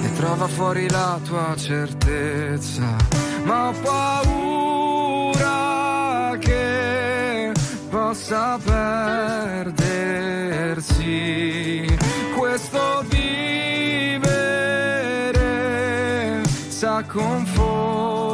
E 0.02 0.12
trova 0.15 0.48
fuori 0.48 0.90
la 0.90 1.16
tua 1.24 1.55
certezza. 1.57 2.97
Ma 3.44 3.69
ho 3.69 3.74
paura 4.73 6.36
che 6.40 7.52
possa 7.89 8.59
perdersi 8.65 10.11
così. 11.01 11.97
Questo 12.36 13.05
vivere 13.09 14.28
sa 16.68 17.02
confondere 17.06 18.30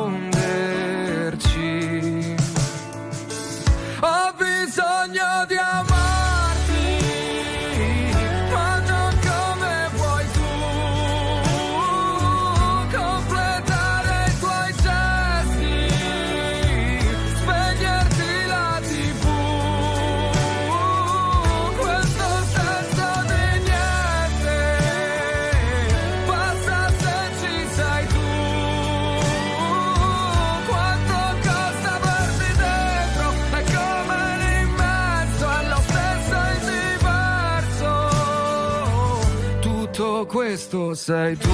sei 40.96 41.36
tu 41.36 41.50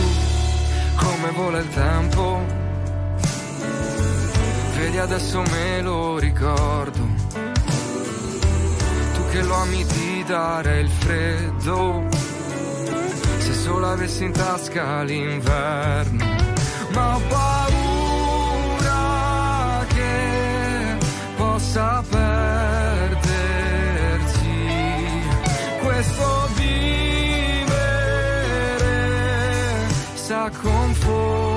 come 0.94 1.30
vola 1.34 1.58
il 1.58 1.68
tempo. 1.70 2.40
Vedi 4.76 4.98
adesso 4.98 5.42
me 5.42 5.82
lo 5.82 6.18
ricordo. 6.18 7.00
Tu 9.14 9.28
che 9.32 9.42
lo 9.42 9.54
ami 9.56 9.84
di 9.84 10.24
dare 10.26 10.80
il 10.80 10.88
freddo. 10.88 12.06
Se 13.38 13.52
solo 13.52 13.90
avessi 13.90 14.24
in 14.24 14.32
tasca 14.32 15.02
l'inverno. 15.02 16.24
Ma 16.92 17.16
ho 17.16 17.20
paura 17.28 18.94
che 19.88 20.96
possa 21.36 22.04
perdersi 22.08 22.30
questo 25.82 26.51
vivere 30.32 30.62
sa 30.62 31.51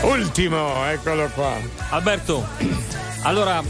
Ultimo, 0.04 0.86
eccolo 0.88 1.30
qua. 1.34 1.54
Alberto, 1.90 2.46
allora, 3.22 3.64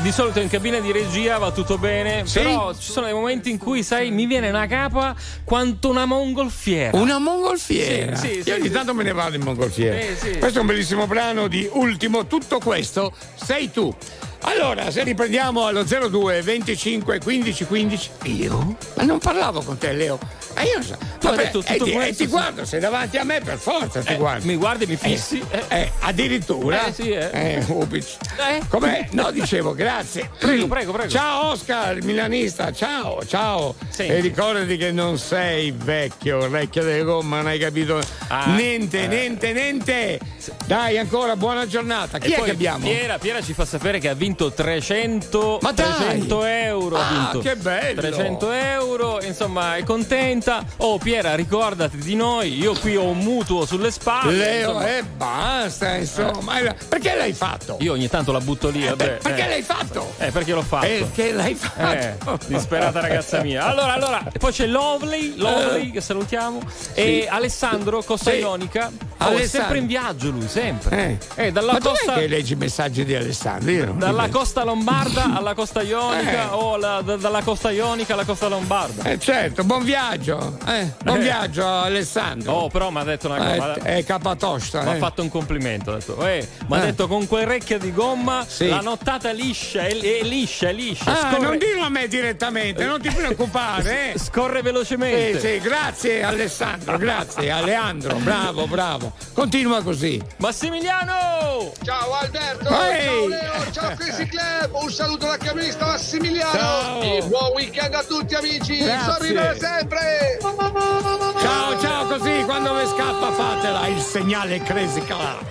di 0.00 0.12
solito 0.12 0.40
in 0.40 0.48
cabina 0.48 0.78
di 0.80 0.92
regia 0.92 1.38
va 1.38 1.50
tutto 1.50 1.78
bene, 1.78 2.26
Sì? 2.26 2.40
però 2.40 2.74
ci 2.74 2.92
sono 2.92 3.06
dei 3.06 3.14
momenti 3.14 3.50
in 3.50 3.58
cui, 3.58 3.82
sai, 3.82 4.10
mi 4.10 4.26
viene 4.26 4.50
una 4.50 4.66
capa 4.66 5.14
quanto 5.44 5.88
una 5.88 6.04
mongolfiera. 6.04 6.96
Una 6.96 7.18
mongolfiera. 7.18 8.14
Sì, 8.16 8.28
sì, 8.34 8.42
sì, 8.42 8.48
Io 8.50 8.56
ogni 8.56 8.70
tanto 8.70 8.92
me 8.94 9.02
ne 9.02 9.12
vado 9.12 9.36
in 9.36 9.42
mongolfiera. 9.42 9.96
Eh. 9.98 10.38
Questo 10.38 10.58
è 10.58 10.60
un 10.60 10.66
bellissimo 10.66 11.06
brano 11.06 11.48
di 11.48 11.68
Ultimo. 11.72 12.26
Tutto 12.26 12.58
questo 12.58 13.12
sei 13.34 13.70
tu. 13.70 13.94
Allora, 14.42 14.90
se 14.90 15.02
riprendiamo 15.02 15.66
allo 15.66 15.82
02 15.82 16.42
25 16.42 17.18
15 17.18 17.64
15, 17.64 18.10
io? 18.24 18.76
Ma 18.94 19.02
non 19.02 19.18
parlavo 19.18 19.62
con 19.62 19.76
te, 19.78 19.92
Leo. 19.92 20.18
Ma 20.54 20.62
io 20.62 20.82
so. 20.82 20.96
Tu 21.20 21.26
hai 21.26 21.34
Vabbè, 21.36 21.42
detto 21.44 21.58
tutto 21.60 21.72
e 21.72 21.78
ti, 21.78 21.92
questo, 21.92 22.00
e 22.00 22.08
ti 22.10 22.24
sì. 22.24 22.26
guardo, 22.26 22.64
sei 22.64 22.80
davanti 22.80 23.16
a 23.16 23.24
me, 23.24 23.40
per 23.40 23.58
forza 23.58 24.00
ti 24.00 24.12
Eh, 24.12 24.16
guardo. 24.16 24.46
mi 24.46 24.54
guardi, 24.56 24.86
mi 24.86 24.96
fissi. 24.96 25.42
Eh, 25.50 25.62
eh, 25.68 25.90
addirittura. 26.00 26.86
Eh, 26.86 26.92
sì, 26.92 27.10
eh. 27.10 27.30
Eh. 27.32 27.64
Eh? 27.66 28.60
Com'è? 28.68 29.08
No, 29.10 29.30
dicevo, 29.30 29.74
grazie. 29.74 30.30
Prego, 30.38 30.66
prego, 30.68 30.92
prego. 30.92 31.10
Ciao 31.10 31.50
Oscar, 31.50 31.96
il 31.96 32.04
milanista, 32.04 32.72
ciao, 32.72 33.24
ciao. 33.26 33.74
Senti. 33.88 34.12
E 34.12 34.20
ricordati 34.20 34.76
che 34.76 34.90
non 34.92 35.18
sei 35.18 35.72
vecchio, 35.72 36.38
orecchia 36.38 36.82
delle 36.82 37.02
gomme, 37.02 37.36
non 37.36 37.46
hai 37.48 37.58
capito 37.58 38.00
Ah, 38.28 38.54
niente, 38.54 39.04
eh. 39.04 39.06
niente, 39.08 39.52
niente. 39.52 40.18
Dai, 40.66 40.98
ancora 40.98 41.36
buona 41.36 41.66
giornata. 41.66 42.18
Chi 42.18 42.30
E 42.30 42.34
è 42.34 42.36
poi 42.36 42.44
che 42.46 42.50
abbiamo? 42.52 42.84
Piera, 42.86 43.18
Piera 43.18 43.40
ci 43.42 43.52
fa 43.54 43.64
sapere 43.64 43.98
che 43.98 44.08
ha 44.08 44.14
vinto 44.14 44.52
300, 44.52 45.58
Ma 45.62 45.72
dai! 45.72 45.86
300 45.92 46.44
euro. 46.44 46.96
ha 46.96 47.06
Ah, 47.06 47.10
vinto. 47.30 47.38
che 47.40 47.56
bello! 47.56 48.00
300 48.00 48.50
euro, 48.52 49.22
insomma, 49.22 49.76
è 49.76 49.82
contenta. 49.84 50.64
Oh, 50.78 50.98
Piera, 50.98 51.34
ricordati 51.34 51.96
di 51.98 52.14
noi. 52.14 52.58
Io 52.58 52.74
qui 52.74 52.96
ho 52.96 53.04
un 53.04 53.18
mutuo 53.18 53.64
sulle 53.66 53.90
spalle. 53.90 54.32
Leo, 54.32 54.70
insomma. 54.72 54.96
e 54.96 55.02
basta, 55.02 55.94
insomma. 55.96 56.58
Eh, 56.60 56.74
Perché 56.88 57.14
l'hai 57.16 57.32
fatto? 57.32 57.76
Io 57.80 57.92
ogni 57.92 58.08
tanto 58.08 58.32
la 58.32 58.40
butto 58.40 58.68
lì. 58.68 58.84
vabbè. 58.84 58.96
Per- 58.96 59.18
perché 59.22 59.44
eh. 59.44 59.48
l'hai 59.48 59.62
fatto? 59.62 60.12
Eh, 60.18 60.30
perché 60.30 60.52
l'ho 60.52 60.62
fatto. 60.62 60.86
Perché 60.86 61.32
l'hai 61.32 61.52
Eh, 61.52 62.14
fatto? 62.18 62.38
disperata 62.46 63.00
ragazza 63.00 63.42
mia. 63.42 63.64
Allora, 63.66 63.92
allora, 63.94 64.22
poi 64.38 64.52
c'è 64.52 64.66
Lovely, 64.66 65.34
Lovely 65.36 65.90
che 65.90 66.00
salutiamo. 66.00 66.60
E 66.94 67.26
Alessandro 67.28 68.02
Costa. 68.02 68.32
Ionica. 68.32 68.86
Oh, 69.20 69.24
è 69.24 69.28
Alessandro. 69.34 69.48
sempre 69.48 69.78
in 69.78 69.86
viaggio 69.86 70.30
lui, 70.30 70.37
sempre. 70.46 71.18
Eh. 71.34 71.46
Eh, 71.46 71.52
dalla 71.52 71.72
Ma 71.72 71.80
costa. 71.80 72.14
che 72.14 72.26
leggi 72.26 72.52
i 72.52 72.56
messaggi 72.56 73.04
di 73.04 73.14
Alessandro? 73.14 73.92
Dalla 73.96 74.28
costa 74.28 74.62
lombarda 74.64 75.34
alla 75.34 75.54
costa 75.54 75.82
ionica 75.82 76.44
Eh. 76.44 76.52
o 76.52 76.76
la- 76.76 77.00
da- 77.02 77.16
dalla 77.16 77.42
costa 77.42 77.70
ionica 77.70 78.12
alla 78.14 78.24
costa 78.24 78.48
lombarda. 78.48 79.02
Eh 79.04 79.18
certo, 79.18 79.64
buon 79.64 79.84
viaggio. 79.84 80.58
Eh, 80.66 80.92
buon 81.02 81.18
Eh. 81.18 81.22
viaggio 81.22 81.66
Alessandro. 81.66 82.52
Oh, 82.52 82.68
però 82.68 82.90
mi 82.90 82.98
ha 82.98 83.04
detto 83.04 83.26
una 83.28 83.38
cosa. 83.38 83.74
Eh, 83.76 83.96
è 83.98 84.04
capatosta. 84.04 84.82
Mi 84.82 84.90
ha 84.90 84.94
eh. 84.94 84.98
fatto 84.98 85.22
un 85.22 85.30
complimento. 85.30 85.96
Eh, 86.20 86.46
mi 86.66 86.76
ha 86.76 86.82
Eh. 86.82 86.86
detto 86.86 87.08
con 87.08 87.26
quell'recchia 87.26 87.78
di 87.78 87.92
gomma 87.92 88.44
Sì. 88.46 88.68
la 88.68 88.80
nottata 88.80 89.30
liscia, 89.30 89.82
è, 89.82 89.96
è 89.98 90.22
liscia, 90.22 90.68
è 90.68 90.72
liscia. 90.72 91.10
Ah, 91.10 91.30
scorre, 91.32 91.46
non 91.46 91.58
dirlo 91.58 91.84
a 91.84 91.88
me 91.88 92.06
direttamente, 92.08 92.84
non 92.84 93.00
ti 93.00 93.10
preoccupare. 93.10 94.12
Eh. 94.14 94.18
scorre 94.18 94.62
velocemente. 94.62 95.40
Sì, 95.40 95.46
sì, 95.54 95.58
grazie 95.60 96.22
Alessandro, 96.22 96.96
grazie 96.98 97.50
Aleandro, 97.50 98.16
bravo, 98.16 98.66
bravo. 98.66 99.12
Continua 99.32 99.82
così. 99.82 100.20
Massimiliano! 100.36 101.72
Ciao 101.82 102.12
Alberto, 102.12 102.68
Ehi! 102.68 103.04
ciao 103.06 103.26
Leo, 103.26 103.72
ciao 103.72 103.94
Crazy 103.96 104.26
Club, 104.26 104.74
un 104.82 104.90
saluto 104.90 105.26
da 105.26 105.36
camionista 105.36 105.86
Massimiliano 105.86 106.52
Ciao. 106.58 107.02
e 107.02 107.22
buon 107.26 107.52
weekend 107.54 107.94
a 107.94 108.02
tutti 108.04 108.34
amici, 108.34 108.84
sorridere 108.84 109.58
sempre! 109.58 110.38
Ciao, 111.40 111.80
ciao, 111.80 112.06
così 112.06 112.44
quando 112.44 112.74
vi 112.74 112.86
scappa 112.86 113.32
fatela 113.32 113.86
il 113.88 114.00
segnale 114.00 114.62
Crazy 114.62 115.02
Club. 115.04 115.44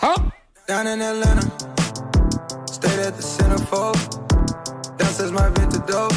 Oh, 0.00 0.32
Down 0.66 0.86
in 0.86 1.00
Atlanta, 1.02 1.46
stayed 2.64 2.98
at 3.00 3.14
the 3.16 3.22
centerfold. 3.22 3.98
Downstairs 4.96 5.30
my 5.32 5.48
vintage 5.50 5.84
dope, 5.86 6.14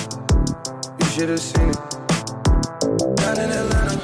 you 1.00 1.06
should 1.08 1.30
have 1.30 1.40
seen 1.40 1.70
it. 1.70 1.78
Down 3.18 3.38
in 3.38 3.52
Atlanta, 3.52 4.02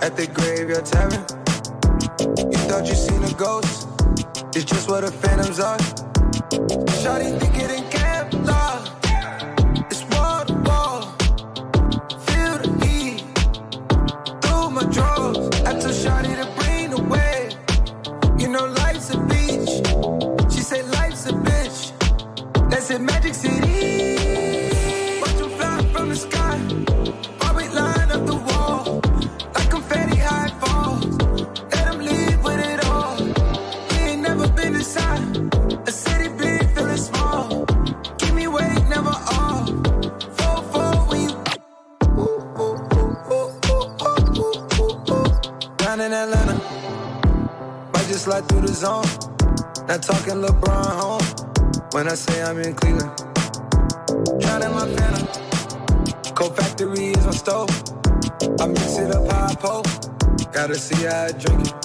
at 0.00 0.16
the 0.16 0.26
graveyard 0.26 0.86
tavern. 0.86 1.43
Thought 2.74 2.88
you 2.88 2.94
seen 2.96 3.22
a 3.22 3.32
ghost, 3.34 3.88
it's 4.52 4.64
just 4.64 4.88
what 4.90 5.02
the 5.02 5.12
phantoms 5.12 5.60
are. 5.60 5.78
Shawty 6.98 7.38
think 7.38 7.56
it 7.62 7.70
in 7.70 7.84
Kevlar, 7.84 8.82
it's 8.82 8.93
slide 48.44 48.48
through 48.48 48.60
the 48.66 48.74
zone. 48.74 49.04
Not 49.88 50.02
talking 50.02 50.42
LeBron 50.42 51.00
home. 51.00 51.86
When 51.92 52.08
I 52.08 52.14
say 52.14 52.42
I'm 52.42 52.58
in 52.58 52.74
Cleveland. 52.74 53.10
Drowning 54.40 54.72
my 54.72 54.86
phantom. 54.96 55.28
Cold 56.34 56.56
factory 56.56 57.08
is 57.08 57.26
my 57.26 57.32
stove. 57.32 57.70
I 58.60 58.66
mix 58.66 58.98
it 58.98 59.14
up 59.14 59.30
how 59.30 59.54
I. 59.54 59.86
Gotta 60.52 60.74
see 60.76 61.04
how 61.04 61.24
I 61.24 61.32
drink 61.32 61.68
it. 61.68 61.83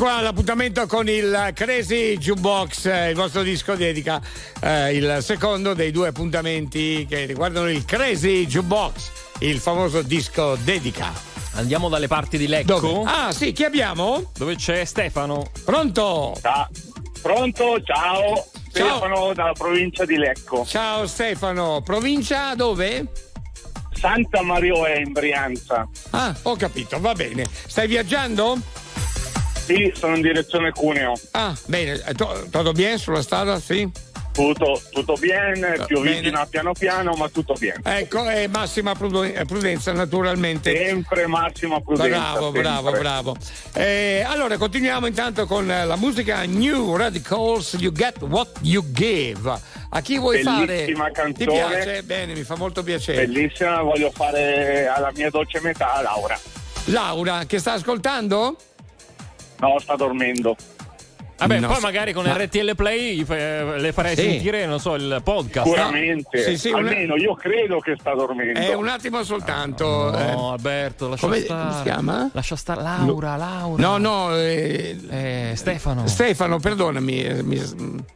Qua 0.00 0.14
all'appuntamento 0.14 0.86
con 0.86 1.10
il 1.10 1.50
Crazy 1.52 2.16
Jukebox, 2.16 2.86
il 3.10 3.14
vostro 3.14 3.42
disco 3.42 3.74
dedica 3.74 4.18
eh, 4.62 4.94
il 4.94 5.18
secondo 5.20 5.74
dei 5.74 5.90
due 5.90 6.08
appuntamenti 6.08 7.04
che 7.06 7.26
riguardano 7.26 7.68
il 7.68 7.84
Crazy 7.84 8.46
Jukebox, 8.46 9.10
il 9.40 9.58
famoso 9.58 10.00
disco 10.00 10.56
dedica. 10.64 11.12
Andiamo 11.56 11.90
dalle 11.90 12.06
parti 12.06 12.38
di 12.38 12.46
Lecco. 12.46 12.80
Dove? 12.80 13.10
Ah, 13.10 13.30
sì, 13.30 13.52
chi 13.52 13.64
abbiamo? 13.64 14.30
Dove 14.38 14.56
c'è 14.56 14.86
Stefano. 14.86 15.50
Pronto? 15.66 16.34
Pronto, 17.20 17.82
ciao. 17.82 18.46
Stefano 18.70 19.34
dalla 19.34 19.52
provincia 19.52 20.06
di 20.06 20.16
Lecco. 20.16 20.64
Ciao 20.64 21.06
Stefano, 21.06 21.82
provincia 21.84 22.54
dove? 22.54 23.06
Santa 23.92 24.40
Maria 24.40 24.86
è 24.86 25.00
in 25.00 25.12
Brianza. 25.12 25.86
Ah, 26.08 26.34
ho 26.44 26.56
capito, 26.56 26.98
va 27.00 27.12
bene. 27.12 27.44
Stai 27.66 27.86
viaggiando? 27.86 28.56
Sì, 29.74 29.92
sono 29.94 30.16
in 30.16 30.22
direzione 30.22 30.72
Cuneo. 30.72 31.12
Ah, 31.32 31.56
bene, 31.66 32.02
Eh, 32.04 32.14
to- 32.14 32.46
tutto 32.50 32.72
bene 32.72 32.98
sulla 32.98 33.22
strada? 33.22 33.60
Sì. 33.60 33.88
Tutto, 34.32 34.80
tutto 34.90 35.14
bene, 35.14 35.84
più 35.86 36.00
bene. 36.00 36.20
vicino 36.20 36.46
piano 36.48 36.72
piano, 36.72 37.12
ma 37.14 37.28
tutto 37.28 37.54
bene. 37.58 37.80
Ecco, 37.82 38.28
e 38.30 38.46
massima 38.48 38.92
eh, 38.92 39.44
prudenza 39.44 39.92
naturalmente. 39.92 40.74
Sempre 40.74 41.26
massima 41.26 41.80
prudenza. 41.80 42.08
Bravo, 42.16 42.42
sempre. 42.44 42.60
bravo, 42.62 42.90
bravo. 42.92 43.36
Eh, 43.74 44.24
allora, 44.26 44.56
continuiamo 44.56 45.06
intanto 45.06 45.46
con 45.46 45.70
eh, 45.70 45.84
la 45.84 45.96
musica 45.96 46.42
New 46.44 46.96
Radicals, 46.96 47.74
You 47.78 47.92
Get 47.92 48.22
What 48.22 48.58
You 48.62 48.84
Give. 48.92 49.52
A 49.90 50.00
chi 50.00 50.18
vuoi 50.18 50.42
Bellissima 50.42 51.02
fare? 51.04 51.12
canzone. 51.12 51.32
Ti 51.32 51.44
piace? 51.46 52.02
Bene, 52.04 52.34
mi 52.34 52.42
fa 52.44 52.54
molto 52.56 52.82
piacere. 52.84 53.26
Bellissima, 53.26 53.82
voglio 53.82 54.10
fare 54.14 54.86
alla 54.86 55.10
mia 55.14 55.28
dolce 55.28 55.60
metà, 55.60 56.00
Laura. 56.02 56.38
Laura, 56.84 57.44
che 57.46 57.58
sta 57.58 57.72
ascoltando? 57.74 58.56
No, 59.60 59.78
sta 59.78 59.94
dormendo. 59.96 60.56
Vabbè, 61.38 61.58
No, 61.58 61.68
poi 61.68 61.80
magari 61.80 62.12
con 62.12 62.24
ma- 62.26 62.36
RTL 62.36 62.74
Play 62.76 63.24
le 63.26 63.92
farei 63.94 64.14
Sì. 64.14 64.22
sentire, 64.22 64.66
non 64.66 64.78
so, 64.78 64.94
il 64.94 65.22
podcast. 65.24 65.66
Sicuramente. 65.66 66.42
Sì, 66.44 66.58
sì, 66.58 66.68
una- 66.68 66.80
Almeno 66.90 67.16
io 67.16 67.32
credo 67.34 67.78
che 67.78 67.96
sta 67.98 68.12
dormendo. 68.14 68.60
Eh, 68.60 68.74
un 68.74 68.88
attimo 68.88 69.22
soltanto. 69.22 70.12
eh. 70.14 70.32
No, 70.32 70.52
Alberto, 70.52 71.08
lascia 71.08 71.26
Come- 71.26 71.40
stare. 71.40 71.62
come 71.62 71.74
si 71.76 71.82
chiama? 71.82 72.30
Lascia 72.34 72.56
stare. 72.56 72.82
Laura, 72.82 73.36
Laura. 73.36 73.82
No, 73.82 73.96
no, 73.96 74.36
eh, 74.36 74.98
Eh, 75.10 75.52
Stefano. 75.56 76.06
Stefano, 76.06 76.58
perdonami, 76.58 77.22
eh, 77.24 77.42
mi, 77.42 77.56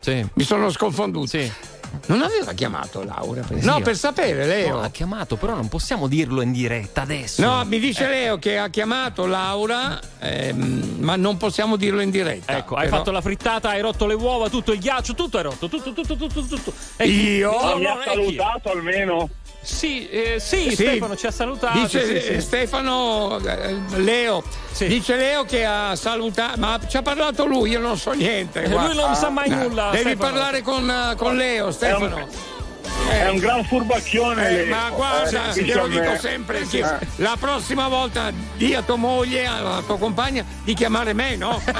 Sì. 0.00 0.26
mi 0.34 0.42
sono 0.42 0.68
sconfonduto. 0.68 1.26
Sì. 1.26 1.50
Non 2.06 2.22
aveva 2.22 2.52
chiamato 2.52 3.02
Laura? 3.04 3.42
Per... 3.42 3.62
No, 3.62 3.80
per 3.80 3.96
sapere, 3.96 4.46
Leo. 4.46 4.76
No, 4.76 4.82
ha 4.82 4.90
chiamato, 4.90 5.36
però 5.36 5.54
non 5.54 5.68
possiamo 5.68 6.06
dirlo 6.06 6.40
in 6.42 6.52
diretta 6.52 7.02
adesso. 7.02 7.42
No, 7.42 7.64
mi 7.64 7.78
dice 7.78 8.06
Leo 8.08 8.38
che 8.38 8.58
ha 8.58 8.68
chiamato 8.68 9.26
Laura, 9.26 9.98
ehm, 10.20 10.96
ma 10.98 11.16
non 11.16 11.36
possiamo 11.36 11.76
dirlo 11.76 12.00
in 12.00 12.10
diretta. 12.10 12.56
Ecco, 12.56 12.74
hai 12.74 12.84
Però- 12.84 12.98
fatto 12.98 13.10
la 13.10 13.20
frittata, 13.20 13.70
hai 13.70 13.80
rotto 13.80 14.06
le 14.06 14.14
uova, 14.14 14.48
tutto 14.48 14.72
il 14.72 14.78
ghiaccio, 14.78 15.14
tutto 15.14 15.36
hai 15.38 15.42
rotto, 15.44 15.68
tutto, 15.68 15.92
tutto, 15.92 16.16
tutto, 16.16 16.26
tutto. 16.28 16.56
tutto. 16.56 16.72
E 16.96 17.08
Io? 17.08 17.76
Mi 17.76 17.86
ha 17.86 18.00
è 18.00 18.04
salutato 18.04 18.70
almeno. 18.70 19.28
Sì, 19.64 20.08
eh, 20.10 20.36
sì, 20.40 20.68
Sì. 20.68 20.74
Stefano 20.74 21.16
ci 21.16 21.26
ha 21.26 21.30
salutato. 21.30 21.78
Dice 21.78 22.04
sì, 22.06 22.20
sì. 22.20 22.32
eh, 22.34 22.40
Stefano, 22.40 23.38
eh, 23.40 23.76
Leo, 23.96 24.42
Sì. 24.70 24.86
dice 24.86 25.16
Leo 25.16 25.44
che 25.44 25.64
ha 25.64 25.96
salutato, 25.96 26.60
ma 26.60 26.78
ci 26.86 26.96
ha 26.98 27.02
parlato 27.02 27.46
lui, 27.46 27.70
io 27.70 27.80
non 27.80 27.96
so 27.96 28.12
niente. 28.12 28.62
Eh, 28.64 28.68
guarda. 28.68 28.92
lui 28.92 28.96
non 29.02 29.14
sa 29.14 29.30
mai 29.30 29.48
Eh, 29.50 29.54
nulla, 29.54 29.90
Devi 29.90 30.02
Stefano. 30.10 30.30
parlare 30.30 30.60
con, 30.62 31.14
con 31.16 31.36
Leo, 31.36 31.70
Stefano. 31.70 32.28
È 33.08 33.28
un 33.28 33.36
gran 33.38 33.64
furbacchione. 33.64 34.60
Eh, 34.62 34.64
ma 34.66 34.90
guarda, 34.90 35.50
Eh, 35.52 35.64
te 35.64 35.74
lo 35.74 35.84
a 35.84 35.88
dico 35.88 36.16
sempre, 36.18 36.64
sì. 36.66 36.78
Eh. 36.78 36.98
la 37.16 37.36
prossima 37.38 37.88
volta 37.88 38.30
di 38.56 38.74
a 38.74 38.82
tua 38.82 38.96
moglie, 38.96 39.46
alla 39.46 39.82
tua 39.86 39.98
compagna, 39.98 40.44
di 40.62 40.74
chiamare 40.74 41.12
me, 41.14 41.36
no? 41.36 41.60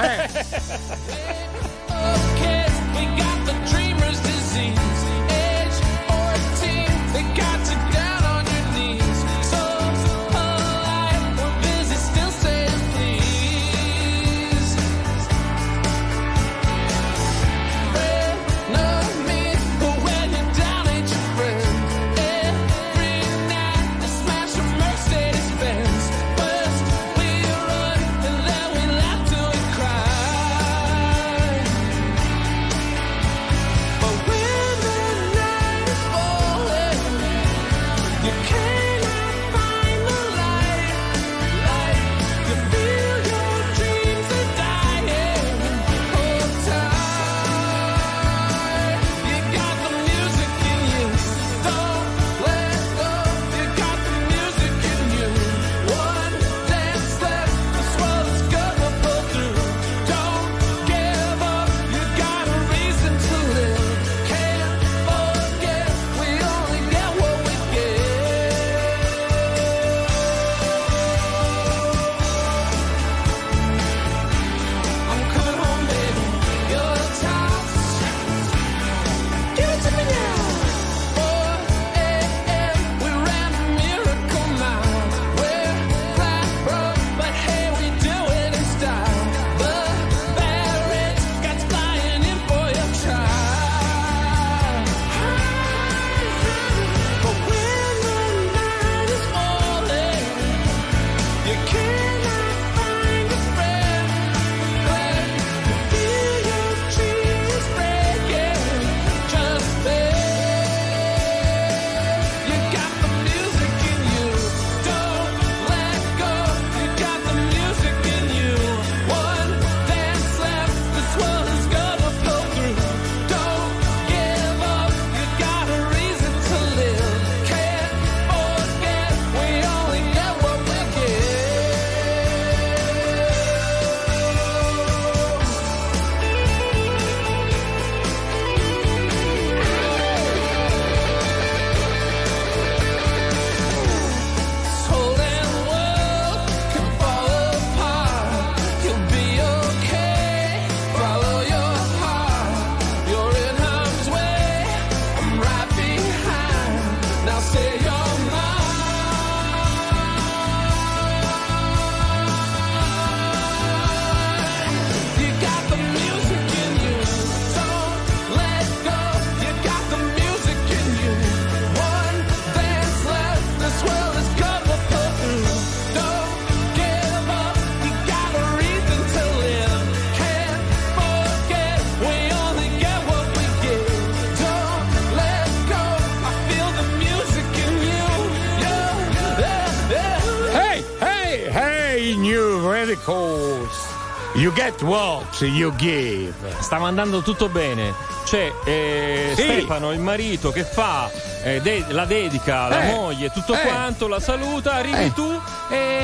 Get 194.77 194.81
what 194.87 195.39
you 195.41 195.73
give. 195.77 196.33
Sta 196.59 196.75
andando 196.77 197.21
tutto 197.21 197.47
bene. 197.47 197.93
C'è 198.25 198.51
eh, 198.65 199.31
Sì. 199.35 199.41
Stefano, 199.43 199.93
il 199.93 199.99
marito, 199.99 200.51
che 200.51 200.63
fa 200.65 201.09
eh, 201.43 201.61
de- 201.61 201.85
la 201.89 202.03
dedica 202.05 202.63
alla 202.63 202.81
Eh, 202.89 202.91
moglie, 202.93 203.29
tutto 203.31 203.53
eh. 203.53 203.59
quanto, 203.61 204.07
la 204.09 204.19
saluta, 204.19 204.73
arrivi 204.73 205.05
Eh. 205.05 205.13
tu 205.13 205.39
e 205.69 206.03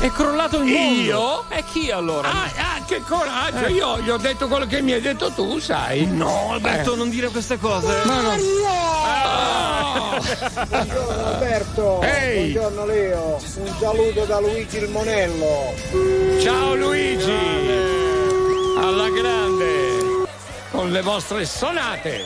è 0.00 0.10
crollato 0.10 0.56
il 0.58 0.64
mondo. 0.64 1.00
Io? 1.00 1.44
E 1.48 1.64
chi 1.72 1.90
allora? 1.90 2.28
Ah, 2.28 2.44
ah, 2.56 2.80
che 2.86 3.00
coraggio! 3.08 3.64
Eh. 3.66 3.72
Io 3.72 3.98
gli 4.00 4.10
ho 4.10 4.16
detto 4.18 4.48
quello 4.48 4.66
che 4.66 4.82
mi 4.82 4.92
hai 4.92 5.00
detto 5.00 5.30
tu, 5.30 5.58
sai. 5.58 6.04
No, 6.06 6.50
Alberto, 6.52 6.92
Eh. 6.92 6.96
non 6.96 7.08
dire 7.08 7.28
queste 7.28 7.56
cose. 7.58 8.02
No, 8.04 8.20
no. 8.20 8.34
Buongiorno 10.68 11.24
Alberto, 11.24 12.02
Ehi. 12.02 12.50
buongiorno 12.52 12.84
Leo, 12.86 13.40
un 13.56 13.74
saluto 13.78 14.24
da 14.24 14.40
Luigi 14.40 14.76
il 14.76 14.88
Monello. 14.90 15.72
Ciao 16.42 16.74
Luigi! 16.74 17.89
Alla 18.90 19.08
grande! 19.08 20.26
Con 20.72 20.90
le 20.90 21.00
vostre 21.00 21.44
sonate! 21.44 22.24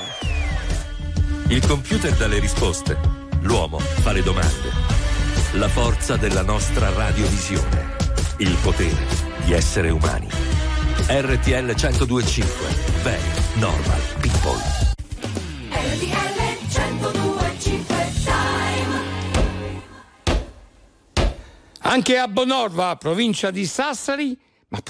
Il 1.48 1.66
computer 1.66 2.10
dà 2.16 2.26
le 2.26 2.38
risposte, 2.38 2.98
l'uomo 3.42 3.78
fa 3.78 4.12
le 4.12 4.22
domande. 4.22 4.70
La 5.56 5.68
forza 5.68 6.16
della 6.16 6.40
nostra 6.40 6.90
radiovisione, 6.90 7.96
il 8.38 8.56
potere 8.62 9.06
di 9.44 9.52
essere 9.52 9.90
umani. 9.90 10.26
RTL 11.06 11.74
1025, 11.74 12.66
very 13.02 13.20
normal 13.56 14.00
people. 14.20 14.58
RTL 15.68 16.40
1025 16.70 18.12
Time. 18.24 19.82
Anche 21.82 22.16
a 22.16 22.26
Bonorva, 22.26 22.96
provincia 22.96 23.50
di 23.50 23.66
Sassari, 23.66 24.38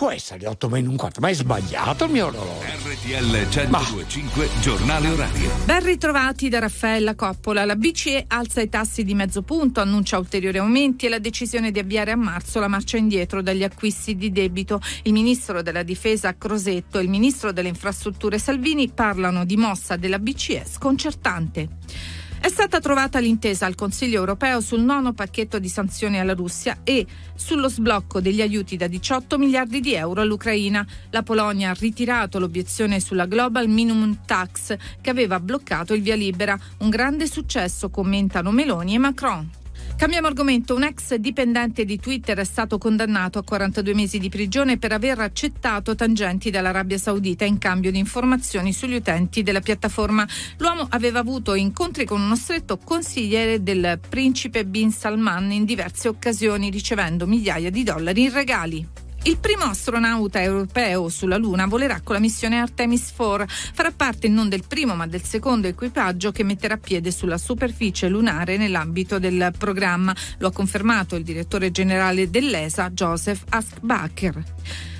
può 0.04 0.12
essere 0.12 0.40
le 0.40 0.48
8 0.48 0.68
meno 0.68 0.90
un 0.90 0.96
quarto, 0.96 1.20
ma 1.22 1.28
è 1.28 1.32
sbagliato 1.32 2.04
il 2.04 2.10
mio 2.10 2.26
orologio. 2.26 2.60
RTL 2.60 3.46
1025, 3.48 4.48
giornale 4.60 5.08
orario. 5.08 5.50
Ben 5.64 5.82
ritrovati 5.82 6.50
da 6.50 6.58
Raffaella 6.58 7.14
Coppola. 7.14 7.64
La 7.64 7.74
BCE 7.74 8.26
alza 8.28 8.60
i 8.60 8.68
tassi 8.68 9.02
di 9.02 9.14
mezzo 9.14 9.40
punto, 9.40 9.80
annuncia 9.80 10.18
ulteriori 10.18 10.58
aumenti 10.58 11.06
e 11.06 11.08
la 11.08 11.18
decisione 11.18 11.70
di 11.70 11.78
avviare 11.78 12.10
a 12.10 12.16
marzo 12.16 12.60
la 12.60 12.68
marcia 12.68 12.98
indietro 12.98 13.40
dagli 13.40 13.62
acquisti 13.62 14.14
di 14.14 14.30
debito. 14.30 14.78
Il 15.04 15.14
ministro 15.14 15.62
della 15.62 15.82
difesa 15.82 16.36
Crosetto 16.36 16.98
e 16.98 17.02
il 17.02 17.08
ministro 17.08 17.50
delle 17.50 17.68
infrastrutture 17.68 18.38
Salvini 18.38 18.90
parlano 18.90 19.46
di 19.46 19.56
mossa 19.56 19.96
della 19.96 20.18
BCE 20.18 20.66
sconcertante. 20.70 22.23
È 22.44 22.50
stata 22.50 22.78
trovata 22.78 23.20
l'intesa 23.20 23.64
al 23.64 23.74
Consiglio 23.74 24.18
europeo 24.18 24.60
sul 24.60 24.82
nono 24.82 25.14
pacchetto 25.14 25.58
di 25.58 25.70
sanzioni 25.70 26.20
alla 26.20 26.34
Russia 26.34 26.80
e 26.84 27.06
sullo 27.34 27.70
sblocco 27.70 28.20
degli 28.20 28.42
aiuti 28.42 28.76
da 28.76 28.86
18 28.86 29.38
miliardi 29.38 29.80
di 29.80 29.94
euro 29.94 30.20
all'Ucraina. 30.20 30.86
La 31.08 31.22
Polonia 31.22 31.70
ha 31.70 31.72
ritirato 31.72 32.38
l'obiezione 32.38 33.00
sulla 33.00 33.24
Global 33.24 33.66
Minimum 33.66 34.26
Tax 34.26 34.76
che 35.00 35.08
aveva 35.08 35.40
bloccato 35.40 35.94
il 35.94 36.02
via 36.02 36.16
libera. 36.16 36.54
Un 36.80 36.90
grande 36.90 37.26
successo, 37.28 37.88
commentano 37.88 38.50
Meloni 38.50 38.94
e 38.94 38.98
Macron. 38.98 39.63
Cambiamo 39.96 40.26
argomento. 40.26 40.74
Un 40.74 40.82
ex 40.82 41.14
dipendente 41.14 41.84
di 41.84 41.98
Twitter 41.98 42.36
è 42.38 42.44
stato 42.44 42.78
condannato 42.78 43.38
a 43.38 43.44
42 43.44 43.94
mesi 43.94 44.18
di 44.18 44.28
prigione 44.28 44.76
per 44.76 44.92
aver 44.92 45.20
accettato 45.20 45.94
tangenti 45.94 46.50
dall'Arabia 46.50 46.98
Saudita 46.98 47.44
in 47.44 47.58
cambio 47.58 47.90
di 47.90 47.98
informazioni 47.98 48.72
sugli 48.72 48.96
utenti 48.96 49.42
della 49.42 49.60
piattaforma. 49.60 50.26
L'uomo 50.58 50.86
aveva 50.90 51.20
avuto 51.20 51.54
incontri 51.54 52.04
con 52.04 52.20
uno 52.20 52.36
stretto 52.36 52.76
consigliere 52.76 53.62
del 53.62 54.00
principe 54.06 54.66
Bin 54.66 54.90
Salman 54.90 55.52
in 55.52 55.64
diverse 55.64 56.08
occasioni, 56.08 56.70
ricevendo 56.70 57.26
migliaia 57.26 57.70
di 57.70 57.82
dollari 57.82 58.24
in 58.24 58.32
regali. 58.32 59.03
Il 59.26 59.38
primo 59.38 59.64
astronauta 59.64 60.42
europeo 60.42 61.08
sulla 61.08 61.38
Luna 61.38 61.64
volerà 61.64 62.02
con 62.02 62.14
la 62.14 62.20
missione 62.20 62.58
Artemis 62.58 63.10
4. 63.16 63.46
Farà 63.48 63.90
parte 63.90 64.28
non 64.28 64.50
del 64.50 64.64
primo 64.68 64.94
ma 64.94 65.06
del 65.06 65.22
secondo 65.22 65.66
equipaggio 65.66 66.30
che 66.30 66.44
metterà 66.44 66.76
piede 66.76 67.10
sulla 67.10 67.38
superficie 67.38 68.08
lunare 68.08 68.58
nell'ambito 68.58 69.18
del 69.18 69.50
programma. 69.56 70.14
Lo 70.38 70.48
ha 70.48 70.52
confermato 70.52 71.16
il 71.16 71.24
direttore 71.24 71.70
generale 71.70 72.28
dell'ESA, 72.28 72.90
Joseph 72.90 73.44
Askbacher. 73.48 74.44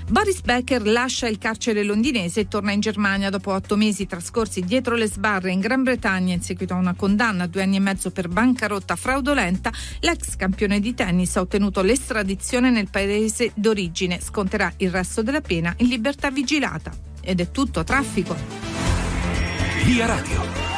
Boris 0.07 0.43
Becker 0.43 0.87
lascia 0.87 1.27
il 1.29 1.39
carcere 1.39 1.83
londinese 1.83 2.41
e 2.41 2.49
torna 2.49 2.73
in 2.73 2.81
Germania 2.81 3.31
dopo 3.31 3.53
otto 3.53 3.75
mesi 3.75 4.07
trascorsi 4.07 4.61
dietro 4.61 4.97
le 4.97 5.07
sbarre 5.07 5.51
in 5.51 5.61
Gran 5.61 5.83
Bretagna 5.83 6.35
in 6.35 6.43
seguito 6.43 6.75
a 6.75 6.77
una 6.77 6.95
condanna 6.95 7.45
a 7.45 7.47
due 7.47 7.63
anni 7.63 7.77
e 7.77 7.81
mezzo 7.81 8.11
per 8.11 8.29
bancarotta 8.29 8.97
fraudolenta. 8.97 9.73
L'ex 10.01 10.37
campione 10.37 10.79
di 10.79 10.95
tennis 10.95 11.37
ha 11.37 11.41
ottenuto 11.41 11.81
l'estradizione 11.81 12.71
nel 12.71 12.91
paese 12.91 13.53
d'origine. 13.55 14.21
Sconterà 14.21 14.73
il 14.79 14.91
resto 14.91 15.23
della 15.23 15.41
pena 15.41 15.75
in 15.79 15.89
libertà 15.89 16.31
vigilata. 16.31 16.93
Ed 17.23 17.41
è 17.41 17.51
tutto 17.51 17.83
traffico. 17.83 18.37
Via 19.85 20.07
Radio. 20.07 20.74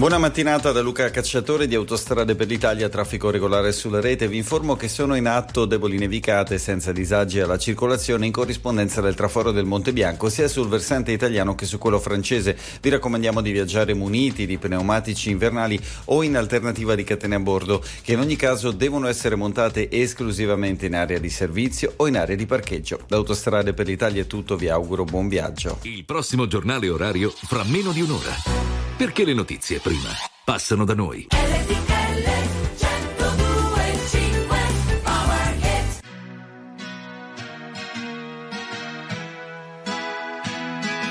Buona 0.00 0.16
mattinata 0.16 0.72
da 0.72 0.80
Luca 0.80 1.10
Cacciatore 1.10 1.66
di 1.66 1.74
Autostrade 1.74 2.34
per 2.34 2.46
l'Italia, 2.46 2.88
traffico 2.88 3.28
regolare 3.28 3.70
sulla 3.70 4.00
rete. 4.00 4.28
Vi 4.28 4.38
informo 4.38 4.74
che 4.74 4.88
sono 4.88 5.14
in 5.14 5.26
atto 5.26 5.66
deboli 5.66 5.98
nevicate 5.98 6.56
senza 6.56 6.90
disagi 6.90 7.38
alla 7.38 7.58
circolazione 7.58 8.24
in 8.24 8.32
corrispondenza 8.32 9.02
del 9.02 9.14
traforo 9.14 9.52
del 9.52 9.66
Monte 9.66 9.92
Bianco, 9.92 10.30
sia 10.30 10.48
sul 10.48 10.68
versante 10.68 11.12
italiano 11.12 11.54
che 11.54 11.66
su 11.66 11.76
quello 11.76 11.98
francese. 11.98 12.56
Vi 12.80 12.88
raccomandiamo 12.88 13.42
di 13.42 13.52
viaggiare 13.52 13.92
muniti 13.92 14.46
di 14.46 14.56
pneumatici 14.56 15.28
invernali 15.28 15.78
o 16.06 16.22
in 16.22 16.38
alternativa 16.38 16.94
di 16.94 17.04
catene 17.04 17.34
a 17.34 17.40
bordo, 17.40 17.84
che 18.00 18.14
in 18.14 18.20
ogni 18.20 18.36
caso 18.36 18.70
devono 18.70 19.06
essere 19.06 19.34
montate 19.34 19.90
esclusivamente 19.90 20.86
in 20.86 20.94
area 20.94 21.18
di 21.18 21.28
servizio 21.28 21.92
o 21.96 22.06
in 22.06 22.16
area 22.16 22.36
di 22.36 22.46
parcheggio. 22.46 23.00
Da 23.06 23.16
Autostrade 23.16 23.74
per 23.74 23.86
l'Italia 23.86 24.22
è 24.22 24.26
tutto, 24.26 24.56
vi 24.56 24.70
auguro 24.70 25.04
buon 25.04 25.28
viaggio. 25.28 25.76
Il 25.82 26.06
prossimo 26.06 26.46
giornale 26.46 26.88
orario 26.88 27.30
fra 27.36 27.64
meno 27.64 27.92
di 27.92 28.00
un'ora. 28.00 28.89
Perché 29.00 29.24
le 29.24 29.32
notizie 29.32 29.78
prima 29.78 30.10
passano 30.44 30.84
da 30.84 30.92
noi. 30.94 31.28
RTL 31.30 32.28
1025 32.76 34.58
Power 35.02 35.56
Hit. 35.56 36.00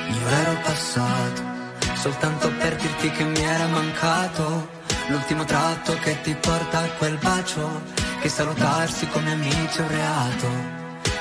Io 0.08 0.28
ero 0.28 0.60
passato 0.62 1.42
soltanto 1.96 2.52
per 2.60 2.76
dirti 2.76 3.10
che 3.10 3.24
mi 3.24 3.42
era 3.42 3.66
mancato 3.66 4.70
l'ultimo 5.08 5.44
tratto 5.46 5.98
che 5.98 6.22
ti 6.22 6.36
porta 6.40 6.78
a 6.82 6.90
quel 6.90 7.18
bacio 7.18 7.82
che 8.22 8.30
salutarsi 8.30 9.08
come 9.08 9.32
amici 9.32 9.80
è 9.80 9.82
un 9.82 9.88
reato 9.88 10.48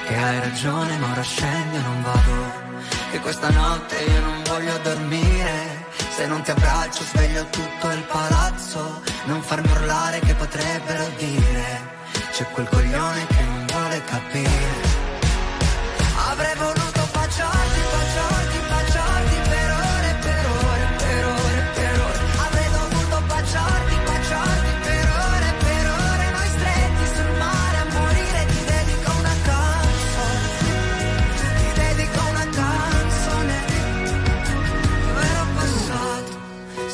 che 0.07 0.15
hai 0.15 0.39
ragione 0.40 0.99
ma 0.99 1.12
ora 1.12 1.23
scendi 1.23 1.77
e 1.77 1.81
non 1.81 2.03
vado 2.03 2.68
che 3.10 3.20
questa 3.20 3.51
notte 3.51 3.97
io 3.97 4.20
non 4.20 4.43
voglio 4.44 4.76
dormire. 4.78 5.86
Se 6.10 6.26
non 6.26 6.43
ti 6.43 6.51
abbraccio 6.51 7.02
sveglio 7.05 7.47
tutto 7.51 7.90
il 7.90 8.02
palazzo. 8.02 9.02
Non 9.26 9.43
farmi 9.43 9.70
urlare 9.70 10.20
che 10.20 10.35
potrebbero 10.35 11.09
dire. 11.16 11.97
C'è 12.32 12.44
quel 12.51 12.68
coglione 12.68 13.26
che 13.26 13.43
non 13.43 13.66
vuole 13.66 14.02
capire 14.05 14.88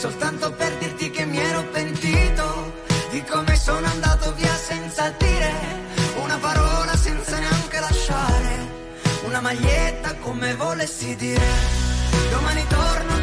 soltanto 0.04 0.52
per 0.52 0.70
dirti 0.76 1.08
che 1.08 1.24
mi 1.24 1.38
ero 1.38 1.62
pentito 1.72 2.74
di 3.10 3.24
come 3.24 3.56
sono 3.56 3.86
andato 3.86 4.34
via 4.34 4.54
senza 4.54 5.08
dire 5.16 5.50
una 6.22 6.36
parola, 6.36 6.94
senza 6.94 7.38
neanche 7.38 7.80
lasciare 7.80 8.52
una 9.24 9.40
maglietta 9.40 10.14
come 10.16 10.54
volessi 10.56 11.16
dire. 11.16 11.48
Domani 12.30 12.66
torno 12.66 13.13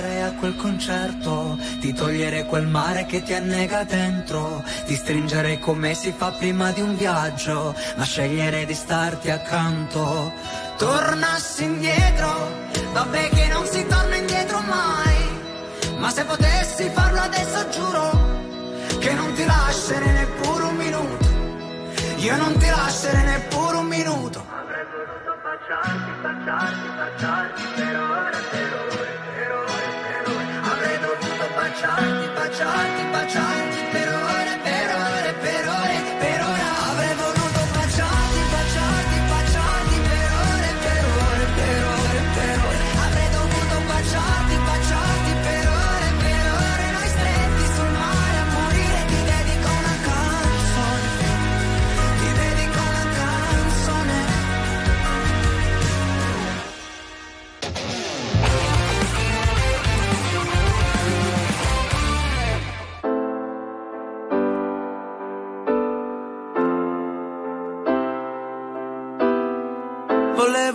porterei 0.00 0.22
a 0.22 0.32
quel 0.32 0.56
concerto 0.56 1.58
di 1.78 1.92
togliere 1.92 2.46
quel 2.46 2.66
mare 2.66 3.04
che 3.04 3.22
ti 3.22 3.34
annega 3.34 3.84
dentro, 3.84 4.64
di 4.86 4.96
stringere 4.96 5.58
come 5.58 5.92
si 5.94 6.12
fa 6.16 6.30
prima 6.30 6.70
di 6.70 6.80
un 6.80 6.96
viaggio, 6.96 7.74
ma 7.96 8.04
scegliere 8.04 8.64
di 8.64 8.72
starti 8.72 9.30
accanto. 9.30 10.32
Tornassi 10.78 11.64
indietro, 11.64 12.48
vabbè 12.92 13.28
che 13.28 13.48
non 13.48 13.66
si 13.66 13.84
torna 13.86 14.16
indietro 14.16 14.60
mai, 14.60 15.98
ma 15.98 16.08
se 16.10 16.24
potessi 16.24 16.88
farlo 16.94 17.20
adesso 17.20 17.68
giuro 17.68 18.10
che 18.98 19.12
non 19.12 19.32
ti 19.34 19.44
lascerei 19.44 20.12
neppure 20.12 20.64
un 20.64 20.76
minuto, 20.76 21.28
io 22.16 22.36
non 22.36 22.56
ti 22.56 22.68
lascerei 22.68 23.24
neppure 23.24 23.76
un 23.76 23.86
minuto. 23.86 24.46
Avrei 24.48 24.84
voluto 24.92 25.36
baciarti, 25.42 26.10
baciarti, 26.22 26.88
baciarti 26.96 27.62
per 27.76 28.00
ore, 28.00 28.36
per 28.50 28.96
ore, 28.98 29.09
baciarti, 31.80 32.26
baciarti, 32.36 33.02
baciarti 33.12 33.69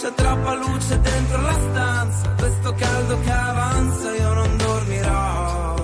C'è 0.00 0.14
troppa 0.14 0.54
luce 0.54 1.00
dentro 1.00 1.40
la 1.42 1.52
stanza, 1.52 2.34
questo 2.38 2.72
caldo 2.72 3.20
che 3.20 3.32
avanza 3.32 4.14
io 4.14 4.32
non 4.32 4.56
dormirò. 4.56 5.74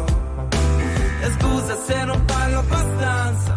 E 1.20 1.30
scusa 1.32 1.76
se 1.84 2.04
non 2.04 2.24
parlo 2.24 2.58
abbastanza, 2.60 3.56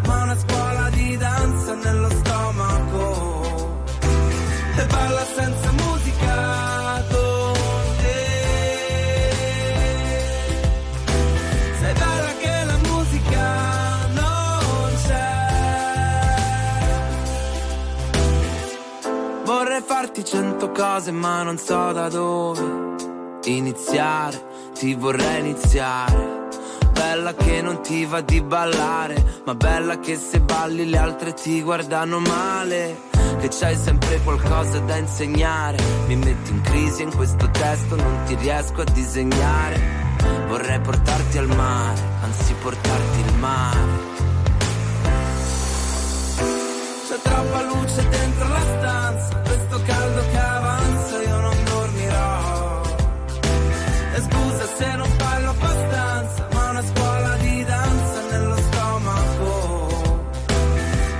Farti 20.00 20.24
cento 20.24 20.70
cose 20.70 21.10
ma 21.10 21.42
non 21.42 21.58
so 21.58 21.90
da 21.90 22.08
dove 22.08 22.94
iniziare, 23.46 24.70
ti 24.72 24.94
vorrei 24.94 25.40
iniziare. 25.40 26.46
Bella 26.92 27.34
che 27.34 27.60
non 27.62 27.82
ti 27.82 28.04
va 28.04 28.20
di 28.20 28.40
ballare, 28.40 29.42
ma 29.44 29.56
bella 29.56 29.98
che 29.98 30.14
se 30.14 30.38
balli 30.38 30.88
le 30.88 30.98
altre 30.98 31.32
ti 31.34 31.60
guardano 31.62 32.20
male. 32.20 32.96
Che 33.40 33.48
c'hai 33.48 33.74
sempre 33.74 34.20
qualcosa 34.22 34.78
da 34.78 34.94
insegnare. 34.94 35.78
Mi 36.06 36.14
metti 36.14 36.52
in 36.52 36.60
crisi 36.60 37.02
in 37.02 37.12
questo 37.12 37.50
testo, 37.50 37.96
non 37.96 38.22
ti 38.26 38.36
riesco 38.36 38.82
a 38.82 38.84
disegnare. 38.92 39.80
Vorrei 40.46 40.78
portarti 40.78 41.38
al 41.38 41.48
mare, 41.48 42.00
anzi 42.22 42.54
portarti 42.62 43.18
il 43.18 43.34
mare. 43.40 43.97
Scusa 54.20 54.66
se 54.76 54.96
non 54.96 55.16
parlo 55.16 55.50
abbastanza, 55.50 56.48
ma 56.52 56.70
una 56.70 56.82
scuola 56.82 57.36
di 57.36 57.64
danza 57.64 58.20
nello 58.30 58.56
stomaco. 58.56 59.52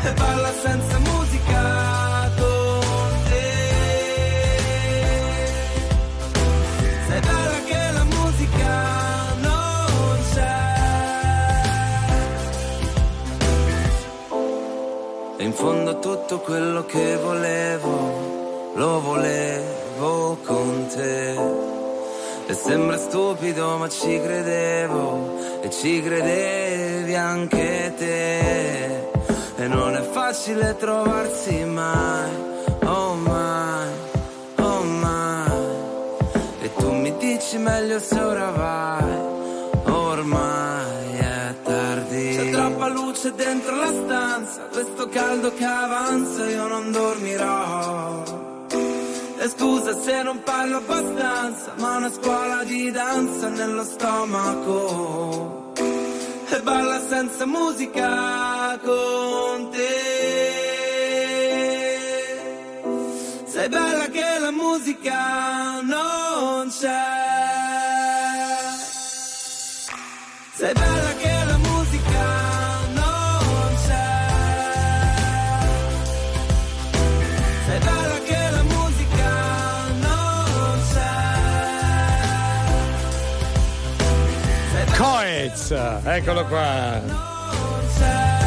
E 0.03 0.13
balla 0.13 0.53
senza 0.65 0.99
musica 0.99 2.31
con 2.37 3.11
te. 3.29 3.53
Sei 7.09 7.21
bella 7.21 7.59
che 7.69 7.91
la 7.93 8.05
musica 8.05 8.71
non 9.47 10.19
c'è. 10.33 10.57
E 15.39 15.45
in 15.45 15.53
fondo 15.53 15.99
tutto 16.01 16.41
quello 16.41 16.85
che 16.85 17.17
volevo, 17.17 18.73
lo 18.75 19.01
volevo 19.01 20.37
con 20.45 20.87
te. 20.89 21.68
E 22.51 22.55
sembra 22.55 22.97
stupido 22.97 23.77
ma 23.77 23.91
ci 23.91 24.19
credevo 24.23 25.61
e 25.61 25.69
ci 25.71 26.01
credevi 26.03 27.15
anche 27.15 27.93
te. 27.99 29.11
E 29.59 29.67
non 29.69 29.95
è 29.95 30.01
facile 30.01 30.75
trovarsi 30.79 31.63
mai, 31.65 32.31
oh 32.85 33.15
mai, 33.17 33.89
oh 34.61 34.83
mai. 34.83 35.51
E 36.63 36.73
tu 36.75 36.91
mi 36.91 37.15
dici 37.19 37.59
meglio 37.59 37.99
se 37.99 38.19
ora 38.19 38.51
vai, 38.51 39.13
ormai 39.85 41.19
è 41.19 41.55
tardi. 41.63 42.35
C'è 42.35 42.51
troppa 42.51 42.89
luce 42.89 43.35
dentro 43.35 43.77
la 43.77 43.93
stanza, 43.93 44.69
questo 44.73 45.07
caldo 45.11 45.53
che 45.53 45.65
avanza 45.65 46.49
io 46.49 46.67
non 46.67 46.93
dormirò. 46.93 48.48
E 49.41 49.49
scusa 49.49 49.93
se 50.03 50.23
non 50.23 50.43
parlo 50.43 50.79
abbastanza, 50.79 51.75
ma 51.79 51.97
una 51.97 52.11
scuola 52.11 52.65
di 52.65 52.91
danza 52.91 53.49
nello 53.49 53.85
stomaco. 53.85 55.73
E 56.49 56.61
balla 56.63 57.01
senza 57.09 57.47
musica 57.47 58.79
con 58.83 59.71
te. 59.71 60.17
Sei 63.47 63.69
bella 63.69 64.07
che 64.09 64.39
la 64.41 64.51
musica 64.51 65.81
non 65.83 66.18
Coez, 85.69 86.01
eccolo 86.05 86.45
qua. 86.47 87.01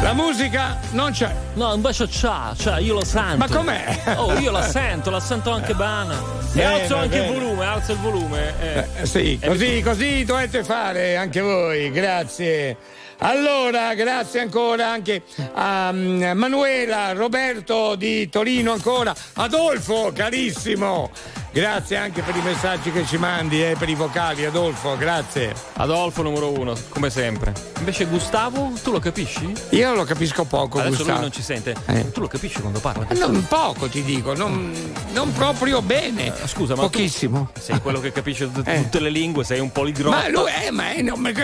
La 0.02 0.12
musica 0.14 0.78
non 0.90 1.12
c'è. 1.12 1.32
No, 1.54 1.72
invece 1.74 2.08
c'ha, 2.10 2.52
cioè 2.58 2.80
io 2.80 2.94
lo 2.94 3.04
sento. 3.04 3.36
Ma 3.36 3.48
com'è? 3.48 4.00
Oh, 4.16 4.36
io 4.38 4.50
la 4.50 4.62
sento, 4.62 5.10
la 5.10 5.20
sento 5.20 5.52
anche 5.52 5.74
bene. 5.74 6.14
E 6.14 6.54
Bene, 6.54 6.82
alzo 6.82 6.96
anche 6.96 7.18
bene. 7.20 7.26
il 7.28 7.32
volume, 7.40 7.64
alzo 7.64 7.92
il 7.92 7.98
volume. 7.98 8.52
eh. 8.60 8.86
Eh, 9.02 9.06
sì, 9.06 9.38
E 9.40 9.46
così, 9.46 9.66
mi- 9.68 9.82
così 9.82 10.24
dovete 10.24 10.64
fare 10.64 11.16
anche 11.16 11.40
voi, 11.40 11.90
grazie. 11.92 12.76
Allora, 13.18 13.94
grazie 13.94 14.40
ancora 14.40 14.88
anche 14.90 15.22
a 15.54 15.92
mm, 15.92 16.32
Manuela, 16.36 17.12
Roberto 17.12 17.94
di 17.94 18.28
Torino 18.28 18.72
ancora, 18.72 19.14
Adolfo, 19.34 20.10
carissimo. 20.12 21.10
Grazie 21.54 21.98
anche 21.98 22.22
per 22.22 22.34
i 22.34 22.40
messaggi 22.40 22.90
che 22.90 23.04
ci 23.04 23.18
mandi, 23.18 23.62
eh, 23.62 23.76
per 23.78 23.86
i 23.90 23.94
vocali, 23.94 24.42
Adolfo, 24.46 24.96
grazie. 24.96 25.52
Adolfo 25.74 26.22
numero 26.22 26.50
uno, 26.50 26.74
come 26.88 27.10
sempre. 27.10 27.52
Invece 27.78 28.06
Gustavo, 28.06 28.72
tu 28.82 28.90
lo 28.90 28.98
capisci? 28.98 29.52
Io 29.70 29.94
lo 29.94 30.04
capisco 30.04 30.44
poco, 30.44 30.78
Adesso 30.78 30.96
Gustavo. 30.96 31.12
lui 31.12 31.20
non 31.20 31.32
ci 31.32 31.42
sente. 31.42 31.74
Eh. 31.88 32.10
Tu 32.10 32.20
lo 32.20 32.26
capisci 32.26 32.58
quando 32.58 32.80
parla? 32.80 33.06
Eh, 33.06 33.14
Non 33.18 33.44
poco 33.48 33.86
ti 33.88 34.02
dico, 34.02 34.34
non, 34.34 34.72
non 35.12 35.30
proprio 35.34 35.82
bene. 35.82 36.28
Eh, 36.28 36.46
Scusa, 36.48 36.74
ma 36.74 36.82
Pochissimo. 36.82 37.50
sei 37.60 37.80
quello 37.80 38.00
che 38.00 38.12
capisce 38.12 38.50
t- 38.50 38.62
Eh. 38.66 38.82
tutte 38.84 39.00
le 39.00 39.10
lingue, 39.10 39.44
sei 39.44 39.60
un 39.60 39.70
poligrotta. 39.72 40.16
Ma 40.16 40.28
lui 40.30 40.50
è, 40.50 40.70
ma 40.70 40.92
è, 40.92 41.02
non 41.02 41.20
mi 41.20 41.34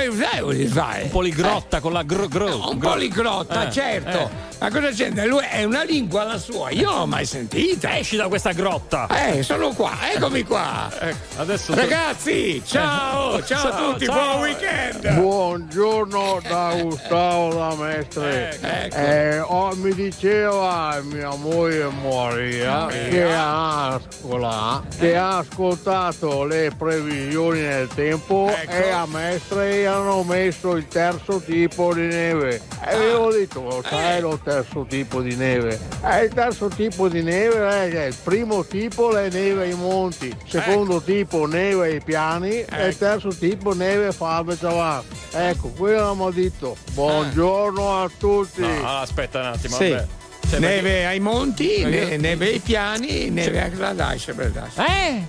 sai. 0.72 1.02
Un 1.02 1.10
poligrotta 1.10 1.80
con 1.80 1.92
la 1.92 2.02
gro, 2.02 2.26
gro, 2.28 2.48
No, 2.48 2.70
un 2.70 2.78
gro- 2.78 2.90
poligrotta, 2.92 3.68
Eh, 3.68 3.72
certo. 3.72 4.18
eh. 4.18 4.46
Ma 4.60 4.70
cosa 4.70 4.88
c'entra? 4.90 5.24
Lui 5.26 5.44
è 5.48 5.64
una 5.64 5.82
lingua 5.84 6.24
la 6.24 6.38
sua, 6.38 6.70
io 6.70 6.88
non 6.88 6.98
l'ho 7.00 7.06
mai 7.06 7.26
sentita. 7.26 7.96
Esci 7.98 8.16
da 8.16 8.26
questa 8.28 8.52
grotta. 8.52 9.06
Eh, 9.34 9.42
sono 9.42 9.68
qua, 9.70 9.96
eccomi 10.00 10.42
qua. 10.44 10.90
Ecco, 10.98 11.40
adesso 11.40 11.74
Ragazzi, 11.74 12.62
ciao, 12.64 13.42
ciao, 13.44 13.68
a 13.68 13.92
tutti, 13.92 14.06
buon 14.06 14.40
weekend. 14.40 15.14
Buongiorno 15.14 16.40
da 16.48 16.74
Gustavo 16.80 17.54
da 17.54 17.74
Mestre. 17.74 18.58
Ecco. 18.60 18.96
Eh, 18.96 19.40
oh, 19.40 19.74
mi 19.76 19.92
diceva 19.94 21.00
mia 21.02 21.34
moglie 21.34 21.88
Maria 22.02 22.86
che 22.86 23.24
ha, 23.32 24.00
scuola, 24.08 24.82
che 24.98 25.16
ha 25.16 25.38
ascoltato 25.38 26.44
le 26.44 26.72
previsioni 26.76 27.60
del 27.60 27.88
tempo 27.94 28.50
Ecco. 28.54 28.72
e 28.72 28.90
a 28.90 29.06
Mestre 29.06 29.86
hanno 29.86 30.22
messo 30.22 30.76
il 30.76 30.86
terzo 30.88 31.40
tipo 31.40 31.92
di 31.94 32.06
neve. 32.06 32.60
E 32.86 32.96
io 32.96 33.18
ho 33.18 33.30
detto, 33.30 33.62
lo 33.62 33.82
sai 33.86 34.20
lo 34.20 34.38
terzo 34.42 34.86
tipo 34.88 35.20
di 35.20 35.34
neve? 35.34 35.78
Eh, 36.04 36.24
il 36.24 36.32
terzo 36.32 36.68
tipo 36.68 37.08
di 37.08 37.22
neve 37.22 37.90
è 37.90 38.06
il 38.06 38.14
primo 38.22 38.64
tipo 38.64 39.10
le 39.10 39.28
neve 39.28 39.64
ai 39.64 39.74
monti, 39.88 40.34
secondo 40.46 41.00
tipo 41.00 41.46
neve 41.46 41.92
ai 41.92 42.00
piani 42.02 42.60
e 42.60 42.86
il 42.86 42.96
terzo 42.98 43.28
tipo 43.28 43.74
neve 43.74 44.12
falve 44.12 44.56
ciavar. 44.56 45.02
Ecco, 45.32 45.68
quello 45.70 46.00
abbiamo 46.02 46.30
detto. 46.30 46.76
Buongiorno 46.92 48.02
a 48.02 48.10
tutti. 48.16 48.60
No, 48.60 48.98
aspetta 48.98 49.40
un 49.40 49.46
attimo, 49.46 49.76
Sì. 49.76 49.90
vabbè. 49.90 50.06
Cioè, 50.48 50.60
Neve 50.60 51.04
ai 51.04 51.20
monti, 51.20 51.80
Perché- 51.82 52.06
ne- 52.06 52.16
neve 52.16 52.46
ai 52.48 52.58
piani, 52.58 53.28
neve 53.28 53.60
a 53.62 53.68
Gradascia 53.68 54.32
per 54.32 54.50
Dascia. 54.50 54.86
Eh? 54.86 55.22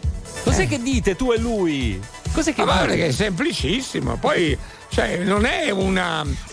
Cos'è 0.45 0.65
che 0.65 0.81
dite 0.81 1.17
tu 1.17 1.33
e 1.33 1.37
lui? 1.37 1.99
Cos'è 2.31 2.53
che 2.53 2.63
Ma 2.63 2.73
guarda 2.73 2.93
che 2.93 3.07
è 3.07 3.11
semplicissimo, 3.11 4.15
poi 4.17 4.57
cioè, 4.89 5.17
non 5.17 5.43
è 5.45 5.71
una, 5.71 6.23
eh, 6.23 6.48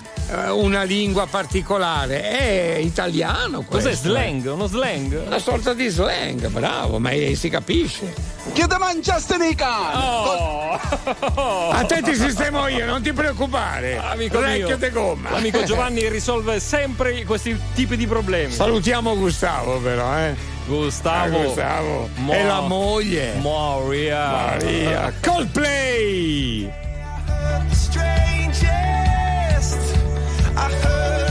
una 0.50 0.82
lingua 0.82 1.26
particolare, 1.26 2.22
è 2.22 2.76
italiano 2.78 3.62
questo. 3.62 3.88
Cos'è 3.90 4.00
slang? 4.00 4.44
Uno 4.52 4.66
slang? 4.66 5.22
Una 5.26 5.38
sorta 5.38 5.72
di 5.72 5.88
slang, 5.88 6.48
bravo, 6.48 6.98
ma 6.98 7.10
eh, 7.10 7.34
si 7.34 7.48
capisce. 7.48 8.12
Che 8.52 8.66
te 8.66 8.78
mangiaste 8.78 9.36
nei 9.36 9.54
cani? 9.54 9.94
Oh! 9.94 10.64
A 11.72 11.84
te 11.86 12.02
ti 12.02 12.14
sistemo 12.14 12.66
io, 12.68 12.86
non 12.86 13.02
ti 13.02 13.12
preoccupare. 13.12 13.98
Amico 13.98 14.38
Orecchio 14.38 14.66
mio, 14.66 14.76
de 14.76 14.90
gomma. 14.90 15.30
l'amico 15.30 15.62
Giovanni 15.64 16.08
risolve 16.08 16.58
sempre 16.60 17.24
questi 17.24 17.56
tipi 17.74 17.96
di 17.96 18.06
problemi. 18.06 18.52
Salutiamo 18.52 19.16
Gustavo 19.16 19.78
però, 19.78 20.18
eh. 20.18 20.34
Gustavo. 20.66 21.38
Ah, 21.38 21.44
Gustavo. 21.44 22.08
Mo- 22.16 22.32
E 22.32 22.42
la 22.44 22.60
moglie. 22.60 23.34
Maria. 23.40 24.28
Maria. 24.30 25.12
Coldplay. 25.22 26.70
strangest. 27.70 28.95
I 30.58 30.72
heard 30.72 31.25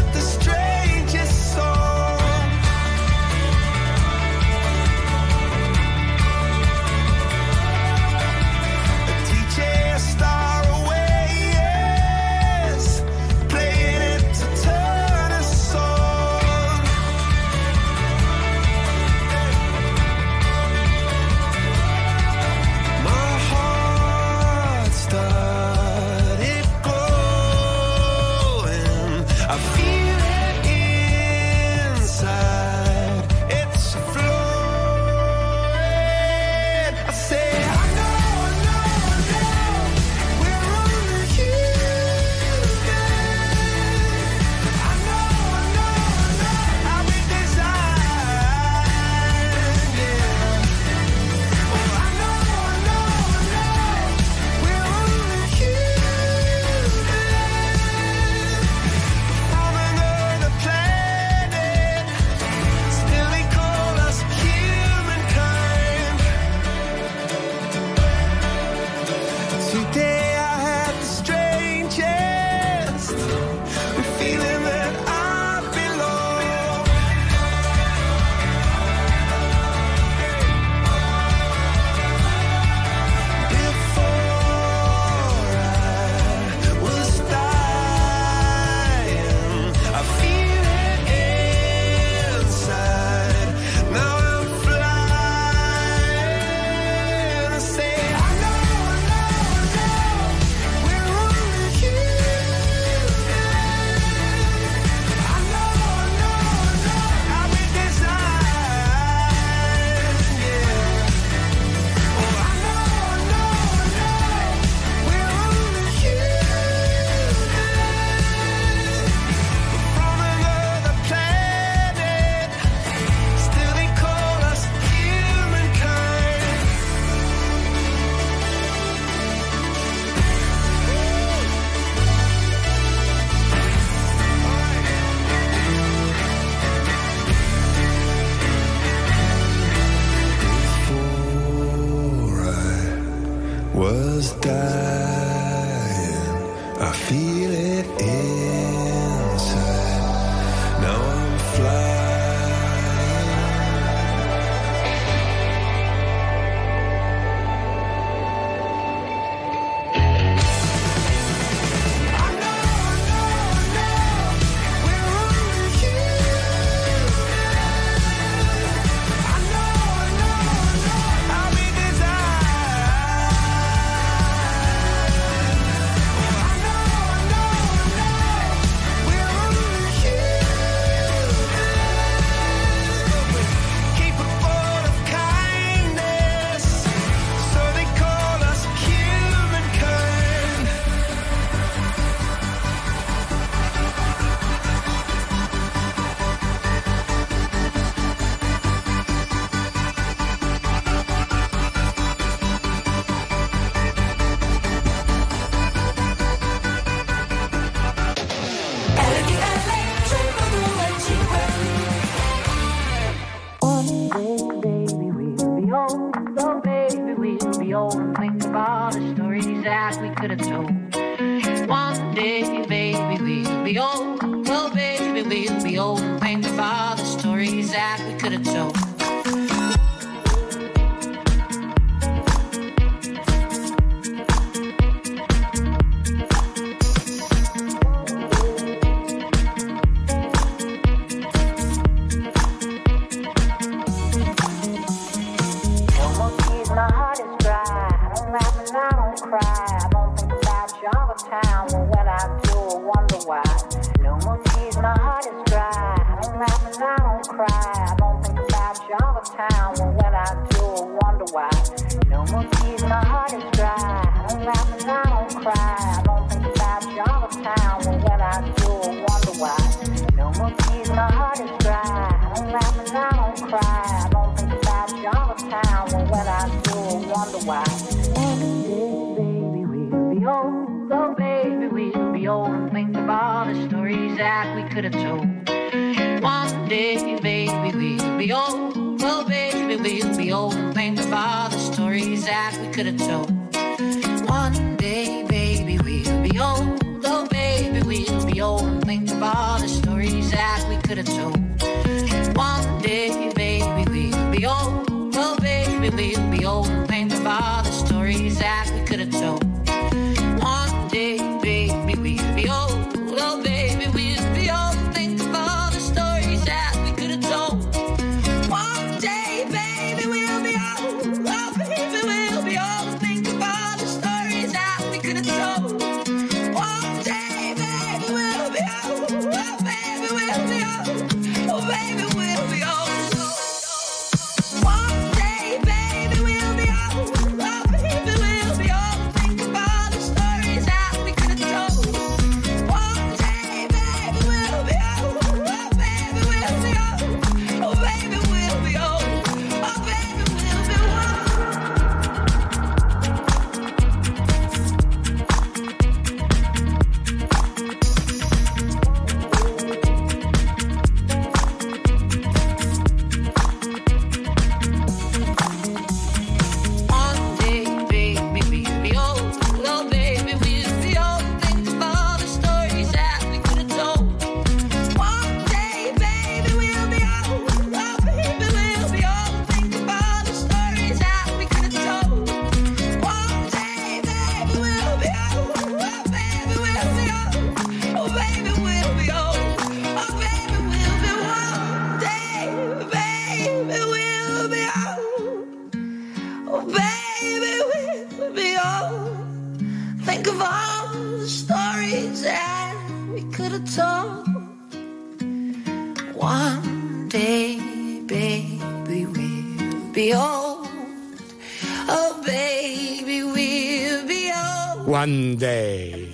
Monday. 415.05 416.09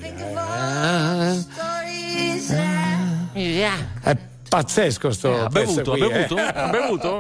Pazzesco 4.52 5.12
sto. 5.12 5.34
Eh, 5.34 5.40
ha 5.40 5.48
bevuto, 5.48 5.92
qui, 5.92 6.02
ha 6.02 6.10
bevuto, 6.10 6.38
eh. 6.38 6.52
ha 6.54 6.68
bevuto. 6.68 7.20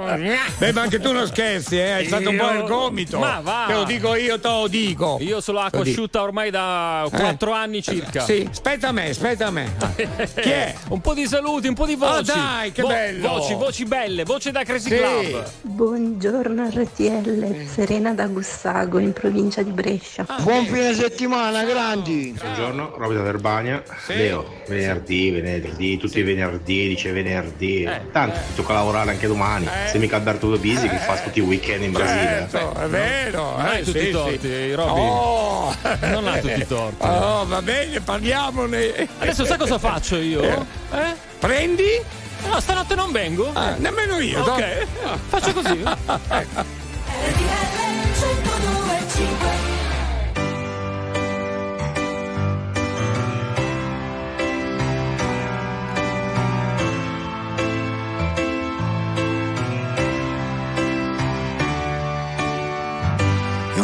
Beh, 0.58 0.74
ma 0.74 0.82
anche 0.82 1.00
tu 1.00 1.14
non 1.14 1.26
scherzi, 1.28 1.78
eh? 1.78 1.92
Hai 1.92 2.06
stato 2.06 2.24
io... 2.24 2.32
un 2.32 2.38
po' 2.38 2.50
il 2.52 2.64
gomito. 2.64 3.20
Ma 3.20 3.40
va. 3.40 3.64
Te 3.68 3.74
lo 3.74 3.84
dico 3.86 4.16
io, 4.16 4.38
te 4.38 4.50
lo 4.50 4.68
dico. 4.68 5.18
Io 5.22 5.40
sono 5.40 5.60
acqua 5.60 5.80
asciutta 5.80 6.22
ormai 6.22 6.50
da 6.50 7.08
quattro 7.10 7.52
eh? 7.52 7.58
anni 7.58 7.82
circa. 7.82 8.26
Sì, 8.26 8.46
aspetta 8.52 8.90
a 8.90 8.92
me, 8.92 9.12
aspetta 9.12 9.48
a 9.48 9.50
me. 9.50 9.74
Chi 9.96 10.50
è? 10.50 10.76
Un 10.90 11.00
po' 11.00 11.14
di 11.14 11.26
saluti, 11.26 11.70
un 11.70 11.74
po' 11.74 11.86
di 11.86 11.94
ah, 11.94 11.98
voci. 12.00 12.32
Oh 12.32 12.34
dai, 12.34 12.72
che 12.74 12.82
Vo- 12.82 12.90
bello. 12.90 13.28
Voci, 13.30 13.54
voci 13.54 13.86
belle, 13.86 14.26
voce 14.26 14.52
da 14.52 14.66
Crazy 14.66 14.90
sì. 14.90 14.98
Club. 14.98 15.52
Buongiorno 15.62 16.68
RTL, 16.68 17.66
Serena 17.66 18.14
da 18.14 18.28
Gussago 18.28 19.00
in 19.00 19.14
provincia 19.14 19.62
di 19.62 19.72
Brescia. 19.72 20.26
Ah, 20.28 20.42
Buon 20.42 20.66
fine 20.66 20.94
settimana, 20.94 21.64
grandi. 21.64 22.36
Buongiorno, 22.38 22.96
Robby 22.98 23.14
da 23.16 23.22
Verbania. 23.22 23.82
Sì. 24.06 24.18
Leo, 24.18 24.46
venerdì, 24.68 25.32
venerdì, 25.32 25.98
tutti 25.98 26.20
i 26.20 26.24
venerdì, 26.24 26.90
dice 26.90 27.04
venerdì 27.06 27.20
venerdì, 27.24 27.84
eh, 27.84 28.02
tanto 28.12 28.38
eh. 28.38 28.56
tocca 28.56 28.74
lavorare 28.74 29.12
anche 29.12 29.28
domani. 29.28 29.66
Eh. 29.66 29.90
Se 29.90 29.98
mica 29.98 30.18
Alberto 30.18 30.50
De 30.50 30.58
Bisi 30.58 30.88
che 30.88 30.96
eh, 30.96 31.00
fa 31.00 31.20
eh. 31.20 31.24
tutti 31.24 31.40
i 31.40 31.42
weekend 31.42 31.84
in 31.84 31.92
Brasile. 31.92 32.48
Certo, 32.50 32.80
è 32.80 32.88
vero, 32.88 33.58
non 33.58 33.66
eh, 33.66 33.70
hai 33.70 33.84
tutti 33.84 34.00
sì, 34.00 34.08
i 34.08 34.12
torti, 34.12 34.40
sì. 34.40 34.74
Robby. 34.74 35.00
Oh. 35.00 35.76
Non 36.02 36.28
ha 36.28 36.38
tutti 36.38 36.60
i 36.60 36.68
torti. 36.68 37.10
Oh, 37.22 37.46
va 37.46 37.62
bene, 37.62 38.00
parliamone. 38.00 39.08
Adesso 39.20 39.46
sai 39.46 39.58
cosa 39.58 39.78
faccio 39.78 40.18
io? 40.18 40.66
Prendi? 41.40 42.02
No, 42.48 42.60
stanotte 42.60 42.96
non 42.96 43.12
vengo. 43.12 43.52
Ah, 43.54 43.76
nemmeno 43.78 44.20
io. 44.20 44.42
Ok. 44.42 44.88
No. 45.04 45.20
Faccio 45.28 45.54
così. 45.54 45.84
ecco. 46.30 46.82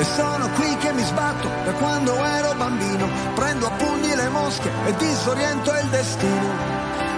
E 0.00 0.04
sono 0.04 0.48
qui 0.52 0.74
che 0.78 0.92
mi 0.92 1.02
sbatto 1.02 1.46
da 1.62 1.72
quando 1.72 2.24
ero 2.24 2.54
bambino. 2.54 3.06
Prendo 3.34 3.66
a 3.66 3.70
pugni 3.72 4.14
le 4.14 4.28
mosche 4.30 4.70
e 4.86 4.96
disoriento 4.96 5.70
il 5.72 5.88
destino. 5.90 6.48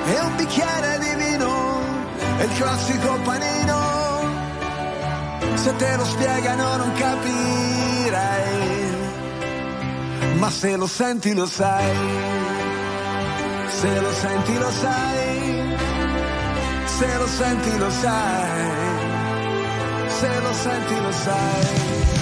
E 0.06 0.20
un 0.20 0.34
bicchiere 0.34 0.98
di 0.98 1.14
vino 1.14 1.80
è 2.38 2.42
il 2.42 2.52
classico 2.54 3.20
panino. 3.22 3.80
Se 5.54 5.76
te 5.76 5.96
lo 5.96 6.04
spiegano 6.04 6.76
non 6.76 6.92
capirai. 6.92 8.50
Ma 10.38 10.50
se 10.50 10.76
lo 10.76 10.88
senti 10.88 11.34
lo 11.34 11.46
sai. 11.46 11.96
Se 13.68 14.00
lo 14.00 14.12
senti 14.12 14.58
lo 14.58 14.70
sai. 14.72 15.76
Se 16.84 17.16
lo 17.16 17.26
senti 17.28 17.78
lo 17.78 17.90
sai. 17.90 18.70
Se 20.08 20.40
lo 20.40 20.52
senti 20.52 21.00
lo 21.00 21.12
sai. 21.12 22.21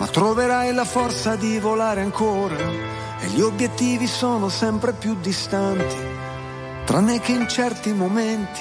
ma 0.00 0.06
troverai 0.06 0.72
la 0.72 0.86
forza 0.86 1.36
di 1.36 1.58
volare 1.58 2.00
ancora 2.00 2.56
e 2.56 3.26
gli 3.34 3.42
obiettivi 3.42 4.06
sono 4.06 4.48
sempre 4.48 4.94
più 4.94 5.14
distanti, 5.20 5.94
tranne 6.86 7.20
che 7.20 7.32
in 7.32 7.46
certi 7.46 7.92
momenti. 7.92 8.60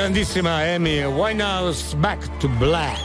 Grandissima 0.00 0.62
Amy 0.62 1.04
Winehouse 1.04 1.94
Back 1.96 2.26
to 2.38 2.48
Black. 2.48 2.98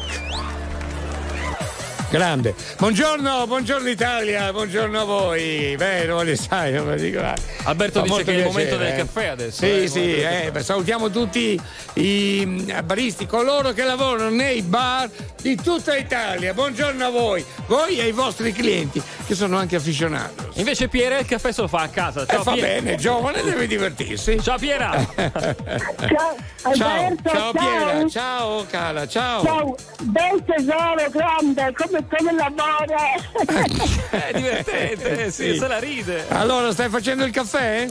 Grande. 2.10 2.56
Buongiorno, 2.78 3.46
buongiorno 3.48 3.90
Italia, 3.90 4.50
buongiorno 4.54 5.02
a 5.02 5.04
voi. 5.04 5.76
Vero, 5.76 6.22
le 6.22 6.38
sai, 6.38 6.72
non 6.72 6.88
lo 6.88 6.96
dico. 6.96 7.22
Alberto 7.64 8.00
Fa 8.00 8.06
dice 8.06 8.24
che 8.24 8.32
è 8.32 8.38
il 8.38 8.44
momento 8.46 8.78
del 8.78 8.94
eh. 8.94 8.96
caffè 8.96 9.26
adesso, 9.26 9.66
Sì, 9.66 9.84
eh, 9.84 9.88
sì, 9.88 10.22
eh, 10.22 10.52
beh, 10.54 10.64
salutiamo 10.64 11.10
tutti 11.10 11.60
i 11.96 12.44
mm, 12.46 12.70
baristi, 12.86 13.26
coloro 13.26 13.74
che 13.74 13.84
lavorano 13.84 14.30
nei 14.30 14.62
bar 14.62 15.10
di 15.42 15.58
tutta 15.58 15.98
Italia. 15.98 16.54
Buongiorno 16.54 17.06
a 17.06 17.10
voi, 17.10 17.44
voi 17.68 18.00
e 18.00 18.08
i 18.08 18.14
vostri 18.14 18.54
clienti, 18.54 19.02
che 19.28 19.36
sono 19.36 19.58
anche 19.58 19.76
afficionati. 19.76 20.45
Invece 20.58 20.88
Piera 20.88 21.18
il 21.18 21.26
caffè 21.26 21.52
se 21.52 21.62
lo 21.62 21.68
fa 21.68 21.82
a 21.82 21.88
casa. 21.90 22.26
Ciao 22.26 22.40
Eh, 22.40 22.44
fa 22.44 22.52
Piera. 22.54 22.68
bene, 22.68 22.96
giovane 22.96 23.42
deve 23.44 23.68
divertirsi. 23.68 24.42
Ciao 24.42 24.58
Piera. 24.58 24.92
ciao, 25.16 26.36
Alberto, 26.64 27.30
ciao 27.30 27.52
ciao. 27.52 27.52
Piera, 27.52 28.08
ciao 28.10 28.66
cara, 28.70 29.08
ciao. 29.08 29.44
Ciao, 29.44 29.76
bel 30.04 30.44
tesoro 30.46 31.10
grande, 31.12 31.74
come, 31.76 32.06
come 32.08 32.32
lavora. 32.34 32.96
È 34.10 34.32
divertente, 34.34 35.26
eh, 35.26 35.32
sì, 35.32 35.52
Sì. 35.54 35.58
se 35.58 35.68
la 35.68 35.80
ride. 35.80 36.26
Allora, 36.30 36.72
stai 36.72 36.88
facendo 36.90 37.26
il 37.26 37.32
caffè? 37.32 37.88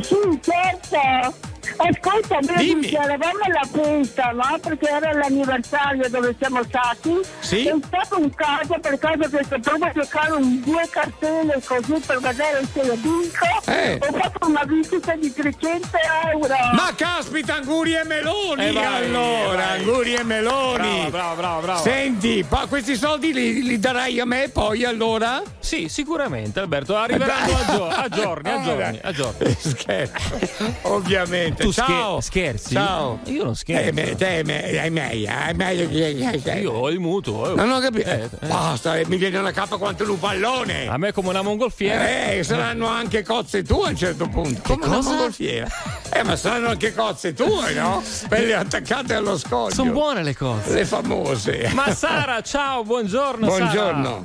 Sì, 0.00 0.40
certo. 0.42 1.48
Ascolta, 1.88 2.38
Dimmi. 2.56 2.88
Eravamo 2.92 3.38
alla 3.42 3.66
festa, 3.70 4.30
no? 4.32 4.58
Perché 4.60 4.88
era 4.88 5.12
l'anniversario 5.12 6.08
dove 6.10 6.34
siamo 6.38 6.62
stati. 6.64 7.20
Sì. 7.40 7.66
È 7.66 7.74
stato 7.86 8.20
un 8.20 8.30
caso 8.34 8.78
per 8.80 8.98
caso 8.98 9.28
che 9.30 9.58
provo 9.60 9.84
a 9.86 9.92
giocare 9.92 10.32
un, 10.32 10.60
due 10.60 10.86
cartelle 10.90 11.60
così 11.64 12.02
per 12.06 12.18
vedere 12.20 12.62
se 12.72 12.84
lo 12.86 12.94
vinco. 12.94 13.46
Eh. 13.66 13.98
Ho 14.00 14.12
fatto 14.18 14.46
una 14.46 14.64
visita 14.66 15.14
di 15.16 15.32
300 15.32 15.88
euro. 16.32 16.54
Ma 16.74 16.92
caspita, 16.94 17.54
Anguri 17.54 17.94
e 17.94 18.04
Meloni! 18.04 18.66
Eh, 18.66 18.72
vai, 18.72 19.04
allora, 19.06 19.56
vai. 19.56 19.78
Anguri 19.78 20.14
e 20.14 20.22
Meloni! 20.22 21.08
Brava, 21.08 21.08
brava, 21.10 21.34
brava, 21.34 21.60
brava. 21.60 21.80
Senti, 21.80 22.44
pa- 22.46 22.66
questi 22.68 22.94
soldi 22.96 23.32
li, 23.32 23.62
li 23.62 23.78
darai 23.78 24.20
a 24.20 24.26
me 24.26 24.50
poi 24.52 24.84
allora? 24.84 25.42
Sì, 25.58 25.88
sicuramente 25.88 26.60
Alberto, 26.60 26.96
arriveranno 26.96 27.56
a, 27.56 27.64
gio- 27.64 27.88
a 27.88 28.08
giorni, 28.08 28.50
a 28.50 28.60
giorni, 28.62 28.98
a 29.02 29.12
giorni. 29.12 29.56
Scherzo, 29.58 30.38
ovviamente. 30.82 31.68
Tu 31.70 31.76
scher- 31.76 31.86
Ciao. 31.86 32.20
scherzi? 32.20 32.72
Ciao. 32.74 33.18
Io 33.26 33.44
non 33.44 33.54
scherzo. 33.54 33.88
Eh, 33.88 33.92
me- 33.92 34.14
te 34.16 34.42
me- 34.44 34.78
hai 34.80 34.90
meglio, 34.90 35.30
hai 35.30 35.54
meglio 35.54 35.88
che- 35.88 36.50
Io 36.60 36.72
ho 36.72 36.90
il 36.90 36.98
mutuo. 36.98 37.52
eh. 37.52 37.54
Non 37.54 37.70
ho 37.70 37.78
capito. 37.78 38.08
Eh, 38.08 38.28
eh. 38.40 38.46
Basta, 38.46 38.96
eh, 38.98 39.06
mi 39.06 39.16
viene 39.16 39.38
una 39.38 39.52
cappa 39.52 39.76
quanto 39.76 40.02
un 40.10 40.18
pallone. 40.18 40.88
A 40.88 40.96
me 40.96 41.12
come 41.12 41.28
una 41.28 41.42
mongolfiera. 41.42 42.32
Eh, 42.32 42.42
saranno 42.42 42.88
anche 42.88 43.22
cozze 43.22 43.62
tue 43.62 43.86
a 43.86 43.90
un 43.90 43.96
certo 43.96 44.26
punto. 44.28 44.60
Come 44.62 44.86
una 44.86 44.96
cosa? 44.96 45.08
mongolfiera. 45.10 45.68
Eh, 46.12 46.22
ma 46.24 46.34
saranno 46.36 46.68
anche 46.70 46.92
cozze 46.92 47.34
tue, 47.34 47.72
no? 47.74 48.02
Quelle 48.26 48.54
attaccate 48.54 49.14
allo 49.14 49.38
scoglio. 49.38 49.72
Sono 49.74 49.92
buone 49.92 50.22
le 50.24 50.34
cose. 50.36 50.72
Le 50.74 50.84
famose. 50.84 51.70
Ma 51.72 51.94
Sara, 51.94 52.40
ciao, 52.42 52.82
buongiorno. 52.82 53.46
Buongiorno. 53.46 54.22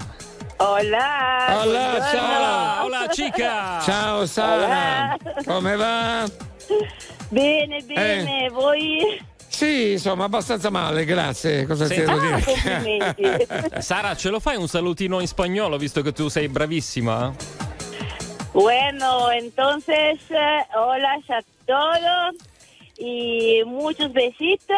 Hola. 0.57 1.47
Hola, 1.49 1.63
buongiorno. 1.63 2.09
ciao. 2.11 2.85
Hola, 2.85 3.07
cica. 3.11 3.79
Ciao 3.81 4.25
Sara. 4.25 5.15
Come 5.45 5.75
va? 5.75 6.23
Bene, 7.35 7.81
bene, 7.81 8.49
voi? 8.49 9.21
Sì, 9.49 9.91
insomma, 9.91 10.23
abbastanza 10.23 10.69
male, 10.69 11.03
grazie. 11.03 11.65
Cosa 11.65 11.85
ti 11.85 11.95
Sì. 11.95 11.99
devo 11.99 12.13
Ah, 12.13 12.19
dire? 12.19 12.43
complimenti. 12.45 13.23
Sara, 13.81 14.15
ce 14.15 14.29
lo 14.29 14.39
fai 14.39 14.55
un 14.55 14.69
salutino 14.69 15.19
in 15.19 15.27
spagnolo 15.27 15.75
visto 15.75 16.01
che 16.01 16.13
tu 16.13 16.29
sei 16.29 16.47
bravissima? 16.47 17.33
Bueno, 18.53 19.29
entonces, 19.31 20.17
eh, 20.29 20.65
hola 20.77 21.19
a 21.27 21.43
todos 21.65 22.35
y 22.97 23.61
muchos 23.65 24.11
besitos 24.13 24.77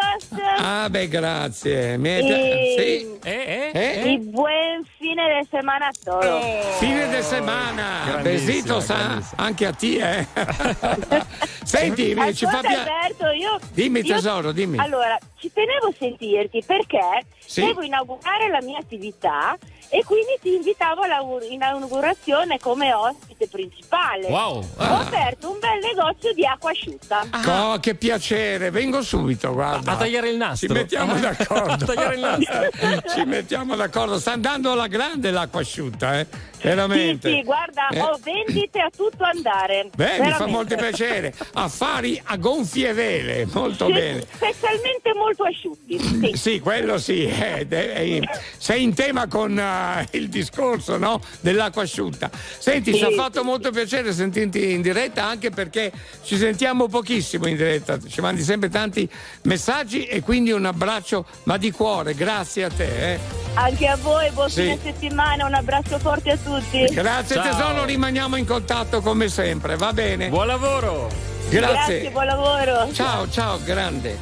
Ah, 0.60 0.88
beh, 0.90 1.08
grazie. 1.08 1.98
Mi 1.98 2.10
y, 2.20 2.28
da- 2.30 2.36
Sì. 2.36 3.18
Eh, 3.24 3.72
Eh? 3.74 4.10
y 4.14 4.18
buen 4.32 4.86
fin 4.98 5.16
de 5.16 5.46
semana 5.52 5.88
a 5.90 5.92
todos. 6.04 6.44
Fine 6.80 7.08
di 7.10 7.22
settimana, 7.22 8.04
Grandissima, 8.06 8.22
besito 8.24 8.80
sa 8.80 9.22
anche 9.36 9.66
a 9.66 9.72
te, 9.74 10.20
eh. 10.20 10.28
Senti, 11.64 12.14
mi- 12.16 12.34
ci 12.34 12.46
fa 12.46 12.58
Ascolta 12.60 12.68
piacere. 12.68 12.92
Alberto, 12.92 13.32
io... 13.32 13.60
Dimmi, 13.74 14.00
io- 14.00 14.16
tesoro, 14.16 14.52
dimmi. 14.52 14.78
Allora, 14.78 15.18
ci 15.38 15.52
tenevo 15.52 15.88
a 15.88 15.94
sentirti 15.98 16.64
perché 16.66 17.26
Sì? 17.46 17.62
devo 17.66 17.82
inaugurare 17.82 18.50
la 18.50 18.62
mia 18.62 18.80
attività 18.80 19.58
e 19.90 20.04
quindi 20.04 20.38
ti 20.42 20.56
invitavo 20.56 21.02
all'inaugurazione 21.02 22.60
come 22.60 22.94
ospite 22.94 23.48
principale. 23.48 24.28
Wow. 24.28 24.58
Ho 24.78 24.84
aperto 25.00 25.52
un 25.52 25.60
bel 25.60 25.80
negozio 25.82 26.34
di 26.34 26.46
acqua 26.46 26.72
asciutta. 26.72 27.26
Oh, 27.48 27.80
che 27.80 27.96
piacere, 27.96 28.70
vengo 28.70 29.02
subito, 29.02 29.54
guarda. 29.54 29.94
A 29.94 29.96
tagliare 29.98 30.30
il 30.30 30.38
nastro. 30.38 30.68
Ci 30.68 30.74
mettiamo 30.74 31.14
Ah. 31.14 31.20
d'accordo. 31.20 31.72
A 31.74 31.78
tagliare 31.88 32.16
il 32.16 32.22
nastro. 32.22 32.70
Ci 33.14 33.24
mettiamo 33.26 33.76
d'accordo. 33.76 34.20
Sta 34.20 34.34
andando 34.34 34.72
alla 34.72 34.88
grande 34.88 35.32
l'acqua 35.32 35.62
asciutta, 35.62 36.20
eh? 36.20 36.28
Sì, 36.60 36.68
Veramente. 36.68 37.30
sì, 37.30 37.44
guarda, 37.44 37.88
Eh. 37.90 38.02
ho 38.02 38.18
vendite 38.24 38.80
a 38.80 38.90
tutto 38.96 39.24
andare. 39.24 39.90
Beh, 39.96 40.06
mi 40.06 40.18
fa 40.18 40.24
Veramente. 40.24 40.52
molto 40.52 40.76
piacere. 40.76 41.34
Affari 41.54 42.20
a 42.26 42.36
gonfie 42.38 42.94
vele, 42.94 43.46
molto 43.54 43.86
Sì, 43.86 43.94
bene. 43.94 44.26
Specialmente 44.34 45.14
molto 45.16 45.44
asciutti. 45.44 46.00
Sì. 46.00 46.32
Sì, 46.36 46.60
quello 46.60 46.98
sì. 46.98 47.26
eh, 47.26 47.66
eh, 47.70 48.22
sei 48.58 48.84
in 48.84 48.94
tema 48.96 49.28
con 49.28 49.58
eh, 49.58 50.08
il 50.12 50.30
discorso 50.30 50.98
no? 50.98 51.22
dell'acqua 51.42 51.84
asciutta. 51.84 52.30
Senti, 52.58 52.92
Sì, 52.92 52.98
ci 53.00 53.04
ha 53.06 53.10
sì, 53.10 53.16
fatto 53.16 53.44
molto 53.44 53.70
piacere 53.72 54.12
sentirti 54.12 54.72
in 54.72 54.82
diretta 54.82 55.26
anche 55.26 55.52
perché 55.52 55.92
ci 56.24 56.38
sentiamo 56.38 56.88
pochissimo 56.88 57.48
in 57.48 57.56
diretta. 57.56 58.00
Ci 58.00 58.20
mandi 58.22 58.42
sempre 58.42 58.70
tanti 58.70 59.08
messaggi 59.44 60.06
e 60.06 60.22
quindi 60.22 60.52
un 60.52 60.66
abbraccio, 60.66 61.26
ma 61.44 61.58
di 61.58 61.70
cuore. 61.72 62.16
Grazie 62.16 62.64
a 62.64 62.70
te. 62.70 63.14
eh. 63.14 63.20
Anche 63.54 63.88
a 63.88 63.96
voi, 63.98 64.30
buon 64.32 64.50
Sì. 64.50 64.62
fine 64.62 64.78
settimana, 64.84 65.46
un 65.46 65.54
abbraccio 65.54 66.00
forte 66.00 66.32
a 66.32 66.34
tutti. 66.38 66.46
Grazie 66.92 67.36
Ciao. 67.36 67.44
tesoro, 67.44 67.86
rimaniamo 67.86 68.36
in 68.36 68.46
contatto 68.46 69.02
come 69.02 69.28
sempre. 69.30 69.76
Va 69.76 69.92
bene? 69.94 70.30
Buon 70.30 70.48
lavoro. 70.48 71.10
Grazie. 71.50 71.60
Grazie, 71.60 72.10
buon 72.12 72.26
lavoro. 72.26 72.92
Ciao, 72.94 73.30
ciao, 73.30 73.60
grande. 73.64 74.18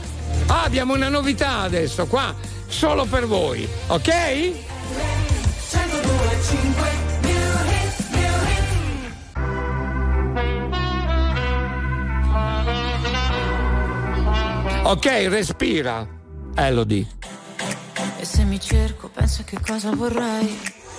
Ah, 0.48 0.64
abbiamo 0.64 0.94
una 0.94 1.10
novità 1.10 1.60
adesso 1.60 2.06
qua, 2.08 2.34
solo 2.68 3.06
per 3.06 3.26
voi, 3.26 3.68
ok? 3.88 4.54
Ok, 14.84 15.06
respira. 15.30 16.08
Elodie. 16.56 17.08
E 18.20 18.26
se 18.26 18.44
mi 18.44 18.60
cerco, 18.60 19.10
penso 19.10 19.42
a 19.42 19.44
che 19.44 19.58
cosa 19.60 19.90
vorrei. 19.90 20.84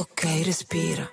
Ok, 0.00 0.24
respira. 0.44 1.12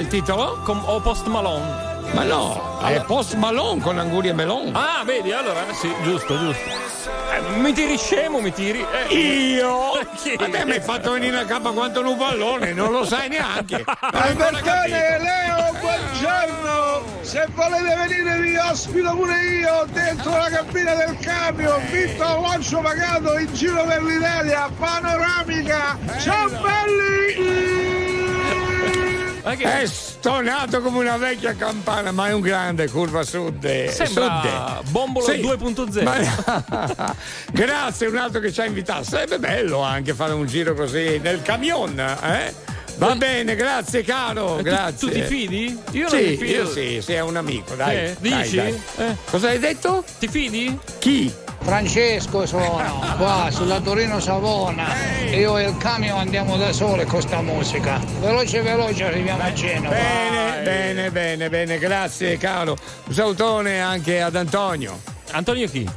il 0.00 0.08
titolo? 0.08 0.60
Com- 0.64 0.82
o 0.86 1.00
Post 1.00 1.26
Malone? 1.26 1.88
Ma 2.12 2.24
no, 2.24 2.78
allora... 2.80 2.88
è 2.88 3.04
Post 3.04 3.34
Malone 3.34 3.80
con 3.80 3.98
Anguria 3.98 4.32
e 4.32 4.34
Melon. 4.34 4.74
Ah, 4.74 5.02
vedi, 5.04 5.30
allora 5.30 5.68
eh, 5.68 5.74
sì, 5.74 5.92
giusto, 6.02 6.36
giusto. 6.38 6.68
Eh, 7.32 7.58
mi 7.58 7.72
tiri 7.72 7.96
scemo, 7.96 8.40
mi 8.40 8.52
tiri. 8.52 8.84
Eh. 9.08 9.14
Io? 9.14 9.92
Chi? 10.20 10.34
A 10.38 10.48
te 10.48 10.64
mi 10.64 10.72
hai 10.72 10.80
fatto 10.80 11.12
venire 11.12 11.38
a 11.38 11.44
capo 11.44 11.72
quanto 11.72 12.00
un 12.00 12.16
pallone, 12.16 12.72
non 12.72 12.90
lo 12.90 13.04
sai 13.04 13.28
neanche. 13.28 13.84
Albertone 13.86 15.18
Leo, 15.18 15.74
buongiorno! 15.80 17.18
Se 17.20 17.46
volete 17.54 17.94
venire 17.94 18.40
vi 18.40 18.56
ospito 18.56 19.14
pure 19.14 19.44
io 19.44 19.86
dentro 19.92 20.30
la 20.30 20.48
cabina 20.50 20.94
del 20.94 21.16
camion, 21.20 21.80
a 22.18 22.40
lancio 22.40 22.80
pagato 22.80 23.38
in 23.38 23.54
giro 23.54 23.84
per 23.84 24.02
l'Italia, 24.02 24.68
panoramica. 24.76 25.96
Ciao 26.18 26.48
belli! 26.48 27.09
Perché... 29.56 29.80
È 29.80 29.86
stonato 29.86 30.80
come 30.80 30.98
una 31.00 31.16
vecchia 31.16 31.54
campana, 31.54 32.12
ma 32.12 32.28
è 32.28 32.32
un 32.32 32.40
grande 32.40 32.88
curva 32.88 33.22
sud. 33.24 33.64
Eh, 33.64 33.90
Sembra 33.90 34.42
sud. 34.42 34.50
Eh. 34.50 34.90
Bombolo 34.90 35.26
sì. 35.26 35.40
2.0. 35.40 36.02
Ma... 36.02 37.14
Grazie, 37.50 38.06
un 38.06 38.16
altro 38.16 38.40
che 38.40 38.52
ci 38.52 38.60
ha 38.60 38.64
invitato. 38.64 39.04
Sarebbe 39.04 39.38
bello 39.38 39.80
anche 39.80 40.14
fare 40.14 40.32
un 40.32 40.46
giro 40.46 40.74
così 40.74 41.18
nel 41.18 41.42
camion, 41.42 41.98
eh? 41.98 42.54
Va 42.96 43.14
bene, 43.14 43.54
grazie 43.56 44.02
caro. 44.02 44.58
Eh, 44.58 44.62
grazie. 44.62 45.08
Tu, 45.08 45.14
tu, 45.14 45.20
ti 45.20 45.22
fidi? 45.22 45.78
Io 45.92 46.08
sì, 46.08 46.14
non 46.16 46.24
mi 46.24 46.36
fido. 46.36 46.52
Io 46.52 46.66
sì, 46.68 47.00
sei 47.02 47.20
un 47.20 47.36
amico, 47.36 47.74
dai. 47.74 47.96
Eh, 47.96 48.16
dai 48.20 48.42
dici? 48.42 48.56
Dai. 48.56 48.82
Eh. 48.98 49.16
Cosa 49.30 49.48
hai 49.48 49.58
detto? 49.58 50.04
Ti 50.18 50.28
fidi? 50.28 50.78
Chi? 50.98 51.32
Francesco 51.62 52.46
sono 52.46 52.80
qua 53.18 53.48
sulla 53.50 53.80
Torino 53.80 54.18
Savona. 54.18 54.86
Io 55.30 55.56
e 55.58 55.68
il 55.68 55.76
camion 55.76 56.18
andiamo 56.18 56.56
da 56.56 56.72
sole 56.72 57.04
con 57.04 57.20
sta 57.20 57.42
musica. 57.42 58.00
Veloce 58.20 58.62
veloce 58.62 59.04
arriviamo 59.04 59.42
a 59.42 59.52
Genova. 59.52 59.94
Bene, 59.94 60.62
bene, 60.62 61.10
bene, 61.10 61.48
bene, 61.48 61.78
grazie 61.78 62.38
caro. 62.38 62.76
Un 63.06 63.14
salutone 63.14 63.80
anche 63.80 64.20
ad 64.22 64.36
Antonio. 64.36 64.98
Antonio 65.32 65.68
chi? 65.68 65.88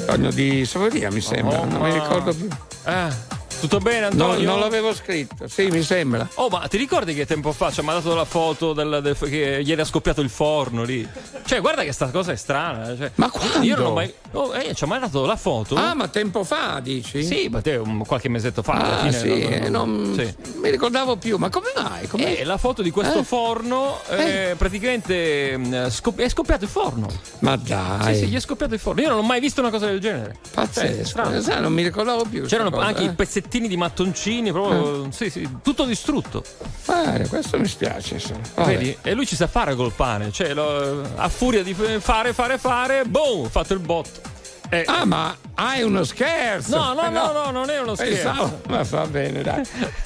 Antonio 0.00 0.30
di 0.30 0.64
Savoria 0.64 1.10
mi 1.10 1.20
sembra, 1.20 1.60
Oh, 1.60 1.64
non 1.64 1.82
mi 1.82 1.88
ma- 1.90 1.92
ricordo 1.94 2.34
più. 2.34 2.48
Eh, 2.86 3.32
tutto 3.60 3.78
bene 3.78 4.00
No, 4.00 4.06
Antonio? 4.30 4.48
non 4.50 4.58
l'avevo 4.60 4.92
scritto, 4.94 5.46
sì, 5.48 5.68
mi 5.68 5.82
sembra. 5.82 6.26
Oh, 6.34 6.48
ma 6.48 6.66
ti 6.66 6.76
ricordi 6.76 7.14
che 7.14 7.24
tempo 7.24 7.52
fa 7.52 7.70
ci 7.70 7.80
ha 7.80 7.82
mandato 7.82 8.14
la 8.14 8.24
foto 8.24 8.72
del, 8.72 9.00
del- 9.02 9.16
che 9.16 9.62
ieri 9.64 9.80
ha 9.80 9.84
scoppiato 9.84 10.20
il 10.20 10.28
forno 10.28 10.82
lì? 10.82 11.06
Cioè, 11.46 11.60
guarda 11.60 11.82
che 11.84 11.92
sta 11.92 12.08
cosa 12.08 12.32
è 12.32 12.36
strana. 12.36 12.94
Cioè, 12.96 13.12
Ma 13.14 13.30
quando? 13.30 13.62
Io 13.62 13.76
non 13.76 13.86
ho 13.86 13.92
mai. 13.92 14.12
Oh, 14.34 14.54
eh, 14.54 14.74
ci 14.74 14.84
ha 14.84 14.86
mandato 14.86 15.24
la 15.24 15.36
foto. 15.36 15.76
Ah, 15.76 15.94
ma 15.94 16.08
tempo 16.08 16.42
fa 16.44 16.80
dici? 16.82 17.22
Sì, 17.24 17.48
ma 17.50 17.60
te 17.60 17.76
un- 17.76 18.04
qualche 18.04 18.28
mesetto 18.28 18.62
fa. 18.62 18.72
alla 18.72 19.00
Ah, 19.00 19.10
fine, 19.10 19.18
sì, 19.18 19.28
no, 19.28 19.34
no, 19.34 19.54
eh, 19.54 19.68
no. 19.68 19.84
non 19.84 20.14
Sì. 20.16 20.34
mi 20.60 20.70
ricordavo 20.70 21.16
più, 21.16 21.36
ma 21.38 21.48
come 21.50 21.68
mai? 21.76 22.06
Come... 22.08 22.38
Eh, 22.38 22.44
la 22.44 22.56
foto 22.56 22.82
di 22.82 22.90
questo 22.90 23.20
Eh? 23.20 23.24
forno, 23.24 24.00
eh, 24.10 24.54
praticamente 24.58 25.56
mh, 25.56 25.88
scop- 25.90 26.20
è 26.20 26.28
scoppiato 26.28 26.64
il 26.64 26.70
forno. 26.70 27.08
Ma 27.40 27.56
dai. 27.56 28.14
Sì, 28.14 28.20
sì, 28.20 28.26
gli 28.26 28.34
è 28.36 28.40
scoppiato 28.40 28.74
il 28.74 28.80
forno. 28.80 29.00
Io 29.02 29.08
non 29.08 29.18
ho 29.18 29.22
mai 29.22 29.40
visto 29.40 29.60
una 29.60 29.70
cosa 29.70 29.86
del 29.86 30.00
genere. 30.00 30.36
Pazzesco, 30.52 31.40
sai, 31.40 31.60
non 31.60 31.72
mi 31.72 31.82
ricordavo 31.82 32.24
più. 32.24 32.44
C'erano 32.44 32.70
cosa, 32.70 32.86
anche 32.86 33.02
eh. 33.02 33.06
i 33.06 33.12
pezzettini 33.14 33.68
di 33.68 33.76
mattoncini, 33.76 34.50
proprio. 34.52 35.10
Sì, 35.12 35.30
sì, 35.30 35.48
tutto 35.62 35.84
distrutto. 35.84 36.42
Eh, 36.88 37.26
questo 37.28 37.58
mi 37.58 37.66
spiace. 37.68 38.20
Vedi? 38.56 38.96
E 39.02 39.14
lui 39.14 39.26
ci 39.26 39.36
sa 39.36 39.46
fare 39.46 39.74
col 39.74 39.92
pane. 39.92 40.32
Cioè, 40.32 40.54
lo- 40.54 41.02
a 41.16 41.28
furia 41.28 41.62
di 41.62 41.74
fare, 41.74 42.32
fare, 42.32 42.58
fare, 42.58 43.04
boom, 43.04 43.48
fatto 43.48 43.72
il 43.74 43.80
botto. 43.80 44.23
Eh, 44.70 44.84
Ah, 44.86 45.04
ma 45.04 45.36
hai 45.54 45.82
uno 45.82 46.02
scherzo? 46.04 46.76
No, 46.76 46.94
no, 46.94 47.06
Eh, 47.06 47.10
no, 47.10 47.32
no, 47.32 47.50
non 47.50 47.70
è 47.70 47.78
uno 47.80 47.94
scherzo. 47.94 48.14
Pensavo- 48.28 48.60
ma 48.68 48.82
va 48.82 49.06
bene, 49.06 49.42
dai. 49.42 49.62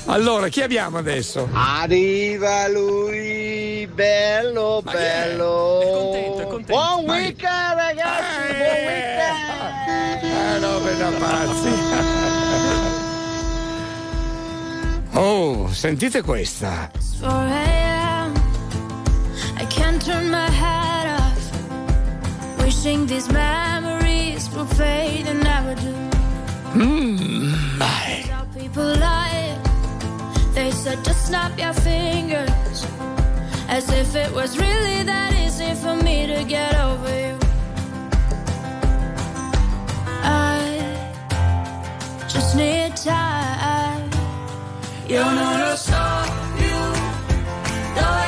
Allora, 0.07 0.49
chi 0.49 0.63
abbiamo 0.63 0.99
adesso? 0.99 1.49
Arriva 1.53 2.69
lui, 2.69 3.89
bello, 3.93 4.83
bello. 4.85 5.81
È 5.81 5.91
contento, 5.93 6.39
è 6.41 6.47
contento. 6.47 6.73
Buon 6.73 7.05
Ma- 7.07 7.13
weekend 7.15 7.73
ragazzi, 7.77 8.53
buon 8.57 8.85
weekend. 8.85 9.37
Eh, 10.23 10.59
robe 10.59 10.97
da 10.97 11.11
pazzi. 11.19 11.73
Oh, 15.15 15.69
sentite 15.73 16.23
questa. 16.23 16.91
4 17.21 17.37
a.m. 17.39 18.33
I 19.61 19.67
can't 19.67 20.05
turn 20.05 20.29
my 20.29 20.49
head 20.51 21.19
off. 21.19 21.37
Wishing 22.63 23.07
these 23.09 23.29
memories 23.33 24.07
will 24.59 24.67
fade 24.75 25.27
and 25.29 25.41
never 25.41 25.75
do. 25.77 25.95
Mm, 26.75 27.79
dai. 27.79 28.27
How 28.33 28.45
people 28.59 28.91
lie. 29.07 29.57
They 30.53 30.71
said 30.73 30.99
just 31.05 31.27
snap 31.29 31.53
your 31.65 31.73
fingers. 31.73 32.79
As 33.69 33.85
if 33.93 34.17
it 34.17 34.31
was 34.33 34.59
really 34.59 34.99
that 35.05 35.33
easy 35.45 35.73
for 35.83 35.95
me 36.07 36.27
to 36.27 36.43
get 36.45 36.75
over 36.89 37.13
you. 37.25 37.37
I 40.25 40.61
just 42.35 42.57
need 42.57 42.97
time. 42.97 44.11
Io 45.09 45.25
non 45.39 45.55
lo 45.61 45.75
so 45.77 46.03
più 46.57 46.79
dove 47.97 48.28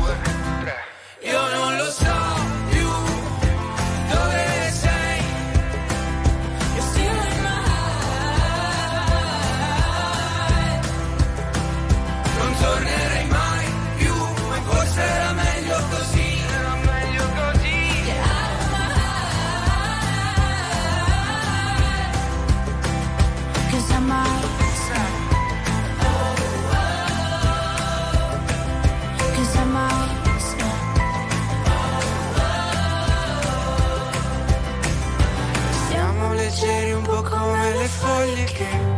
Che. 38.61 38.89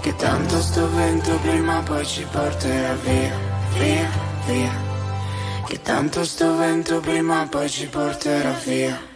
Che 0.00 0.16
tanto 0.16 0.60
sto 0.60 0.90
vento 0.90 1.38
prima 1.38 1.78
o 1.78 1.82
poi 1.82 2.04
ci 2.04 2.26
porterà 2.30 2.94
via, 2.94 3.34
via, 3.78 4.08
via. 4.46 4.72
Che 5.66 5.80
tanto 5.82 6.24
sto 6.24 6.56
vento 6.56 7.00
prima 7.00 7.42
o 7.42 7.48
poi 7.48 7.68
ci 7.68 7.86
porterà 7.86 8.52
via. 8.64 9.11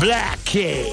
Black 0.00 0.44
Keys. 0.44 0.85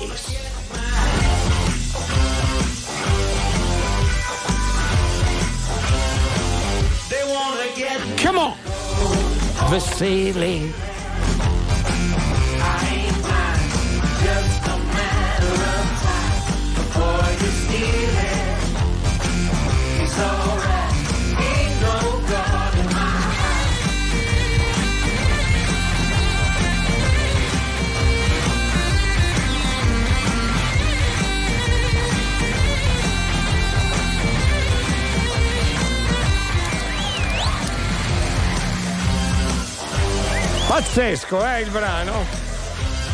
Pazzesco, 41.03 41.45
eh, 41.45 41.59
il 41.59 41.69
brano? 41.69 42.25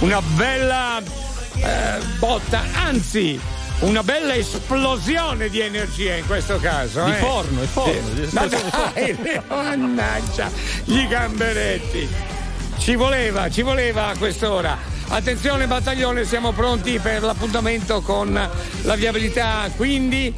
Una 0.01 0.21
bella 0.21 0.99
eh, 0.99 1.99
botta, 2.19 2.61
anzi, 2.75 3.39
una 3.79 4.03
bella 4.03 4.35
esplosione 4.35 5.49
di 5.49 5.59
energia 5.59 6.13
in 6.13 6.27
questo 6.27 6.59
caso. 6.59 7.03
Di 7.05 7.11
eh. 7.11 7.15
forno, 7.15 7.61
di 7.61 7.65
forno, 7.65 8.09
di 8.13 8.29
Ma 8.29 8.45
dai, 8.45 9.41
mannaggia, 9.47 10.51
gli 10.83 11.07
gamberetti. 11.07 12.07
Ci 12.77 12.93
voleva, 12.93 13.49
ci 13.49 13.63
voleva 13.63 14.09
a 14.09 14.17
quest'ora. 14.17 14.77
Attenzione 15.07 15.65
battaglione, 15.65 16.25
siamo 16.25 16.51
pronti 16.51 16.99
per 16.99 17.23
l'appuntamento 17.23 18.01
con 18.01 18.31
la 18.83 18.95
viabilità, 18.95 19.67
quindi 19.75 20.31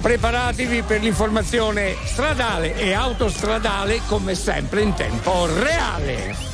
preparatevi 0.00 0.82
per 0.84 1.02
l'informazione 1.02 1.96
stradale 2.06 2.74
e 2.76 2.94
autostradale 2.94 4.00
come 4.06 4.34
sempre 4.34 4.80
in 4.80 4.94
tempo 4.94 5.46
reale. 5.60 6.53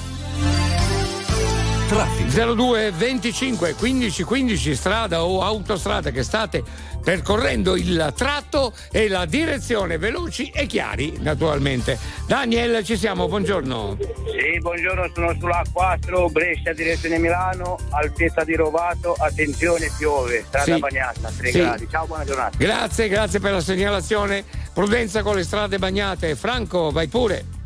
02 2.30 2.92
25 2.92 3.74
15 3.74 4.22
15 4.22 4.74
strada 4.76 5.24
o 5.24 5.42
autostrada 5.42 6.10
che 6.10 6.22
state 6.22 6.62
percorrendo 7.02 7.76
il 7.76 8.12
tratto 8.16 8.72
e 8.92 9.08
la 9.08 9.24
direzione 9.24 9.98
veloci 9.98 10.50
e 10.50 10.66
chiari 10.66 11.16
naturalmente. 11.20 11.98
Daniel 12.26 12.84
ci 12.84 12.96
siamo, 12.96 13.26
buongiorno. 13.26 13.96
Sì, 13.98 14.58
buongiorno, 14.60 15.10
sono 15.12 15.34
sulla 15.38 15.62
A4, 15.74 16.30
Brescia, 16.30 16.72
direzione 16.72 17.18
Milano, 17.18 17.76
altezza 17.90 18.44
di 18.44 18.54
Rovato, 18.54 19.14
attenzione, 19.18 19.90
piove, 19.98 20.44
strada 20.46 20.74
Sì. 20.74 20.78
bagnata, 20.78 21.32
3 21.36 21.50
Sì. 21.50 21.58
gradi. 21.58 21.88
Ciao, 21.90 22.06
buona 22.06 22.24
giornata. 22.24 22.56
Grazie, 22.56 23.08
grazie 23.08 23.40
per 23.40 23.52
la 23.52 23.60
segnalazione. 23.60 24.44
Prudenza 24.72 25.22
con 25.22 25.34
le 25.34 25.42
strade 25.42 25.78
bagnate. 25.78 26.36
Franco, 26.36 26.90
vai 26.90 27.08
pure. 27.08 27.58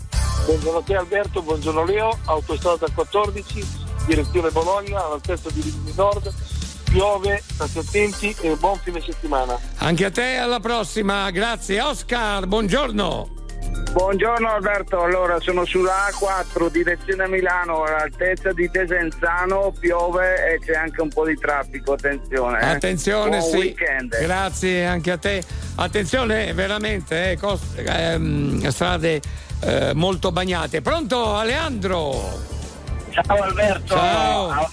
Buongiorno 0.44 0.78
a 0.78 0.82
te 0.82 0.94
Alberto, 0.96 1.42
buongiorno 1.42 1.84
Leo, 1.84 2.18
autostrada 2.26 2.86
14, 2.94 3.66
direzione 4.06 4.50
Bologna, 4.50 5.02
all'altezza 5.04 5.48
di 5.50 5.60
Rimini 5.62 5.92
Nord, 5.96 6.32
piove, 6.90 7.42
state 7.44 7.78
attenti 7.78 8.36
e 8.42 8.54
buon 8.56 8.76
fine 8.78 9.00
settimana. 9.00 9.58
Anche 9.78 10.04
a 10.04 10.10
te, 10.10 10.36
alla 10.36 10.60
prossima. 10.60 11.30
Grazie. 11.30 11.80
Oscar, 11.80 12.46
buongiorno. 12.46 13.32
Buongiorno 13.92 14.48
Alberto, 14.50 15.00
allora 15.02 15.38
sono 15.40 15.64
sulla 15.64 16.08
A4, 16.10 16.68
direzione 16.68 17.26
Milano, 17.28 17.84
all'altezza 17.84 18.52
di 18.52 18.68
Desenzano, 18.68 19.72
piove 19.78 20.52
e 20.52 20.58
c'è 20.58 20.74
anche 20.74 21.00
un 21.00 21.08
po' 21.08 21.24
di 21.24 21.36
traffico, 21.38 21.92
attenzione. 21.92 22.60
eh. 22.60 22.66
Attenzione, 22.66 23.38
Buon 23.38 23.50
sì. 23.50 23.56
weekend. 23.56 24.18
Grazie 24.20 24.84
anche 24.86 25.10
a 25.12 25.16
te. 25.16 25.42
Attenzione, 25.76 26.52
veramente, 26.52 27.30
eh, 27.30 27.38
cos- 27.38 27.74
ehm, 27.76 28.68
strade 28.68 29.20
eh, 29.60 29.92
molto 29.94 30.32
bagnate. 30.32 30.80
Pronto, 30.82 31.34
Aleandro? 31.36 32.52
Ciao 33.10 33.42
Alberto, 33.42 33.94
Ciao. 33.94 34.50
Au- 34.50 34.68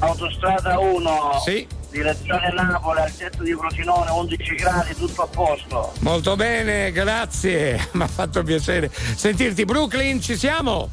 autostrada 0.00 0.78
1, 0.78 1.40
Sì. 1.44 1.66
direzione 1.90 2.52
Napoli, 2.54 3.00
altezza 3.00 3.42
di 3.42 3.52
Frosinone, 3.54 4.10
11 4.10 4.54
gradi, 4.54 4.94
tutto 4.94 5.22
a 5.22 5.26
posto. 5.26 5.92
Molto 6.00 6.36
bene, 6.36 6.90
grazie. 6.92 7.88
Mi 7.92 8.02
ha 8.02 8.06
fatto 8.06 8.42
piacere 8.42 8.90
sentirti. 9.14 9.64
Brooklyn, 9.64 10.20
ci 10.20 10.36
siamo? 10.36 10.88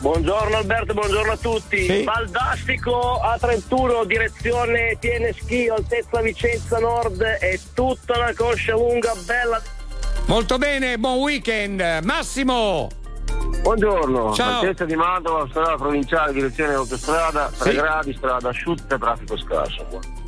Buongiorno 0.00 0.58
Alberto, 0.58 0.92
buongiorno 0.92 1.32
a 1.32 1.36
tutti. 1.38 1.86
Sì. 1.86 2.02
Valdastico 2.04 3.20
A31, 3.22 4.04
direzione 4.04 4.98
Tiene 5.00 5.32
Schio, 5.32 5.76
altezza 5.76 6.20
Vicenza 6.20 6.78
Nord 6.78 7.22
e 7.40 7.58
tutta 7.72 8.18
la 8.18 8.34
coscia 8.36 8.72
lunga, 8.74 9.14
bella. 9.24 9.62
Molto 10.26 10.56
bene, 10.58 10.98
buon 10.98 11.18
weekend. 11.18 12.00
Massimo. 12.02 12.88
Buongiorno, 13.62 14.34
Ciao. 14.34 14.60
altezza 14.60 14.84
di 14.84 14.94
Mantova, 14.94 15.46
strada 15.48 15.76
provinciale, 15.76 16.32
direzione 16.32 16.74
autostrada, 16.74 17.50
3 17.56 17.70
Sì. 17.70 17.76
gradi, 17.76 18.14
strada 18.16 18.48
asciutta, 18.50 18.98
traffico 18.98 19.38
scarso. 19.38 19.86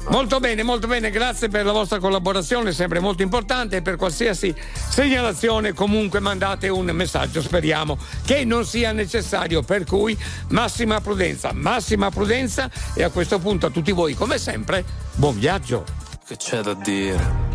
Molto 0.08 0.38
bene, 0.38 0.62
molto 0.62 0.86
bene, 0.86 1.10
grazie 1.10 1.48
per 1.48 1.64
la 1.64 1.72
vostra 1.72 1.98
collaborazione, 1.98 2.72
sempre 2.72 3.00
molto 3.00 3.22
importante 3.22 3.82
per 3.82 3.96
qualsiasi 3.96 4.54
segnalazione 4.72 5.72
comunque 5.72 6.20
mandate 6.20 6.68
un 6.68 6.86
messaggio, 6.86 7.42
speriamo 7.42 7.98
che 8.24 8.44
non 8.44 8.64
sia 8.64 8.92
necessario, 8.92 9.62
per 9.62 9.84
cui 9.84 10.16
massima 10.50 11.00
prudenza, 11.00 11.50
massima 11.52 12.10
prudenza 12.10 12.70
e 12.94 13.02
a 13.02 13.10
questo 13.10 13.38
punto 13.38 13.66
a 13.66 13.70
tutti 13.70 13.92
voi 13.92 14.14
come 14.14 14.38
sempre 14.38 14.84
buon 15.14 15.38
viaggio. 15.38 15.84
Che 16.26 16.36
c'è 16.36 16.60
da 16.60 16.74
dire? 16.74 17.54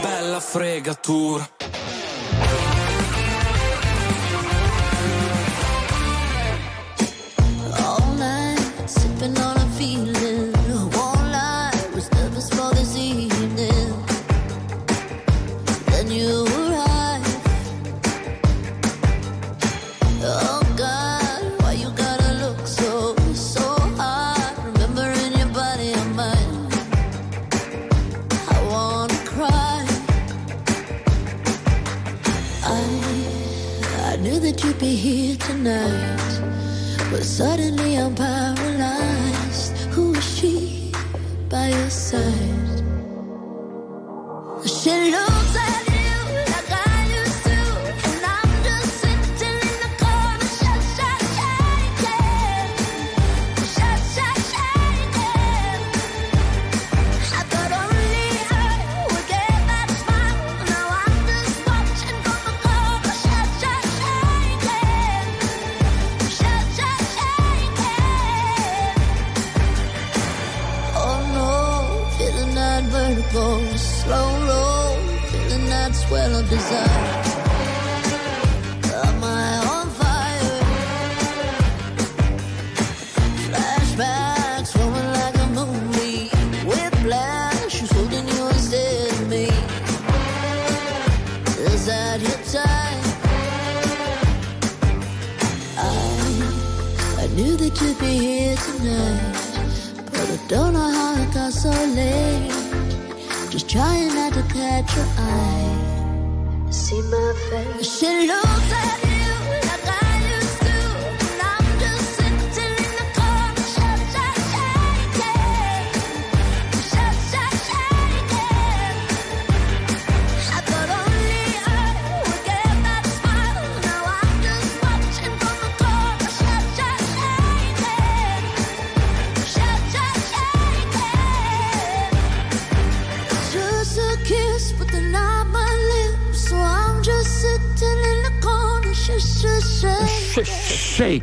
bella 0.00 0.40
fregatura. 0.40 1.48
Knew 34.22 34.38
that 34.38 34.62
you'd 34.62 34.78
be 34.78 34.94
here 34.96 35.36
tonight. 35.36 36.40
But 37.10 37.22
suddenly 37.24 37.96
I'm 37.96 38.14
paralyzed. 38.14 39.76
Who 39.94 40.14
is 40.14 40.38
she 40.38 40.92
by 41.48 41.68
your 41.68 41.90
side? 41.90 42.82
She 44.64 45.10
looks 45.10 45.56
at 45.56 45.88
you 45.92 45.99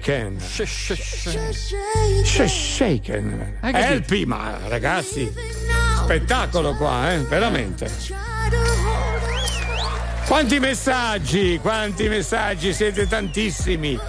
Shaken. 0.07 0.39
Sh- 2.23 2.45
Shaken. 2.47 3.57
Eh, 3.61 3.91
il 3.91 4.03
prima, 4.03 4.57
ragazzi. 4.67 5.29
Spettacolo 5.97 6.75
qua, 6.75 7.11
eh? 7.11 7.17
Veramente. 7.23 7.91
Quanti 10.25 10.59
messaggi, 10.59 11.59
quanti 11.61 12.07
messaggi, 12.07 12.73
siete 12.73 13.05
tantissimi, 13.05 13.99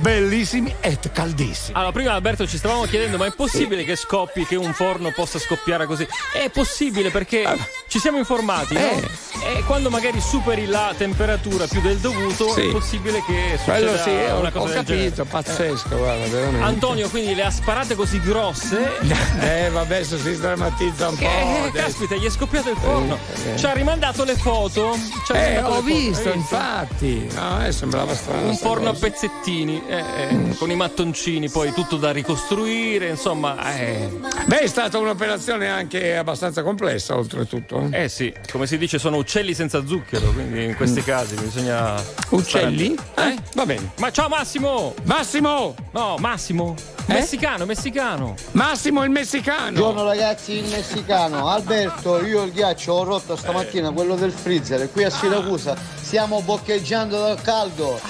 bellissimi 0.00 0.74
e 0.80 0.98
caldissimi. 1.10 1.74
Allora, 1.76 1.92
prima 1.92 2.12
Alberto 2.12 2.46
ci 2.46 2.58
stavamo 2.58 2.84
chiedendo, 2.84 3.16
ma 3.16 3.24
è 3.24 3.32
possibile 3.32 3.84
che 3.84 3.96
scoppi, 3.96 4.44
che 4.44 4.56
un 4.56 4.74
forno 4.74 5.10
possa 5.10 5.38
scoppiare 5.38 5.86
così? 5.86 6.06
È 6.34 6.50
possibile 6.50 7.10
perché 7.10 7.44
ci 7.88 7.98
siamo 7.98 8.18
informati, 8.18 8.74
no? 8.74 9.24
Eh. 9.54 9.58
E 9.58 9.64
quando 9.64 9.90
magari 9.90 10.20
superi 10.20 10.66
la 10.66 10.92
temperatura 10.96 11.66
più 11.66 11.80
del 11.80 11.98
dovuto, 11.98 12.50
Sì. 12.52 12.68
è 12.68 12.70
possibile 12.70 13.22
che 13.26 13.58
succeda 13.58 14.02
sì, 14.02 14.10
una 14.10 14.50
cosa 14.50 14.72
ho 14.72 14.74
capito, 14.74 14.92
genere. 14.92 15.24
pazzesco, 15.24 15.96
guarda, 15.96 16.26
veramente. 16.26 16.64
Antonio 16.64 17.08
quindi 17.08 17.34
le 17.34 17.44
ha 17.44 17.50
sparate 17.50 17.94
così 17.94 18.20
grosse 18.20 18.98
Eh, 19.40 19.70
vabbè, 19.70 19.94
adesso 19.96 20.18
si 20.18 20.36
drammatizza 20.38 21.08
un 21.08 21.14
po'. 21.16 21.20
che, 21.20 21.26
adesso. 21.68 21.72
caspita, 21.72 22.14
gli 22.16 22.24
è 22.24 22.30
scoppiato 22.30 22.70
il 22.70 22.76
forno. 22.76 23.18
Eh, 23.46 23.56
Ci 23.58 23.66
ha 23.66 23.72
rimandato 23.72 24.24
le 24.24 24.34
foto. 24.36 24.96
Eh, 25.32 25.58
ho 25.58 25.68
foto, 25.68 25.82
visto, 25.82 26.28
hai 26.30 26.36
infatti. 26.36 27.28
No, 27.34 27.64
eh, 27.66 27.72
sembrava 27.72 28.14
strano. 28.14 28.48
Un 28.48 28.56
forno 28.56 28.88
a 28.90 28.94
pezzettini, 28.94 29.82
eh, 29.88 29.96
eh, 29.98 30.56
con 30.58 30.70
i 30.70 30.74
mattoncini, 30.76 31.48
poi 31.48 31.72
tutto 31.72 31.96
da 31.96 32.10
ricostruire, 32.12 33.08
insomma. 33.08 33.74
Eh. 33.76 34.08
Beh, 34.46 34.60
è 34.60 34.66
stata 34.66 34.98
un'operazione 34.98 35.68
anche 35.68 36.16
abbastanza 36.16 36.62
complessa, 36.62 37.16
oltretutto. 37.16 37.88
Eh 37.90 38.08
sì, 38.08 38.32
come 38.50 38.66
si 38.66 38.78
dice, 38.78 38.98
sono 38.98 39.16
uccelli 39.36 39.52
senza 39.52 39.84
zucchero, 39.84 40.30
quindi 40.32 40.64
in 40.64 40.76
questi 40.76 41.02
casi 41.02 41.34
bisogna. 41.34 42.02
Uccelli? 42.30 42.96
stare- 43.12 43.34
Eh, 43.34 43.38
va 43.52 43.66
bene. 43.66 43.92
Ma 43.98 44.10
ciao 44.10 44.28
Massimo! 44.28 44.94
Massimo! 45.02 45.74
No, 45.90 46.16
Massimo! 46.18 46.74
Messicano, 47.04 47.66
messicano! 47.66 48.34
Massimo 48.52 49.04
il 49.04 49.10
messicano! 49.10 49.72
Buongiorno 49.72 50.04
ragazzi, 50.04 50.52
il 50.52 50.64
messicano. 50.70 51.50
Alberto, 51.50 52.24
io 52.24 52.44
il 52.44 52.52
ghiaccio 52.52 52.94
ho 52.94 53.04
rotto 53.04 53.36
stamattina, 53.36 53.90
quello 53.90 54.14
del 54.14 54.32
freezer, 54.32 54.80
e 54.80 54.88
qui 54.90 55.04
a 55.04 55.10
Siracusa 55.10 55.76
stiamo 56.00 56.40
boccheggiando 56.40 57.18
dal 57.20 57.40
caldo. 57.42 58.00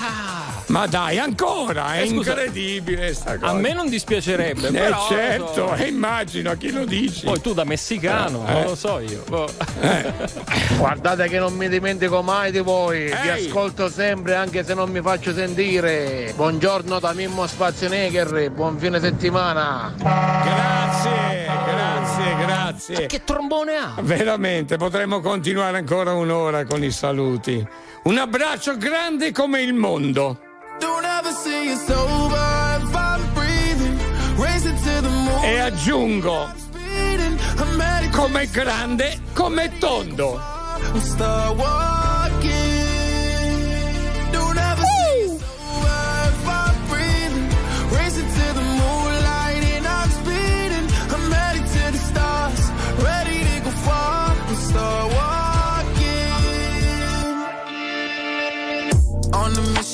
Ma 0.69 0.87
dai, 0.87 1.19
ancora, 1.19 1.95
è 1.95 2.03
Eh, 2.03 2.09
scusa, 2.09 2.31
incredibile 2.33 3.15
sta 3.15 3.39
cosa. 3.39 3.53
A 3.53 3.55
me 3.55 3.73
non 3.73 3.89
dispiacerebbe, 3.89 4.67
Eh, 4.69 4.73
però. 4.73 5.07
certo, 5.09 5.53
so- 5.53 5.75
eh, 5.75 5.87
immagino 5.87 6.51
a 6.51 6.55
chi 6.57 6.73
lo 6.73 6.85
dici. 6.85 7.25
Poi 7.25 7.41
tu 7.41 7.55
da 7.55 7.63
messicano, 7.63 8.45
Eh, 8.49 8.53
non 8.53 8.63
eh. 8.63 8.65
lo 8.65 8.75
so 8.75 8.99
io. 8.99 9.23
Oh. 9.31 9.49
Guardate 10.77 11.29
che 11.29 11.39
non 11.39 11.55
mi 11.55 11.69
dimentico 11.69 12.21
mai 12.23 12.51
di 12.51 12.59
voi, 12.59 13.05
vi 13.05 13.13
Ehi. 13.29 13.47
ascolto 13.47 13.89
sempre 13.89 14.35
anche 14.35 14.65
se 14.65 14.75
non 14.75 14.91
mi 14.91 15.01
faccio 15.01 15.33
sentire. 15.33 16.33
Buongiorno 16.35 16.99
da 16.99 17.13
Mimmo 17.13 17.47
Schwarzenegger, 17.47 18.51
buon 18.51 18.77
fine 18.79 18.99
settimana. 18.99 19.95
Grazie, 19.97 21.47
grazie, 21.65 22.37
grazie. 22.45 23.07
Che 23.07 23.23
trombone 23.25 23.77
ha? 23.77 23.95
Veramente, 24.01 24.77
potremmo 24.79 25.21
continuare 25.21 25.79
ancora 25.79 26.13
un'ora 26.13 26.65
con 26.65 26.83
i 26.83 26.91
saluti. 26.91 27.65
Un 28.03 28.19
abbraccio 28.19 28.77
grande 28.77 29.31
come 29.33 29.63
il 29.63 29.73
mondo. 29.75 30.41
E 35.45 35.61
aggiungo, 35.61 36.49
Come 38.11 38.49
grande, 38.51 39.21
come 39.35 39.69
tondo. 39.79 40.41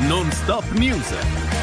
Poco 0.00 0.06
non 0.06 1.59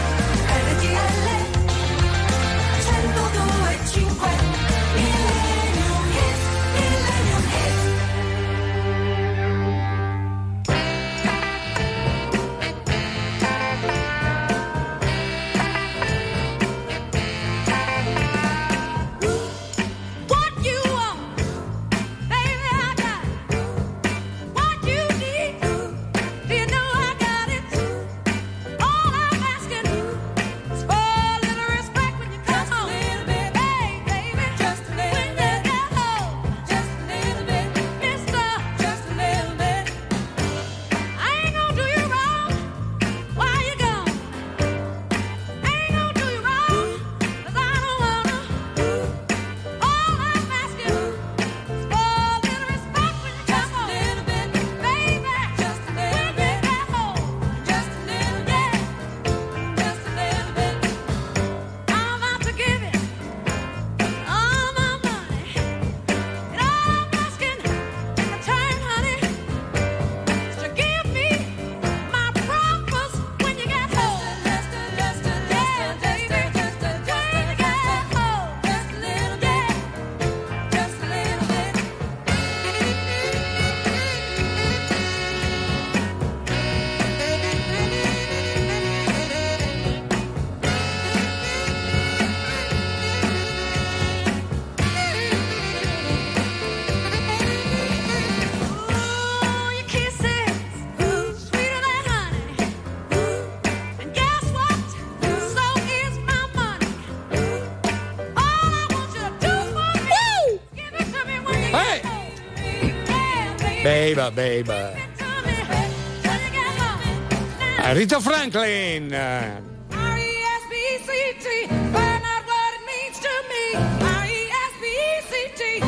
to 123.20 123.30
me. 123.50 123.76
R-E-S-P-E-C-T, 124.00 125.80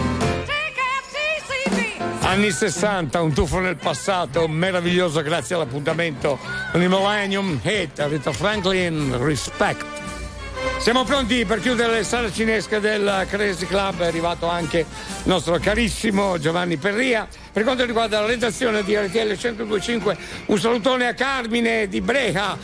T-C-A-T-C-T. 0.45 2.25
Anni 2.25 2.51
60, 2.51 3.21
un 3.21 3.33
tuffo 3.33 3.59
nel 3.59 3.77
passato, 3.77 4.47
meraviglioso 4.47 5.21
grazie 5.21 5.55
all'appuntamento 5.55 6.37
con 6.71 6.81
il 6.81 6.89
Millennium 6.89 7.59
Hit, 7.63 8.05
Rita 8.07 8.33
Franklin, 8.33 9.17
Respect. 9.17 9.85
Siamo 10.79 11.03
pronti 11.03 11.45
per 11.45 11.59
chiudere 11.59 11.93
le 11.93 12.03
sale 12.03 12.31
cinesche 12.31 12.79
del 12.79 13.25
Crazy 13.29 13.65
Club, 13.65 13.99
è 14.01 14.07
arrivato 14.07 14.47
anche 14.47 14.79
il 14.79 14.85
nostro 15.23 15.57
carissimo 15.57 16.37
Giovanni 16.39 16.77
Perria. 16.77 17.27
Per 17.59 17.67
quanto 17.67 17.85
riguarda 17.85 18.21
la 18.21 18.25
redazione 18.25 18.83
di 18.83 18.95
RTL 18.95 19.37
1025, 19.37 20.17
un 20.45 20.57
salutone 20.57 21.07
a 21.07 21.13
Carmine 21.13 21.89
di 21.89 21.99
Breja, 21.99 22.57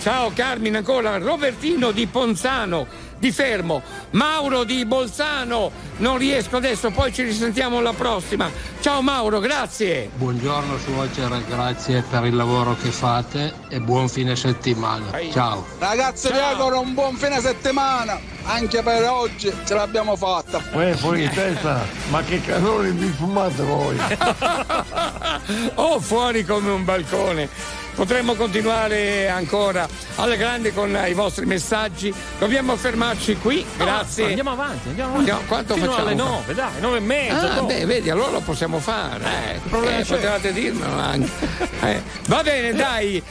ciao 0.00 0.32
Carmine 0.34 0.78
ancora, 0.78 1.18
Robertino 1.18 1.90
di 1.90 2.06
Ponzano, 2.06 2.86
di 3.18 3.30
Fermo, 3.30 3.82
Mauro 4.12 4.64
di 4.64 4.86
Bolzano, 4.86 5.70
non 5.98 6.18
riesco 6.18 6.56
adesso, 6.56 6.90
poi 6.90 7.12
ci 7.12 7.22
risentiamo 7.22 7.78
alla 7.78 7.92
prossima. 7.92 8.50
Ciao 8.80 9.02
Mauro, 9.02 9.38
grazie. 9.38 10.10
Buongiorno 10.14 10.78
suocera, 10.78 11.38
grazie 11.48 12.02
per 12.08 12.24
il 12.24 12.34
lavoro 12.34 12.76
che 12.80 12.90
fate 12.90 13.52
e 13.68 13.80
buon 13.80 14.08
fine 14.08 14.34
settimana. 14.36 15.10
Ciao. 15.30 15.64
Ragazzi 15.78 16.30
vi 16.32 16.38
auguro 16.38 16.80
un 16.80 16.94
buon 16.94 17.16
fine 17.16 17.40
settimana, 17.40 18.20
anche 18.44 18.82
per 18.82 19.08
oggi 19.08 19.52
ce 19.64 19.74
l'abbiamo 19.74 20.16
fatta. 20.16 20.62
Uè, 20.72 20.94
fuori 20.94 21.28
di 21.28 21.34
testa, 21.34 21.84
ma 22.10 22.22
che 22.22 22.40
calore 22.40 22.90
vi 22.90 23.08
fumate 23.08 23.62
voi? 23.62 23.98
oh, 25.74 26.00
fuori 26.00 26.44
come 26.44 26.70
un 26.70 26.84
balcone. 26.84 27.81
Potremmo 27.94 28.34
continuare 28.34 29.28
ancora 29.28 29.86
alla 30.16 30.34
grande 30.34 30.72
con 30.72 30.98
i 31.06 31.12
vostri 31.12 31.44
messaggi. 31.44 32.12
Dobbiamo 32.38 32.74
fermarci 32.76 33.36
qui, 33.36 33.64
grazie. 33.76 34.22
No, 34.22 34.28
andiamo 34.30 34.50
avanti, 34.52 34.88
andiamo 34.88 35.10
avanti. 35.12 35.30
Andiamo- 35.30 35.48
quanto 35.48 35.74
Fino 35.74 35.86
facciamo? 35.90 36.06
alle 36.06 36.14
9, 36.14 36.54
dai, 36.54 36.80
9 36.80 36.96
e 36.96 37.00
mezza. 37.00 37.54
Ah, 37.54 37.62
beh, 37.62 37.84
vedi, 37.84 38.10
allora 38.10 38.30
lo 38.30 38.40
possiamo 38.40 38.78
fare. 38.78 39.24
Eh, 39.24 39.60
problema 39.68 39.98
eh, 39.98 40.02
c'è? 40.02 40.14
potevate 40.14 40.52
dirmelo 40.52 40.94
anche. 40.94 41.30
Eh, 41.82 42.00
Va 42.28 42.42
bene, 42.42 42.72
dai. 42.72 43.22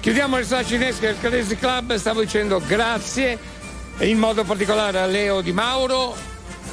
Chiudiamo 0.00 0.36
le 0.38 0.44
sala 0.44 0.64
cinesche 0.64 1.06
del 1.06 1.16
Crazy 1.20 1.56
Club. 1.56 1.94
Stavo 1.96 2.20
dicendo 2.20 2.60
grazie, 2.66 3.38
in 3.98 4.18
modo 4.18 4.44
particolare 4.44 4.98
a 4.98 5.06
Leo 5.06 5.40
Di 5.42 5.52
Mauro, 5.52 6.16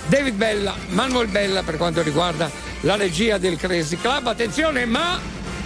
David 0.08 0.36
Bella, 0.36 0.74
Manuel 0.90 1.28
Bella 1.28 1.62
per 1.64 1.78
quanto 1.78 2.02
riguarda 2.02 2.50
la 2.82 2.96
regia 2.96 3.38
del 3.38 3.58
Crazy 3.58 3.98
Club. 3.98 4.28
Attenzione, 4.28 4.86
ma 4.86 5.20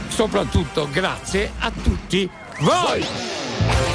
soprattutto 0.10 0.90
grazie 0.92 1.52
a 1.60 1.72
tutti 1.72 2.30
voi. 2.60 3.89